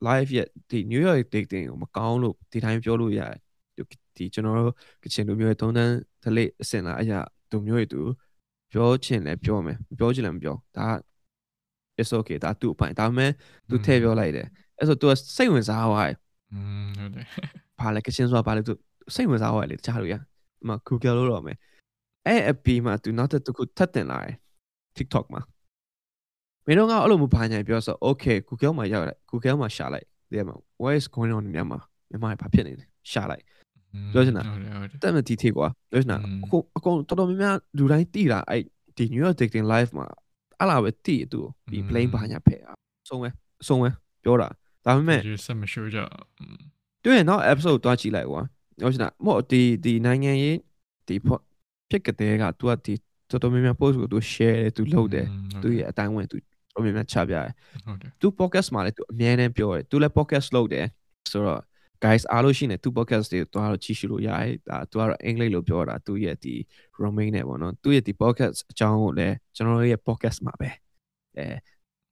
[0.07, 3.37] live ရဲ့ဒီ New York dating ကိုမကောင်းလို့ဒီတိုင်းပြောလို့ရတယ်
[4.17, 5.93] ဒီကျွန်တော်တို့ကချင်လူမျိုးရဲ့သုံးတန်း
[6.23, 7.19] ဒလိအစင်လာအရာ
[7.51, 8.01] သူမျိုးတွေသူ
[8.73, 10.87] ပြောချင်လည်းပြောမယ်မပြောချင်လည်းမပြောဒါ
[12.01, 13.31] it's okay ဒါသူ့အပိုင်ဒါပေမဲ့
[13.69, 14.47] သူထည့်ပြောလိုက်တယ်
[14.79, 16.17] အဲ့ဆိုသူကစိတ်ဝင်စားသွားတယ်
[16.53, 17.27] อืมဟုတ်တယ်
[17.81, 18.73] ဘာလဲကချင်ဆိုတာဘာလဲသူ
[19.15, 21.57] စိတ်ဝင်စားသွားတယ်လေတခြားလူရဒီမှာ Google လို့တော့မယ်
[22.27, 24.37] အဲ့အပီမှာသူနောက်တစ်ခုထပ်တင်လာတယ်
[24.97, 25.41] TikTok မှာ
[26.66, 31.80] မင်းတို့ကအဲ့လိုမျိုးဘာညာပြောဆို okay Google မှာရောက်လိုက် Google မှာရှာလိုက်ဒီမှာ what is going on မြန်မာ
[32.10, 33.44] မြန်မာဘာဖြစ်နေလဲရှာလိုက်
[34.14, 34.44] ပြောချင်တာ
[35.02, 38.62] တက်မတီထေကွာပြောချင်တာအခုအကုန်တော်တော်များများလူတိုင်းတိတာအဲ့
[38.98, 40.06] ဒီ New York Dating Live မှာ
[40.60, 41.40] အဲ့လာပဲတိသူ
[41.72, 42.80] ဒီ plane ဘာညာဖဲအောင်
[43.10, 43.30] ဆုံးပဲ
[43.68, 43.90] ဆုံးပဲ
[44.24, 44.48] ပြောတာ
[44.86, 46.00] ဒါပေမဲ့ဆက်မရှိကြ
[47.04, 48.42] တွေ့ရင်တော့ episode တွားကြည့်လိုက်ကွာ
[48.80, 50.58] ပြောချင်တာမဟုတ်ဒီဒီနိုင်ငံရေး
[51.08, 51.16] ဒီ
[51.90, 52.94] ဖြစ်ကတဲ့က तू ကဒီ
[53.30, 55.28] တော်တော်များများ post ကို तू share တယ် तू လုပ်တယ်
[55.62, 56.38] သူရဲ့အတိုင်းဝင် तू
[56.74, 57.48] တော်တော်များများချပြတယ်
[57.86, 60.86] ဟုတ်တယ် तू podcast မှာလည်း तू အများနဲ့ပြောတယ် तू လည်း podcast လုပ်တယ်
[61.32, 61.62] ဆိုတော့
[62.04, 66.54] guys အားလို့ရှိနေသူ podcast တွေတွားတော့ကြည့်ရှုလို့ရတယ်ဒါသူကတော့အင်္ဂလိပ်လိုပြောတာသူရဲ့ဒီ
[67.04, 70.70] romain နဲ့ပေါ့နော်သူရဲ့ဒီ podcast အကြောင်းကိုလည်းကျွန်တော်တို့ရဲ့ podcast မှာပဲ
[71.38, 71.46] အဲ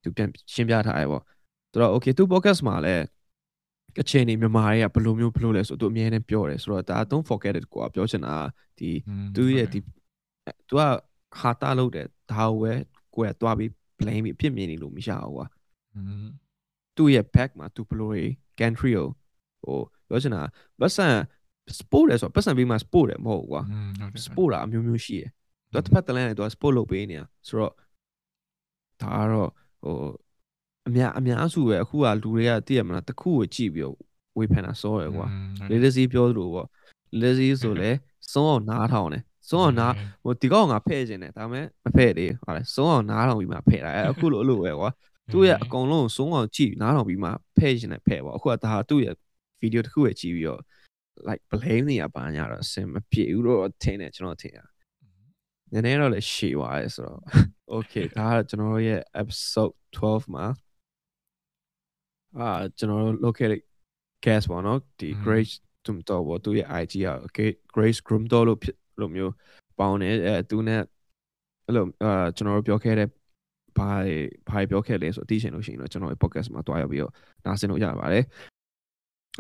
[0.03, 1.23] သူပြန်ရှင်းပြထားရပေါ့
[1.71, 3.03] သူတော့ okay သူ podcast မှာလည်း
[3.97, 8.35] ကချင်နေမြန်မာတွေကဘယ်လိုမျိုးဘယ်လိုလဲဆိုသူအမြဲတမ်းပြောတယ်ဆိုတော့ဒါ don't forget it ကိုပြောချင်တာ
[8.79, 8.89] ဒီ
[9.35, 9.79] သူရဲ့ဒီ
[10.67, 10.81] သူက
[11.39, 12.73] ဟာတာလုပ်တယ်ဒါကိုပဲ
[13.15, 13.71] ကိုယ်ကတွားပြီး
[14.02, 15.46] blame ပြီးအဖြစ်မြင်နေလို့မရဘူးကွာ
[16.96, 18.24] သူ့ရဲ့ back မှာသူဘယ်လိုတွေ
[18.60, 19.06] country ကို
[19.64, 19.78] ဟို
[20.08, 20.42] ပြောချင်တာ
[20.80, 21.06] ပတ်စံ
[21.78, 23.62] sport လဲဆိုတော့ပတ်စံပြီးမှ sport တယ်မဟုတ်ဘူးကွာ
[24.26, 25.30] sport တာအမျိုးမျိုးရှိတယ်
[25.72, 27.72] သူတစ်ဖက်တလန်းနဲ့သူ sport လုပ်ပေးနေတာဆိုတော့
[29.00, 29.50] ဒါကတော့
[29.82, 29.96] ဟို
[30.88, 33.96] အများအများစုပဲအခုကလူတွေကသိရမလားတခုကိုကြည့်ပြီးတော့
[34.38, 35.26] ဝေဖန်တာစောရယ်ကွာ
[35.70, 36.66] လေလစီပြောသလိုပေါ့
[37.20, 37.90] လေစီဆိုလဲ
[38.32, 44.90] စုံအောင်နားထောင်တယ် စုံအောင်နားဟိုဒီကောင်ငါဖဲ့ခြင်းတယ်ဒါပေမဲ့မဖဲ့သေးဟာလေစုံအောင်နားထောင်ပြီးမှဖဲ့တာအဲအခုလိုအဲ့လိုပဲကွာ
[45.32, 49.14] သူ့ရဲ့အကုန်လုံးစုံအောင်ကြည့်နားထောင်ပြီးမှဖဲ့ခြင်းနဲ့ဖဲ့ပေါ့အခုကဒါသူ့ရဲ့
[49.60, 50.60] ဗီဒီယိုတစ်ခုပဲကြည့်ပြီးတော့
[51.28, 54.64] like blame နေရပါညာတော့အဆင်မပြေဘူးတော့ထင်တယ်ကျွန်တော်ထင်တာ
[55.72, 57.20] နည်းနည်းတော့လည်းရှည်သွားရဲဆိုတော့
[57.74, 60.46] okay ဒါကကျွန်တော်ရဲ့ episode 12မှာ
[62.38, 63.60] အာကျွန်တော်တို့လုပ်ခဲ့တဲ့
[64.24, 68.58] guest ပေါ့နော်ဒီ Grace သူတော့ဘောသူရဲ့ IG อ่ะ okay Grace Groom တော့လို့
[69.00, 69.32] လို့မျိုး
[69.78, 70.80] ပေါင်းနေအဲသူနဲ့
[71.66, 73.08] အဲ့လိုအာကျွန်တော်တို့ပြောခဲ့တဲ့
[73.78, 73.90] ဘာ
[74.48, 77.12] ဘာပြောခဲ့လဲဆိုအသိချင်လို့ရှိရင်တော့ကျွန်တော်ရဲ့ podcast မှာတွားရောက်ပြီးတော့
[77.44, 78.24] နားဆင်လို့ရပါတယ်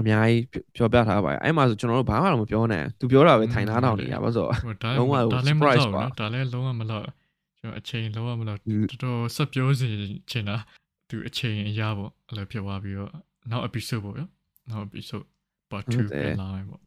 [0.00, 0.42] အများကြီး
[0.74, 4.46] ပြောပြထားပါတယ်အဲ့မှာဆိုကျွန်တော်တို့ဘာမှတော့မပြောနိုင်သူပြောတာပဲထိုင်သားတောင်နေရပါဆို
[4.98, 5.14] လုံးဝ
[5.48, 7.06] surprise ပါဒါလည်းလုံးဝမလို့
[7.60, 9.88] ကျွန်တော်အချိန်လုံးဝမလို့တော်တော်ဆက်ပြောစီ
[10.30, 10.56] ချင်တာ
[11.08, 13.10] သူအချိန်အရာပေါ့အဲ့လိုဖြစ်သွားပြီးတော့
[13.50, 14.30] နောက် episode ပေါ့နော်
[14.70, 15.26] နောက် episode
[15.70, 16.80] part 2ပြန်လာမယ်ပေါ့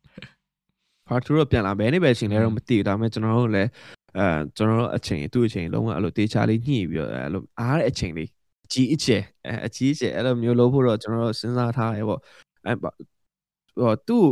[1.08, 3.70] part 2တော့ပြန်လာဘယ်နေ့ပဲအချိန်လဲတော့မသိဘူးဒါပေမဲ့ကျွန်တော်တို့လည်း
[4.18, 4.26] အဲ
[4.58, 8.30] ကျွန်တော်တို့အချိန်သူ့အချိန်လုံးဝအဲ့လိုတေချာလေးညှိပြီးတော့အဲ့လိုအားတဲ့အချိန်လေး
[8.66, 12.20] အကြီးအကျယ်အဲအကြီးအကျယ်အဲ့လိုမျိုးလုပ်ဖို့တော့ကျွန်တော်တို့စဉ်းစားထားတယ်ပေါ့
[12.66, 14.26] အဲဟိုသူ့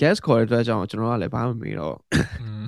[0.00, 1.96] guest ခေါ်တဲ့အတွက်ကြောင့်ကျွန်တော်ကလည်းဘာမှမမေးတော့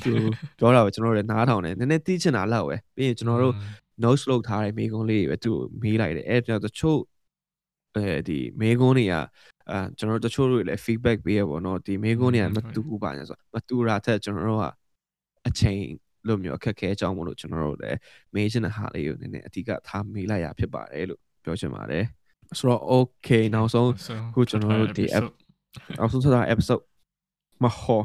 [0.05, 0.13] သူ
[0.59, 3.55] ပြောတာပဲကျွန်တော်တို့လည်းနားထောင်တယ်နည်းနည်းသိချင်တာလောက်ပဲပြီးရင်ကျွန်တော်တို့
[4.03, 7.01] notes လုပ်ထားတဲ့မိကုန်းလေးတွေပဲသူ့မေးလိုက်တယ်အဲ့ကြောင့်တချို့
[7.97, 9.15] အဲဒီမိကုန်းတွေက
[9.71, 14.67] အာကျွန်တော်တို့တချို့တွေလည်း feedback ပေးရပေါ့နော်ဒီမိကုန်းတွေကမတူဘူးပါညာဆိုမတူတာထက်ကျွန်တော်တို့က
[15.49, 15.81] အချိန်
[16.27, 17.99] လို့မျိုးအခက်ခဲအကြောင်းမလို့ကျွန်တော်တို့လည်း
[18.35, 22.05] မေးချင်တဲ့ဟာလေးကိုနည်းနည်းအဓိကထားမေးလိုက်ရဖြစ်ပါတယ်လို့ပြောချင်ပါတယ်
[22.59, 23.91] ဆိုတော့ okay နောက်ဆုံး
[24.35, 25.27] ခုကျွန်တော်တို့ဒီ app
[25.99, 26.83] နောက်ဆုံးဆက်တာ episode
[27.63, 28.03] မဟော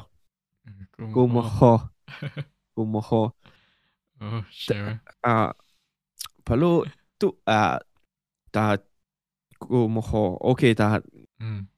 [1.16, 1.76] ကိုမဟော
[2.76, 3.26] ကိုမဟော
[4.24, 4.92] oh sure
[5.26, 5.36] အာ
[6.48, 6.80] ဘလို့
[7.20, 7.62] သူအာ
[8.56, 8.66] ဒါ
[9.72, 10.90] ကိုမဟော okay ဒါ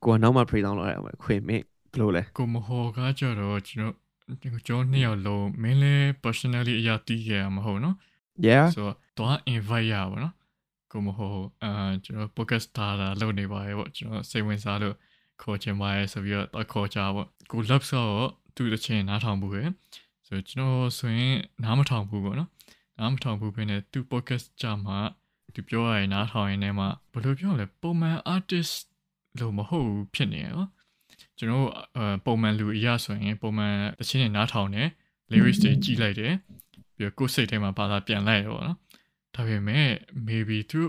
[0.04, 3.96] ကိုနောက်မှ pray down လုပ်ရအောင်ခွေမင်းဘလို့လဲကိုမဟောကကြတော့ကျွန်တော်
[4.32, 7.96] ကျွန်တော်နှစ်ယောက်လုံးမင်းလည်း personally အရာတီးရမှာမဟုတ်နော်
[8.48, 10.34] yeah ဆိုတော့ invite ရပါတော့
[10.92, 11.72] ကိုမဟုတ်အာ
[12.06, 14.96] ကျွန်တော် podcast ထားတာလုပ်နေပါရဲ့ပေါ့ကျွန်တော်စိတ်ဝင်စားလို့
[15.42, 19.64] ခေါ်ချင်ပါရဲ့ဆိုပြီးတော့တော့ခေါ်ကြပေါ့ကို love ဆိုတော့သူ့တချင်းနားထောင်ဘူးပဲ
[20.28, 22.50] ဆိုကျွန်တော်ဆိုရင်နားမထောင်ဘူးပေါ့နော်
[23.00, 24.98] နားမထောင်ဘူးပဲနဲ့သူ podcast ကြမှာ
[25.54, 28.76] သူပြောရရင်နားထောင်ရင်လည်းမှဘယ်လိုပြောလဲပုံမှန် artist
[29.40, 30.62] လို့မဟုတ်ဘူးဖြစ်နေရော
[31.38, 31.68] ကျွန်တော်
[32.26, 34.88] ပုံမှန်လူအရာဆိုရင်ပုံမှန်တချင်းနဲ့နားထောင်တယ်
[35.32, 36.34] lyrics တွေကြည့်လိုက်တယ်
[36.96, 38.78] ပြီးတော့ကိုယ်စိတ်ထဲမှာဘာသာပြန်လိုက်ရောနော်
[39.36, 39.88] ဒါပေမဲ့
[40.28, 40.82] maybe သူ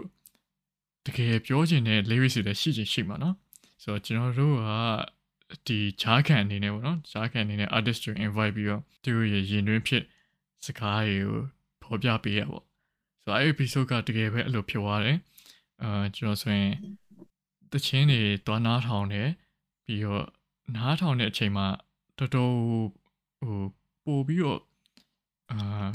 [1.06, 3.34] တကယ်ပြောချင်တဲ့ lyrics တွေလည်းရှိချင်ရှိမှာနော်
[3.82, 4.70] ဆိုတော့ကျွန်တော်တို့က
[5.66, 10.02] ဒီဂျားကန်အနေနဲ့ပေါ့နော်ဂျားကန်အနေနဲ့ artist တွေ invite ပြီးတော့သူရဲ့ရင်တွင်းဖြစ်
[10.64, 11.38] စကားတွေကို
[11.82, 12.64] ဖော်ပြပေးရပေါ့
[13.22, 15.18] ဆိုတော့အဲ့ episode ကတကယ်ပဲအဲ့လိုဖြစ်သွားတယ်
[15.82, 16.72] အာကျွန်တော်ဆိုရင်
[17.72, 19.28] တချင်းတွေတွားနားထောင်တယ်
[19.84, 20.26] ပြီးတော့
[20.76, 21.66] နားထောင်တဲ့အချိန်မှာ
[22.18, 22.52] တော်တော်
[23.40, 23.62] ဟို
[24.04, 24.60] ပို့ပြီးတော့
[25.50, 25.86] အာ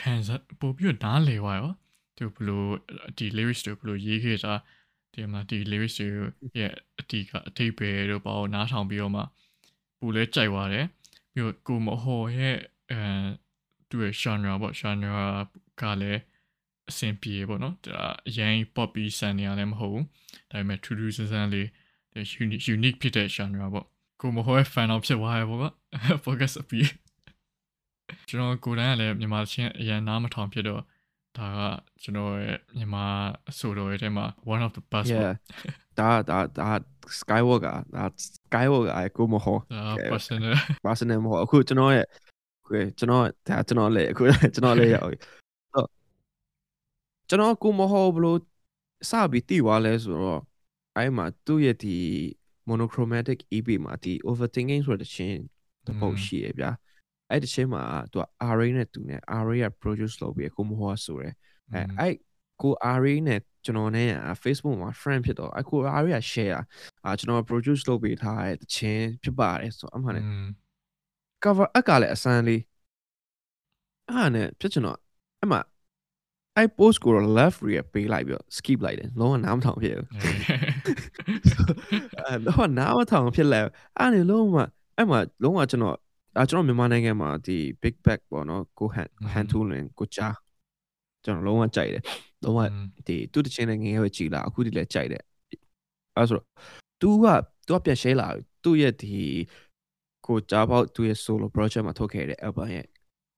[0.00, 1.70] ခံစားပို့ပြီးတော့နားလေသွားရော
[2.16, 2.70] သူဘလို့
[3.16, 4.54] ဒီ lyrics တွေဘလို့ရေးခဲ့တာ
[5.12, 6.08] ဒီမှာဒီ lyrics တွေ
[6.60, 9.22] ရဲ့အတီးကအတိတ်ပဲတို့ပေါ့နားထောင်ပြီးတော့မှ
[9.98, 10.86] ပူလဲကြိုက်သွားတယ်
[11.32, 12.56] ပြီးတော့ကိုမဟော်ရဲ့
[12.90, 13.00] အဲ
[13.88, 15.12] သူ့ရဲ့ genre ပေါ့ genre
[15.80, 16.20] ကလည်း
[16.90, 20.04] အဆင်ပြေပေါ့နော်ဒါအရင် poppy ဆန်နေရလည်းမဟုတ်ဘူး
[20.50, 21.66] ဒါပေမဲ့ထူးထူးဆန်းဆန်းလေး
[22.42, 23.86] unique unique ဖြစ်တဲ့ genre ပေါ့
[24.20, 25.66] ကိုမဟော်ရဲ့ fan တော့ဖြစ်သွားရပေါ့က
[26.24, 26.88] focus အပြီး
[28.28, 30.82] ကျွန်တော်ကိုယ်တိုင်ကလည်းမြန်မာချင်းအရင်နားမထောင်ဖြစ်တော့
[31.38, 31.60] ဒါက
[32.02, 33.04] ကျွန်တော်ရဲ့မြန်မာ
[33.50, 34.24] အဆိုတော်ရဲ့ထဲမှာ
[34.54, 35.34] one of the best ပေါ့
[35.98, 36.70] ဒါဒါဒါ
[37.20, 38.04] skywalker ဒါ
[38.48, 39.58] skywalker အကိုမဟော
[40.12, 40.52] personal
[40.86, 42.06] personal မဟောအခုကျွန်တော်ရဲ့
[42.66, 44.22] ကိုကျွန်တော်ဒါကျွန်တော်လည်းအခု
[44.54, 45.06] ကျွန်တော်လည်းရော
[47.34, 48.38] က်ဟုတ်ကျွန်တော်ကိုမဟောဘလို့
[49.10, 50.40] စပြီးတည်သွားလဲဆိုတော့
[50.96, 51.96] အဲ့မှာသူ့ရဲ့ဒီ
[52.68, 55.40] monochromatic EP မှာဒီ overthinking ဆိုတဲ့ချင်း
[55.86, 56.70] တပုတ်ရှိရဗျာ
[57.30, 58.24] အဲ့တချင်းမှာသူက
[58.54, 61.34] RA နဲ့တူနေ RA က produce လုပ်ပြီးကိုမဟောဆိုရယ်
[61.72, 62.14] အဲအဲ့
[62.62, 64.10] ကို RA နဲ့ကျွန်တော်နဲ့
[64.42, 66.60] Facebook မှာ friend ဖြစ်တော့အခု RA က share
[67.04, 70.24] အာကျွန်တော် produce လုပ်ပေးထားတဲ့တချင်းဖြစ်ပါတယ်ဆိုတော့အမှန်နဲ့
[71.42, 72.62] cover အကလည်းအစမ်းလေး
[74.08, 74.98] အဲ့နဲ့ဖြစ်ကျွန်တော်
[75.42, 75.58] အမှ
[76.60, 80.08] အဲ့ post ကို left react ပေးလိုက်ပြီးတော့ skip လိုက်တယ်လုံးဝနားမထောင်ဖြစ်ဘူး
[82.26, 83.60] အဲတော့နားမထောင်ဖြစ်လဲ
[83.98, 84.56] အဲ့ဒီလုံးဝ
[84.96, 85.96] အဲ့မှာလုံးဝကျွန်တော်
[86.38, 90.28] အဲကျွန်တော်မြန်မာနိုင်ငံမှာဒီ big bag ပေါ့နော်ကိုဟန်ဟန်ထူလင်ကိုချာ
[91.24, 92.02] ကျွန်တော်လုံးဝကြိုက်တယ်
[92.44, 92.60] လုံးဝ
[93.06, 95.22] ဒီသူ့တချင်းနဲ့ငယ်ရွယ်ကြည်လာအခုဒီလည်းကြိုက်တယ်
[96.16, 96.46] အဲဆိုတော့
[97.00, 97.26] तू က
[97.66, 98.28] तू ကပြန် share လာ
[98.64, 99.14] သူ့ရဲ့ဒီ
[100.26, 102.86] ကိုကြားပေါက်သူ့ရဲ့ solo project မှာထုတ်ခဲ့တဲ့ album ရဲ့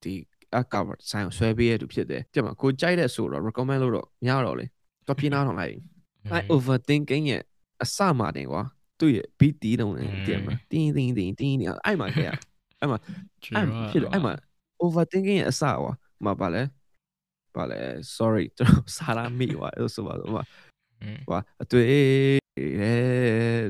[0.03, 0.13] ဒီ
[0.59, 4.67] အ cover ဆိုင်ကိုဆွဲပေးရသူဖြစ်တယ်ကြည့်မှာကိုကြိုက်တဲ့ဆိုတော့ recommend လို့တော့မရတော့လေ
[5.07, 5.75] တော့ပြင်းနာထောင်လိုက်
[6.33, 7.43] အဲ overthinking ရဲ့
[7.83, 8.63] အစမှတင်ကွာ
[8.99, 12.31] သူ့ရဲ့ beat တီးတုံးနေတည်မှာတင်းတင်းတင်းတင်းနေအဲ့မှာခဲ့
[12.81, 12.99] အဲ့မှာ
[13.57, 14.33] အဲ့ဖြစ်အဲ့မှာ
[14.83, 15.93] overthinking ရဲ့အစကွာ
[16.25, 16.63] မပါလဲ
[17.55, 17.81] ပါလဲ
[18.17, 20.43] sorry ကျွန်တော်စားလာမိပါအဲ့ဆိုပါတော့မှာ
[21.29, 21.89] ဟွာအတွေ့
[22.81, 22.95] ရဲ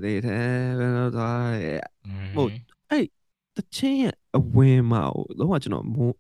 [0.05, 0.45] တဲ့တဲ့
[0.79, 1.13] ဘယ်တော့
[2.35, 2.51] ဟုတ်
[2.91, 3.07] အဲ့
[3.57, 5.03] တချင်းရဲ့ အဝင်မှာ
[5.39, 6.15] လုံးဝကျွန်တော်မိုး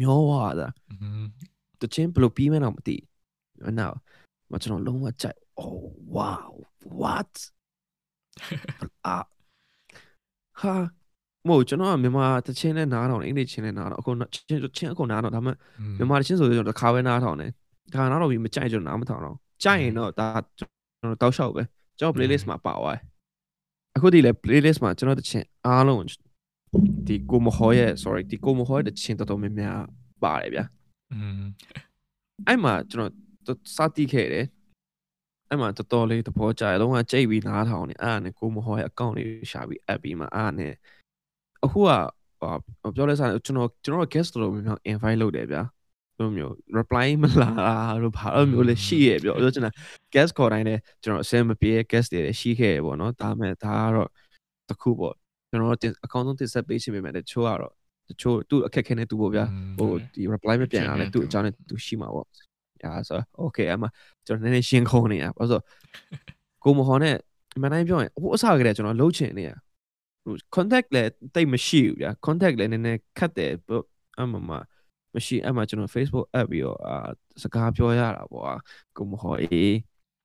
[0.00, 0.68] မျောသွားတာ
[1.80, 2.96] တချင်းဘယ်လိုပြီးမှန်းတော့မသိ
[3.62, 3.96] ဘူးနောက်
[4.52, 5.80] မကျွန်တော်လုံးဝကြိုက် oh
[6.16, 6.50] wow
[7.00, 7.32] what
[9.06, 9.18] အာ
[10.60, 10.74] ဟာ
[11.48, 15.50] မို့ကျွန်တော်ကမြန်မာတချင်းနဲ့နားထောင်အင်္ဂလိပ်ချင်းနဲ့နားထောင်အခုချင်းချင်းအခုနားထောင်ဒါမှ
[15.98, 17.50] မြန်မာတချင်းဆိုကျွန်တော်တစ်ခါပဲနားထောင်တယ်
[17.94, 20.26] ဒါကနားထောင်ပြီးမကြိုက်ကျွန်တော်နားမထောင်တော့ကြိုက်ရင်တော့ဒါ
[20.58, 20.70] ကျွန်
[21.02, 21.62] တော်တောက်လျှောက်ပဲ
[21.98, 23.02] ကျွန်တော် playlist မှာပါသွားတယ်
[23.96, 26.02] အခုဒီလေ playlist မှာကျွန်တော်တချင်းအားလုံး
[27.06, 29.80] ဒီကိုမဟောရဲ့ sorry ဒီကိုမဟောရဲ့တချင်းတော်တော်များများ
[30.22, 30.64] ပါတယ်ဗျာ
[31.12, 31.42] อืม
[32.46, 33.10] အဲ့မှာကျွန်
[33.46, 34.46] တော်စတိခဲ့တယ်
[35.48, 40.72] အဲ့မှာတော်တော်လေးသဘောကျတယ်လုံးဝကြိတ်ပြီးနားထောင်နေအဲ့ဒါနဲ့ကိုမဟောရဲ့ account လေးရှာပြီး app ပြီးမှအဲ့ဒါနဲ့
[41.64, 41.90] အခုက
[42.96, 45.62] ပြောလဲစားကျွန်တော်ကျွန်တော် guest တော်တော်များများ invite လုပ်တယ်ဗျာ
[46.18, 47.50] လိုမျိုး reply မလာ
[48.02, 49.70] လို့ဘာလို့မျိုးလဲရှိရပြောပြောချင်တာ
[50.14, 54.08] guest ခေါ်တိုင်းလည်းကျွန်တော်အစင်မပြေ guest တွေလည်းရှိခဲ့ရပေါ့နော်ဒါမဲ့ဒါကတော့
[54.68, 55.14] တခုပေါ့
[55.50, 55.72] ကျွန်တော်
[56.04, 57.72] အကောင့်ဆုံးတင်ဆက်ပေးချင်ပေမဲ့တချို့ကတော့
[58.08, 59.44] တချို့သူ့အခက်ခဲနဲ့သူ့ပေါ့ဗျာ
[59.78, 62.26] ဟိုဒီ reply မပြန်ရလဲသူ့အကြောင်းနဲ့သူရှိမှာပေါ့
[62.82, 63.84] ညာဆို okay အမ
[64.26, 65.62] ကျွန်တော်နည်းနည်းရှင်းခုံးနေတာဘာလို့
[66.64, 67.16] ကိုမဟောနဲ့
[67.62, 69.56] မနိုင်ပြောရင်ဟိုအစားကလေးကျွန်တော်လှုပ်ချင်နေတာ
[70.24, 73.52] ဟို contact လည်းတိတ်မရှိဘူးဗျာ contact လည်းနည်းနည်းခတ်တယ်
[74.18, 74.50] အမမ
[75.14, 76.96] မရှိအဲ့မှာကျွန်တော် Facebook app ပြီးတော့အာ
[77.42, 78.58] စကားပြောရတာပေါ့
[78.96, 79.74] ကိုမဟောအေး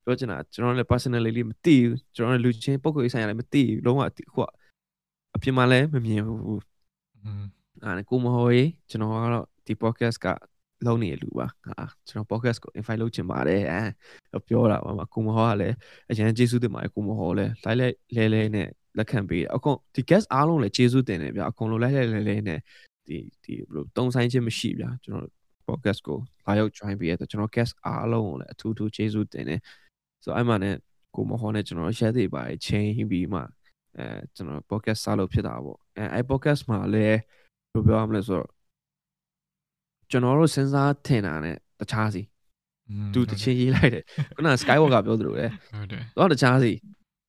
[0.03, 4.01] ပြောချင်တာကျွန်တော်လည်း personally မသိဘူးကျွန်တော်လည်းလူချင်းပုံကိုယ်ဆိုင်ရလည်းမသိဘူးလုံးဝ
[4.33, 4.41] ခု
[5.35, 6.61] အပြင်မှာလည်းမမြင်ဘူး
[7.83, 10.27] အဲ့ကိုမဟောရေးကျွန်တော်ကတော့ဒီ podcast က
[10.85, 11.75] လုံးနေလူပါဟာ
[12.07, 15.75] ကျွန်တော် podcast ကို invite လုပ်ချင်ပါတယ်အဲပြောတာပါမှာကိုမဟောကလည်း
[16.09, 18.67] အရင်ကျေးဇူးတင်ပါတယ်ကိုမဟောလည်းလိုက်လိုက်လဲလဲနဲ့
[18.97, 22.59] လက်ခံပေးတယ်အကုန်ဒီ guest အားလုံးလည်းကျေးဇူးတင်တယ်ဗျအကုန်လုံးလိုက်လိုက်လဲလဲနဲ့
[23.07, 25.31] ဒီဒီဘယ်လိုတုံးဆိုင်ခြင်းမရှိဗျာကျွန်တော်
[25.67, 29.59] podcast ကိုလာရောက် join ပေးရတော့ကျွန်တော် guest အားလုံးကိုလည်းအထူးထူးကျေးဇူးတင်တယ်
[30.23, 30.69] ဆိုတော့အဲ့မှာ ਨੇ
[31.15, 33.41] ကိုမဟောနဲ့ကျွန်တော်ရက်သေးပါတယ်ချင်းပြီးမှ
[33.97, 37.19] အဲကျွန်တော် podcast စလို့ဖြစ်တာပေါ့အဲအဲ podcast မှာလည်းဘယ်
[37.73, 38.49] လိုပြောရမလဲဆိုတော့
[40.09, 42.21] ကျွန်တော်တို့စဉ်းစားထင်တာနဲ့တခြားစီ
[43.13, 44.03] သူတချင်းရေးလိုက်တယ်
[44.35, 46.71] ခုန Skywalk ကပြောသလိုလေဟုတ်တယ်တော့တခြားစီ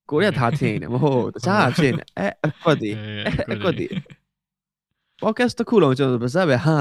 [0.09, 2.91] ကိုရထားထင်နေမဟုတ်တခြားအဖြစ်နေအဲအကွက်ဒီ
[3.53, 3.87] အကွက်ဒီ
[5.21, 6.77] podcast တစ်ခုလုံးကျွန်တော်ပါစက်ပဲဟာ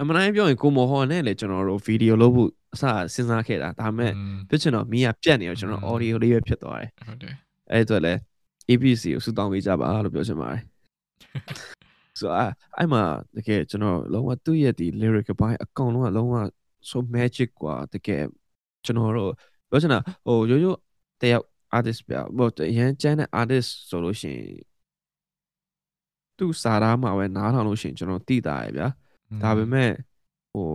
[0.00, 2.83] အမှန်တိုင်းပြောရင်ကိုမဟောနဲ့လေကျွန်တော်တို့ဗီဒီယိုလုပ်ဖို့ အစ
[3.13, 4.11] စဉ်းစားခဲ့တာဒါပေမဲ့
[4.49, 7.33] ဖြစ်ချင်တော့မီးကပြတ်နေတော့ကျွန်တော် audio လေးပဲဖြစ်သွားတယ် ဟုတ်တယ်
[7.71, 8.13] အဲ့အတွက်လဲ
[8.69, 10.61] APC ကိုစူတောင်းပေးကြပါလို့ပြောချင်ပါတယ်
[12.19, 12.37] ဆိုတော့
[12.77, 13.03] အဲ့မှာ
[13.35, 16.35] တကယ်ကျွန်တော်လုံးဝသူ့ရဲ့ဒီ lyric ဘိုင်းအကောင်လုံးကလုံးဝ
[16.89, 18.23] so magic กว่าတကယ်
[18.85, 19.31] ကျွန်တော်တို့
[19.69, 20.77] ပြောချင်တာဟိုရိုးရိုး
[21.21, 21.45] တယောက်
[21.77, 22.47] artist ပြဟို
[22.77, 24.69] ရန်ကျန်းတဲ့ artist ဆိုလို့ရှိရင်
[26.37, 28.87] သူစာသားမှာပဲနားထောင်လို့ရှိရင်ကျွန်တော်သိတာရယ်ဗျာ
[29.43, 29.91] ဒါပေမဲ့
[30.53, 30.67] ဟို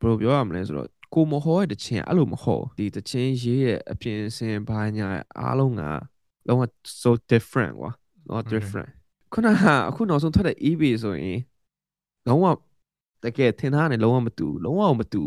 [0.00, 5.09] ဘယ်လိုပြောရမလဲဆိုတော့ ကိုမဟောရဲ့တခြင်းအဲ့လိုမဟုတ်ဒီတခြင်းရေးရဲ့အပြင်စင်ဘာညာ
[5.39, 5.81] အားလုံးက
[6.47, 6.61] လုံးဝ
[7.01, 7.91] so different ကွာ
[8.29, 8.91] တော့ different
[9.33, 11.39] ခုနကအခုနောက်ဆုံးထွက်တဲ့ EB ဆိုရင်
[12.27, 12.45] လုံးဝ
[13.23, 15.21] တကယ်ထင်ထားတယ်လုံးဝမတူလုံးဝမတူ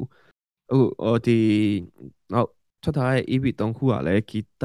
[0.71, 1.39] ဟိုဟိုဒီ
[2.33, 2.49] နောက်
[2.83, 4.65] ထွက်ထားတဲ့ EB ၃ခုကလည်းဂီတ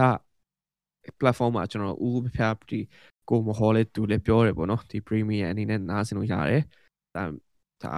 [1.19, 2.79] platform မှာကျွန်တော်ဦးဖျားဒီ
[3.29, 6.63] ကိုမဟောလဲတူလဲပြောတယ်ပေါ့နော်ဒီ premium အနေနဲ့နားဆင်လို့ရတယ်
[7.15, 7.23] ဒါ
[7.83, 7.95] ဒါ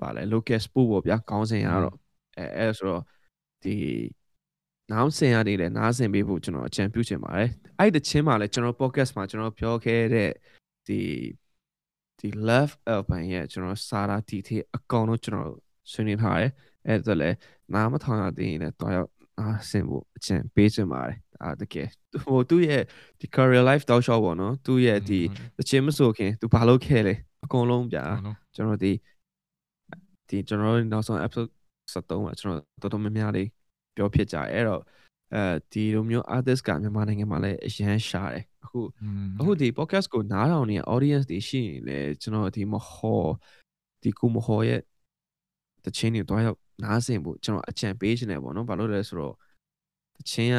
[0.00, 2.03] ပါလဲ local sport ပေါ့ဗျာခေါင်းစဉ်ရတော့
[2.38, 3.02] အဲအဲဆိုတော့
[3.62, 3.74] ဒီ
[4.92, 7.48] နားဆင်ရနေလဲနားဆင်ပေးဖို့ကျွန်တော်အကြံပြုချင်ပါတယ်
[7.78, 10.30] အဲ့ဒီချင်းမှာလဲကျွန်တော် podcast မှာကျွန်တော်ပြောခဲ့တဲ့
[10.86, 11.00] ဒီ
[12.18, 15.50] ဒီ love album ရဲ့ကျွန်တော်စာရာတီတီအကောင်တော့ကျွန်တော်
[15.92, 16.50] ဆွေးနွေးထားတယ်
[16.86, 17.36] အဲ့ဒါလည်း
[17.74, 21.88] နားမထောင်ရသေးရင်လည်းတော့ရောက်နားဆင်ဖို့အကြံပေးချင်ပါတယ်ဒါတကယ်
[22.24, 22.82] ဟိုသူ့ရဲ့
[23.20, 25.20] ဒီ career life တောက်လျှောက်ပေါ့နော်သူ့ရဲ့ဒီ
[25.58, 27.98] တချင်းမဆိုခင်သူဘာလုပ်ခဲ့လဲအကုန်လုံးပြ
[28.54, 28.92] ကျွန်တော်ဒီ
[30.28, 31.50] ဒီကျွန်တော်နောက်ဆုံး episode
[31.92, 33.48] 73မှာကျွန်တော်တော်တော်များများလေး
[33.96, 34.82] ပြောဖြစ်ကြတယ်အဲ့တော့
[35.34, 35.42] အဲ
[35.72, 38.80] ဒီလိုမျိုး artist ကမြန်မာနိုင်ငံမှာလည်းအရန်ရှာတယ်အခု
[39.38, 43.22] အခုဒီ podcast ကိုနားထောင်နေတဲ့ audience တွေရှိရင်လည်းကျွန်တော်ဒီမဟော
[44.02, 44.80] ဒီကူမဟောရဲ့
[45.84, 49.34] တချင်းတွေတော့ရောက်နားဆင်ဖို့ကျွန်တော်အကြံပေးရှင်တယ်ပေါ့နော်ဘာလို့လဲဆိုတော့
[50.16, 50.58] တချင်းက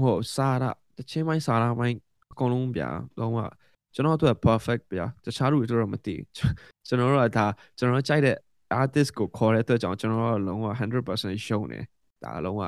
[0.00, 0.64] ဟိုစာရ
[0.98, 1.96] တချင်းပိုင်းစာရပိုင်း
[2.32, 2.88] အကုန်လုံးဗျာ
[3.20, 3.38] လုံးဝ
[3.94, 6.14] ကျွန်တော်တို့က perfect ဗျာတခြားလူတွေတော့မသိ
[6.86, 7.46] ကျွန်တော်တို့ကဒါ
[7.78, 8.36] ကျွန်တော်ကြိုက်တဲ့
[8.80, 11.84] artist ကိုခေါ်တဲ့အတွက်ကြောင့်ကျွန်တော်တို့လုံးဝ100%ရှုံးတယ်
[12.24, 12.62] ဒါလုံးဝ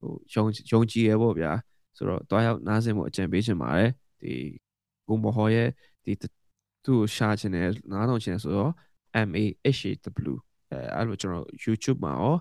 [0.00, 1.52] ဟိုယုံယုံကြည်ရပေါ့ဗျာ
[1.96, 3.90] ဆိုတော့တွားရောက်နားဆင်ဖို့အကြံပေးချင်ပါတယ်
[4.22, 4.32] ဒီ
[5.08, 5.68] ကိုမဟောရဲ့
[6.04, 6.32] ဒီသူ့
[6.86, 8.72] ကိုရှာချင်တယ်နားထောင်ချင်တယ်ဆိုတော့
[9.26, 9.44] M A
[9.78, 9.92] H A
[10.32, 10.34] W
[10.70, 12.34] အဲအဲ့လိုကျွန်တော် YouTube မှာရော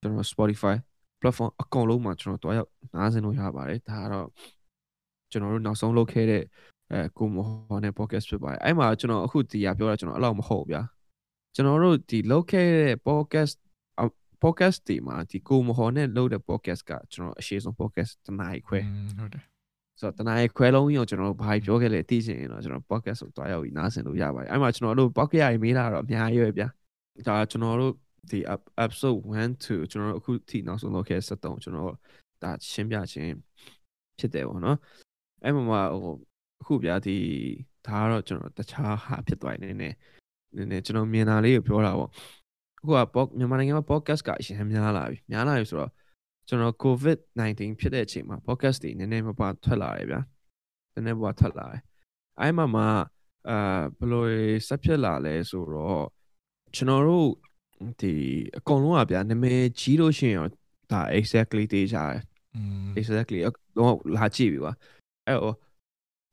[0.00, 0.76] ကျွန်တော် Spotify
[1.20, 4.28] platform အကုန်လုံးမှာကျွန်တော်တွားရောက်နားဆင်လို့ရပါတယ်ဒါကတော့
[5.30, 6.42] ကျွန်တော်တို့နောက်ဆုံးလုပ်ခဲ့တဲ့
[6.90, 10.82] အဲကိုမဟောနဲ့ podcast ဖြစ်ပါတယ်အဲ့မှာကျွန်တော်အခုဒီရပြောတာကျွန်တော်အဲ့လောက်မဟုတ်ဗျာ
[11.54, 13.54] ကျွန်တော်တို့ဒီလုပ်ခဲ့တဲ့ podcast
[14.42, 18.78] podcast ဒီမှာဒီကိုမဟောနဲ့လုပ်တဲ့ podcast ကကျွန်တော်အရှိဆုံး podcast တနားခွဲ
[19.18, 19.44] ဟုတ်တယ်
[20.00, 26.68] ဆိုတော့တနားခွဲလုံးကြီးကိုကျွန်တော်ဘာပြောခဲ့လဲသိချင်ရင်တော့ကျွန်တော် podcast ကိုတွားရောက်ပြီးနားဆင်လို့ရပါတယ်အဲ့မှာကျွန်တော်တို့ podcast ရမေးလာတော့အများကြီးပဲဗျာ
[27.26, 27.92] ဒါကျွန်တော်တို့
[28.30, 28.38] ဒီ
[28.84, 31.92] episode 1 2ကျွန်တော်တို့အခုထိနောက်ဆုံးလုပ်ခဲ့73ကျွန်တော်
[32.42, 33.32] ဒါရှင်းပြခြင်း
[34.18, 34.78] ဖြစ်တယ်ပေါ့နော်
[35.44, 36.14] အဲ့မှာဟို
[36.60, 37.16] အခုဗျာဒီ
[37.86, 39.90] ဒါကတော့ကျွန်တော်တခြားဟာဖြစ်သွားနေနေ
[40.56, 42.10] နေနေကျွန်တော်မြင်တာလေးကိုပြောတာပေါ့
[42.78, 45.90] အခုကပေါ့မြန်မာနိုင်ငံမှာ podcast ကအရင်များလာပြီများလာပြီဆိုတော့
[46.48, 47.18] ကျွန်တော် covid
[47.50, 50.20] 19ဖြစ်တဲ့အချိန်မှာ podcast တွေနည်းနည်းမပါထွက်လာတယ်ဗျာ
[50.94, 51.80] နည်းနည်းပါထွက်လာတယ်
[52.40, 52.82] အဲ့မှာမှ
[53.48, 54.24] အာဘယ်လို
[54.66, 56.04] ဆက်ဖြစ်လာလဲဆိုတော့
[56.74, 57.28] ကျွန်တော်တို့
[58.00, 58.12] ဒီ
[58.58, 60.50] အကုန်လုံးကဗျာနာမည်ကြီးလို့ရှိရင်တော့
[60.92, 62.20] ဒါ exactly တေးကြတယ်
[62.98, 63.38] exactly
[63.78, 64.72] တော့လာကြည့်ပြီကွာ
[65.26, 65.54] အဲ့တော့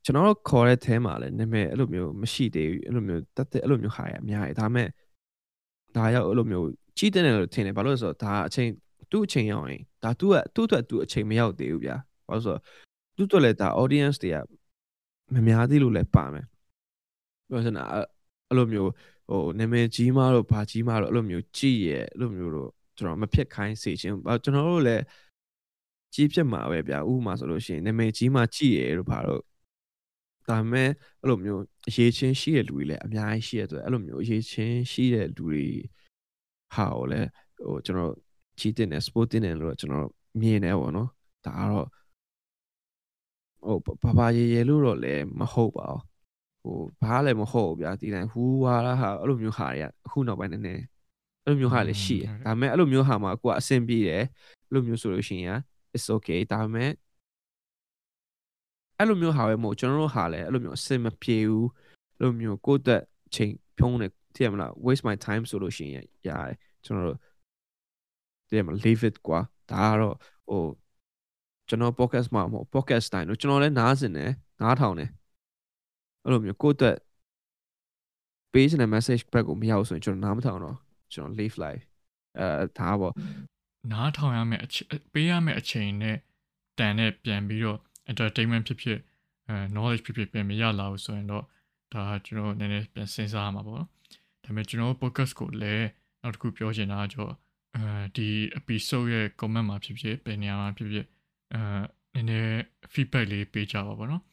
[0.05, 4.88] ကျွန်တော်တို့ခေါ်တဲ့ theme မှာလည်းနာမည်အဲ့လိုမျိုးမရှိသေးဘူးအဲ့လိုမျိုးတက်တက်အဲ့လိုမျိုးဟာရအများကြီးဒါပေမဲ့
[5.95, 6.67] ဒါရောက်အဲ့လိုမျိုး
[6.97, 8.69] ကြီးတဲ့လို့ထင်တယ်ဘာလို့လဲဆိုတော့ဒါအချိန်
[9.11, 11.95] သူ့အချိန်ရောက်ရင်ဒါသူ့ကသူ့အတွက်သူ့အချိန်မရောက်သေးဘူးဗျာ
[12.27, 12.61] ဘာလို့ဆိုတော့
[13.15, 14.38] သူ့အတွက်လည်းဒါ audience တွေက
[15.34, 16.45] မများသေးလို့လည်းပါမယ်
[17.49, 18.91] ပြောစနာအဲ့လိုမျိုး
[19.30, 24.13] ဟိုနာမည်ကြီးမတော့ဘာကြီးမတော့အဲ့လိုမျိုးကြည့်ရဲ့အဲ့လိုမျိုးတော့ကျွန်တော်မဖြစ်ခိုင်းစေချင်
[24.43, 25.03] ကျွန်တော်တို့လည်း
[26.13, 29.41] ကြီးဖြစ်မှာပဲဗျာဥပမာဆိုလို့ရှိရင်နာမည်ကြီးမှကြည့်ရဲလို့ဘာလို့
[30.49, 30.89] ဒါပေမဲ့
[31.21, 35.65] အဲ့လိုမျိုးအရေးချင်းရှိတဲ့လူတွေလည်းအများကြီးရှိရတဲ့အဲ့လိုမျိုးအရေးချင်းရှိတဲ့လူတွေ
[36.76, 37.27] ဟာကိုလည်း
[37.63, 38.13] ဟိုကျွန်တော်
[38.59, 40.07] ချီတင်နေ sport တင်နေလို့ကျွန်တော်
[40.41, 41.07] မြင်နေပါတော့
[41.45, 41.88] ဒါကတော့
[43.65, 46.03] ဟိုဘာဘာရေရေလို့တော့လည်းမဟုတ်ပါဘူး
[46.63, 50.84] ဟိုဘာလည်းမဟုတ်ဘူးဗျာဒီတိုင်းဟူဝါလာဟာအဲ့လိုမျိုးဟာတွေကအခုနောက်ပိုင်းနည်းနည်း
[51.45, 54.23] အဲ့လိုမျိုးဟာလည်းရှိတယ်ဒါပေမဲ့အဲ့လိုမျိုးဟာမှာကိုကအဆင်ပြေတယ်
[54.67, 55.59] အဲ့လိုမျိုးဆိုလို့ရှိရင်
[55.95, 56.89] it's okay ဒါပေမဲ့
[58.99, 61.67] အဲ့လိုမျိုးဟာပဲမဟုတ်ကျွန်တော်တို့ဟာလည်းအဲ့လိုမျိုးအဆင်မပြေဘူး
[62.17, 63.03] အဲ့လိုမျိုးကိုယ့်အတွက်
[63.35, 66.55] ချိန်ဖြုံးနေသိရမလား waste my time ဆိုလို့ရှိရင်ရတယ်
[66.85, 67.19] ကျွန်တော်တို့
[68.49, 69.39] တကယ်မ leave it ကွာ
[69.71, 70.15] ဒါကတော့
[70.49, 70.63] ဟို
[71.67, 74.31] ကျွန်တော် podcast မှာမဟုတ် podcast တိုင်းလို့ကျွန်တော်လည်းနားစင်တယ်
[74.61, 75.09] နားထောင်တယ်
[76.23, 76.97] အဲ့လိုမျိုးကိုယ့်အတွက်
[78.53, 80.77] page နဲ့ message back ကိုမရောက်ဆိုရင်ကျွန်တော်နားမထောင်တော့
[81.13, 81.84] ကျွန်တော် leave live
[82.39, 83.13] အဲဒါပေါ့
[83.91, 86.17] နားထောင်ရမယ့်အချိန်ပေးရမယ့်အချိန်နဲ့
[86.80, 87.80] တန်နဲ့ပြန်ပြီးတော့
[88.11, 88.99] entertainment ဖြစ်ဖြစ်
[89.48, 91.45] အဲ knowledge ဖြစ်ဖြစ်ပြန်မရလာဘူးဆိုရင်တော့
[91.94, 93.88] ဒါကျွန်တော်နည်းနည်းပြန်စဉ်းစားရမှာပေါ့နော်
[94.44, 95.88] ဒါပေမဲ့ကျွန်တော် podcast ကိုလည်း
[96.22, 97.27] နောက်တစ်ခုပြောချင်တာကကြော
[97.76, 97.84] အဲ
[98.15, 98.27] ဒီ
[98.60, 101.06] episode ရဲ့ comment မှာဖြစ်ဖြစ်ပြန်နေရာမှာဖြစ်ဖြစ်
[101.53, 101.61] အဲ
[102.15, 102.52] နည်းနည်း
[102.94, 104.23] feedback လေးပေးကြပါပေါ့နော်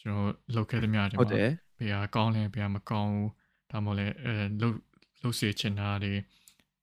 [0.00, 3.30] ကျွန်တော်လောက်ခဲ့သမျှတွေဟုတ်မှာတယ်ဘယ်ဟာကောင်းလဲဘယ်ဟာမကောင်းဘူး
[3.70, 4.76] ဒါမှမဟုတ်လည်းအဲလှုပ်
[5.20, 6.12] လှုပ်စေချင်တာတွေ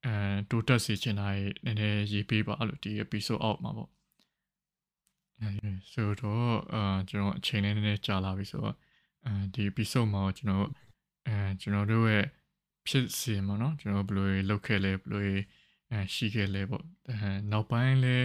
[0.06, 0.14] အဲ
[0.50, 4.01] တိုးတက်စေချင်တာတွေနည်းနည်းရေးပေးပါအဲ့လိုဒီ episode အောက်မှာပေါ့အဲ
[5.92, 8.76] ဆိုတော့အာကျွန်တော်အချိန်လေးနည်းနည်းကြာလာပြီဆိုတော့
[9.26, 10.68] အဲဒီ episode မှာကျွန်တော်
[11.28, 12.26] အဲကျွန်တော်တို့ရဲ့
[12.88, 15.22] ဖြစ်စဉ်ပေါ့နော်ကျွန်တော်ဘယ်လိုလုပ်ခဲ့လဲဘယ်လို
[15.92, 18.18] အဲရှိခဲ့လဲပေါ့အဲနောက်ပိုင်းလဲ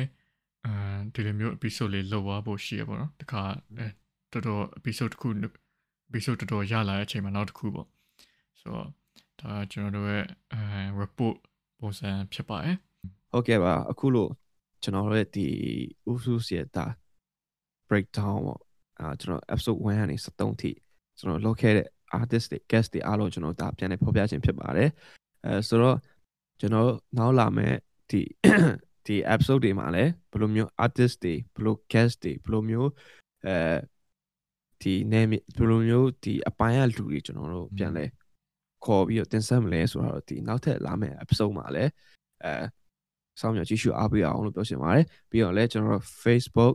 [0.64, 0.74] အဲ
[1.14, 3.42] ဒီလိုမျိုး episode လေးလုပ်သွားဖို့ရှိရပေါ့နော်တခါ
[3.76, 3.86] အဲ
[4.32, 5.28] တော်တော် episode တစ်ခု
[6.08, 7.86] episode တော်တော်ရလာတဲ့အချိန်မှာနောက်တစ်ခုပေါ့
[8.60, 8.88] ဆိုတော့
[9.40, 10.60] ဒါကျွန်တော်တို့ရဲ့အဲ
[11.00, 11.36] report
[11.80, 12.76] ပုံစံဖြစ်ပါတယ်
[13.30, 14.30] ဟုတ်ကဲ့ပါအခုလို့
[14.82, 15.46] ကျွန်တော်တို့ရဲ့ဒီ
[16.12, 16.84] usus ရဲ့ဒါ
[17.90, 18.60] breakdown ပေါ့
[19.00, 20.70] အာကျွန်တော် episode 1ကနေ73ထိ
[21.18, 21.86] ကျွန်တော်လုပ်ခဲ့တဲ့
[22.20, 24.90] artist တွေ guest တွေအားလုံးကျွန်တော်ဒါပြန်နေဖော်ပြခြင်းဖြစ်ပါတယ်
[25.44, 25.96] အဲဆိုတော့
[26.60, 27.76] ကျွန်တော်နောက်လာမယ့်
[28.10, 28.20] ဒီ
[29.06, 32.90] ဒီ episode တွေမှာလည်းဘယ်လိုမျိုး artist တွေဘယ်လို guest တွေဘယ်လိုမျိုး
[33.46, 33.56] အဲ
[34.82, 38.04] ဒီနေဘယ်လိုမျိုးဒီအပိုင်းအလူတွေကျွန်တော်တို့ပြန်လဲ
[38.84, 41.90] ခေါ်ပြီးတော့တင်ဆက်မလဲဆိုတော့ဒီနောက်ထပ်လာမယ့် episode မှာလည်း
[42.44, 42.52] အဲ
[43.40, 46.74] စောင့်မျှော်ကြည့်ရှုအားပေးအောင်လို့ပြောချင်ပါတယ်ပြီးတော့လည်းကျွန်တော်တို့ Facebook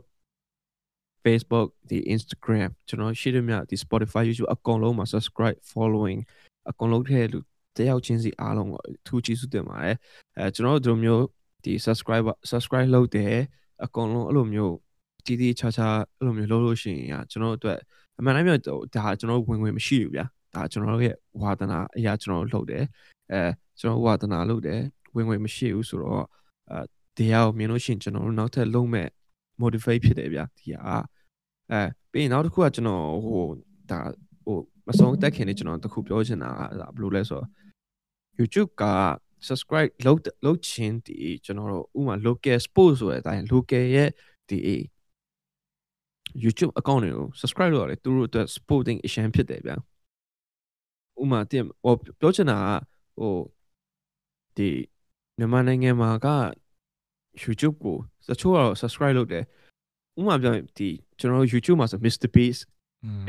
[1.24, 6.20] Facebook ဒီ Instagram ကျွန်တော်ရှိတယ်မြဒီ Spotify YouTube အကုန်လုံးမှာ subscribe following
[6.70, 7.40] အကုန်လုံးထဲလူ
[7.78, 9.96] တယောက်ချင်းစီအားလုံးကိုထူးကျေးဇူးတင်ပါတယ်
[10.38, 11.24] အဲကျွန်တော်တို့ဒီလိုမျိုး
[11.64, 13.36] ဒီ subscribe subscribe လုပ်တယ်
[13.86, 14.76] အကုန်လုံးအဲ့လိုမျိုး
[15.26, 15.88] တီးတီးချာချာ
[16.18, 17.80] အဲ့လိုမျိုးလုပ်လို့ရှိရင်ကျွန်တော်တို့အတွက်
[18.20, 18.58] အမှန်တမ်းပြော
[18.96, 20.26] ဒါကျွန်တော်ဝင်ဝင်မရှိဘူးဗျာ
[20.56, 22.84] ဒါကျွန်တော်တို့ရဲ့ဝါသနာအရာကျွန်တော်တို့လုပ်တယ်
[23.32, 23.42] အဲ
[23.80, 24.80] ကျွန်တော်ဝါသနာလုပ်တယ်
[25.16, 26.26] ဝင်ဝင်မရှိဘူးဆိုတော့
[27.18, 29.08] တရားကိုမြင်လို့ရှိရင်ကျွန်တော်တို့နောက်ထပ်လုံးမဲ့
[29.64, 30.96] motivate ဖြစ်တယ်ဗျာဒီဟာ
[31.72, 31.82] အဲ
[32.12, 33.44] ပြီးရင်နောက်တစ်ခုကကျွန်တော်ဟို
[33.92, 34.00] ဒါ
[34.46, 34.58] ဟို
[34.88, 37.48] မဆုံးတက်ခင်လေးကျွန်တော်တခုပြောချင်တာကဘယ်လိုလဲဆိုတော့
[38.40, 38.86] YouTube က
[39.48, 44.10] subscribe လုပ်လုပ်ချင်းဒီကျွန်တော်တို့ဥမာ local sport ဆိုတဲ့အတိုင်း local ရဲ့
[44.50, 44.60] ဒီ
[46.44, 49.76] YouTube account တွေကို subscribe လုပ်ရတယ်သူတို့အတွက် sporting အရှမ်းဖြစ်တယ်ဗျာ
[51.22, 52.70] ဥမာတင်ဟိုပြောချင်တာက
[53.20, 53.36] ဟို
[54.58, 54.70] ဒီ
[55.38, 56.28] မြန်မာနိုင်ငံမှာက
[57.44, 57.98] YouTube ကို
[58.30, 59.44] တချို့ကတော့ subscribe လုပ်တယ်
[60.20, 60.90] ဥမာပြောရင်ဒီ
[61.20, 62.62] ကျွန်တော်တို့ YouTube မှာဆို Mr Beast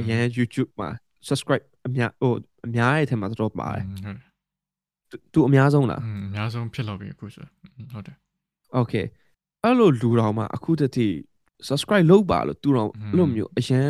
[0.01, 0.89] အရင် YouTube မှာ
[1.29, 2.33] subscribe အများဟို
[2.67, 3.85] အများရဲ့အထက်မှာတော်ပါတယ်
[5.33, 7.45] သူအများဆုံးလားအများဆုံးဖြစ်တော့ပြီအခုဆို
[7.93, 8.17] ဟုတ်တယ်
[8.81, 9.07] Okay
[9.65, 11.15] အဲ့လိုလူတော်မှာအခုတည်း
[11.69, 13.89] subscribe လုပ်ပါလို့သူတော်အဲ့လိုမျိုးအရင်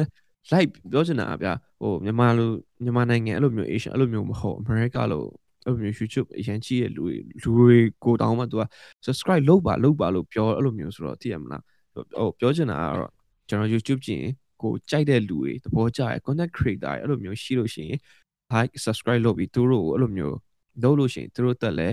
[0.53, 2.47] like ပြောချင်တာဗျာဟိုမြန်မာလူ
[2.83, 5.29] မြန်မာနိုင်ငံအဲ့လိုမျိုး Asia အဲ့လိုမျိုးမဟုတ် America လို့
[5.67, 8.63] အဲ့လိုမျိုး YouTube အရင်ကြည့်ရလူတွေလူတွေကိုတောင်းမှ तू က
[9.07, 11.63] subscribe လုပ်ပါလုပ်ပါလို့ပြောအဲ့လိုမျိုးဆိုတော့သိရမလား
[11.95, 13.11] ဟိုပြောချင်တာကတော့
[13.49, 14.33] ကျွန်တော် YouTube ကြည့်ရင်
[14.63, 17.99] ကိုကြိုက်တဲ့လူတွေသဘောကျရ content creator အဲ့လိုမျိုးရှိလို့ရှိရင်
[18.53, 20.37] like subscribe လုပ်ပြီးသူတို့ကိုအဲ့လိုမျိုး
[20.83, 21.89] လုပ်လို့ရှိရင်သူတို့တက်လဲ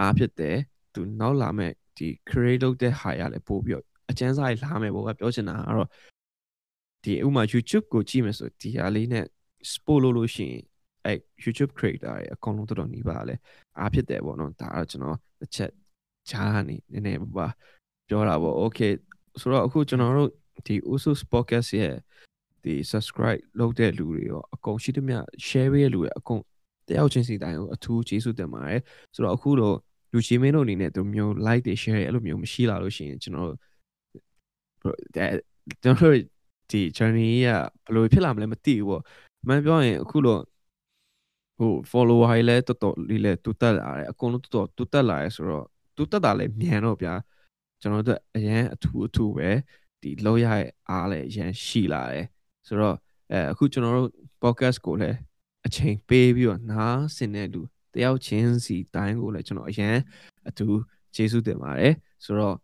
[0.00, 0.56] အားဖြစ်တယ်
[0.94, 5.88] သူနောက်လာမဲ့ဒီ create လုပ်တဲ့ဟာရလဲပို့ပြီးတော့အကျန်းစားလာမယ်ပေါ့ကပြောချင်တာကတော့
[7.04, 9.24] ဒီဥမာ YouTube ကိုကြည့်မယ်ဆိုဒီဟာလေးနဲ့
[9.72, 10.62] sport လုပ်လို့ရှိရင်
[11.06, 11.12] အဲ
[11.44, 13.34] YouTube creator တွေအကုန်လုံးတော်တော်နီးပါလဲ
[13.78, 15.70] အားဖြစ်တယ်ပေါ့နော်ဒါကတော့ကျွန်တော်တစ်ချက်
[16.30, 17.46] ဂျားနေနည်းနည်းပါ
[18.08, 18.92] ပြောတာပေါ့ okay
[19.40, 20.30] ဆိုတော့အခုကျွန်တော်တို့
[20.66, 21.94] ဒီ Usus podcast ရဲ့
[22.64, 26.40] ဒီ subscribe လုပ်တဲ့လူတွေရောအကုန်ရှိသမျှ share ရဲ့လူတွေအကုန်
[26.88, 28.80] တယောက်ချင်းစီတိုင်းကိုအထူးကျေးဇူးတင်ပါတယ်
[29.14, 29.76] ဆိုတော့အခုတော့
[30.12, 33.52] လူချင်းမင်းတို့အနေနဲ့သူမျိုး like တွေ share အဲ့လိုမျိုးမရှိလာလို့ရှိရင်ကျွန်တော်
[35.82, 36.16] ကျွန်တော်တို့
[36.70, 39.02] ဒီ journey ကဘယ်လိုဖြစ်လာမလဲမသိဘူးပေါ့
[39.46, 40.40] မှန်ပြောရင်အခုတော့
[41.60, 45.66] ဟို follower တွေလည်းတော်တော်လေးလည်းတူတက်လာတယ်အကုန်လုံးတော်တော်တူတက်လာရဲဆိုတော့
[45.96, 47.14] တူတက်တာလည်းမြန်တော့ဗျာ
[47.80, 49.50] ကျွန်တော်တို့အရင်အထူးအထူးပဲ
[50.02, 52.26] ဒီလောက်ရရဲ့အားလည်းအရင်ရှိလာတယ်
[52.66, 52.96] ဆိုတော့
[53.32, 54.10] အဲအခုကျွန်တော်တို့
[54.42, 55.16] podcast ကိုလည်း
[55.66, 57.60] အချိန်ပေးပြီးတော့နားဆင်တဲ့လူ
[57.94, 59.96] တယောက်ချင်းစီတိုင်းကိုလည်းကျွန်တော်အရင်
[60.48, 60.80] အထူး
[61.14, 62.56] ကျေးဇူးတင်ပါတယ်ဆိုတော့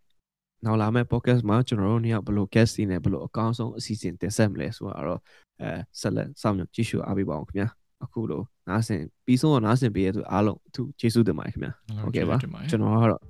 [0.65, 5.21] နောက်လာမယ့် podcast မှာကျွန်တော်တို့နေ့ကဘယ်လို guest တွေနဲ့ဘယ်လိုအကောင်းဆုံးအစီအစဉ်တင်ဆက်မလဲဆိုတော့
[5.61, 5.71] အဲ
[6.01, 7.69] ဆက်လက်စောင့်မျှော်ကြည့်ရှုအားပေးပါအောင်ခင်ဗျာ
[8.05, 11.73] အခုလို နားဆင်ပြီးဆုံးတော့နားဆင်ပေးရသူအားလုံးသူကျေးဇူးတင်ပါတယ်ခင်ဗျာ
[12.03, 12.37] ဟုတ်ကဲ့ပါ
[12.71, 13.23] ကျွန်တော်ကတော့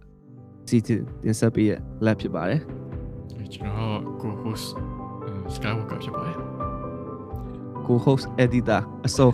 [0.68, 1.72] စီတင်တင်ဆက်ပေးရ
[2.04, 2.60] လက်ဖြစ်ပါတယ်
[3.54, 4.66] ကျွန်တော်ကို host
[5.54, 6.36] skywalker ဖြစ်ပါတယ်
[7.86, 9.28] ကို host editor အစုံ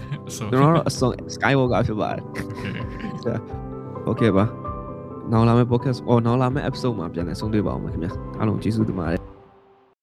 [0.53, 2.23] ကျွန်တော်တော့အစုံ skywalker ဖြစ်ပါတယ်
[4.05, 4.45] ဟုတ်ကဲ့ပါ
[5.33, 9.21] နောက်လာမယ့် podcast အော်နောက်လာမယ့် episode မှာပြန်လည်ဆုံတွေ့ပါအောင်ခင်ဗျာအားလုံးကျေးဇူးတင်ပါတယ်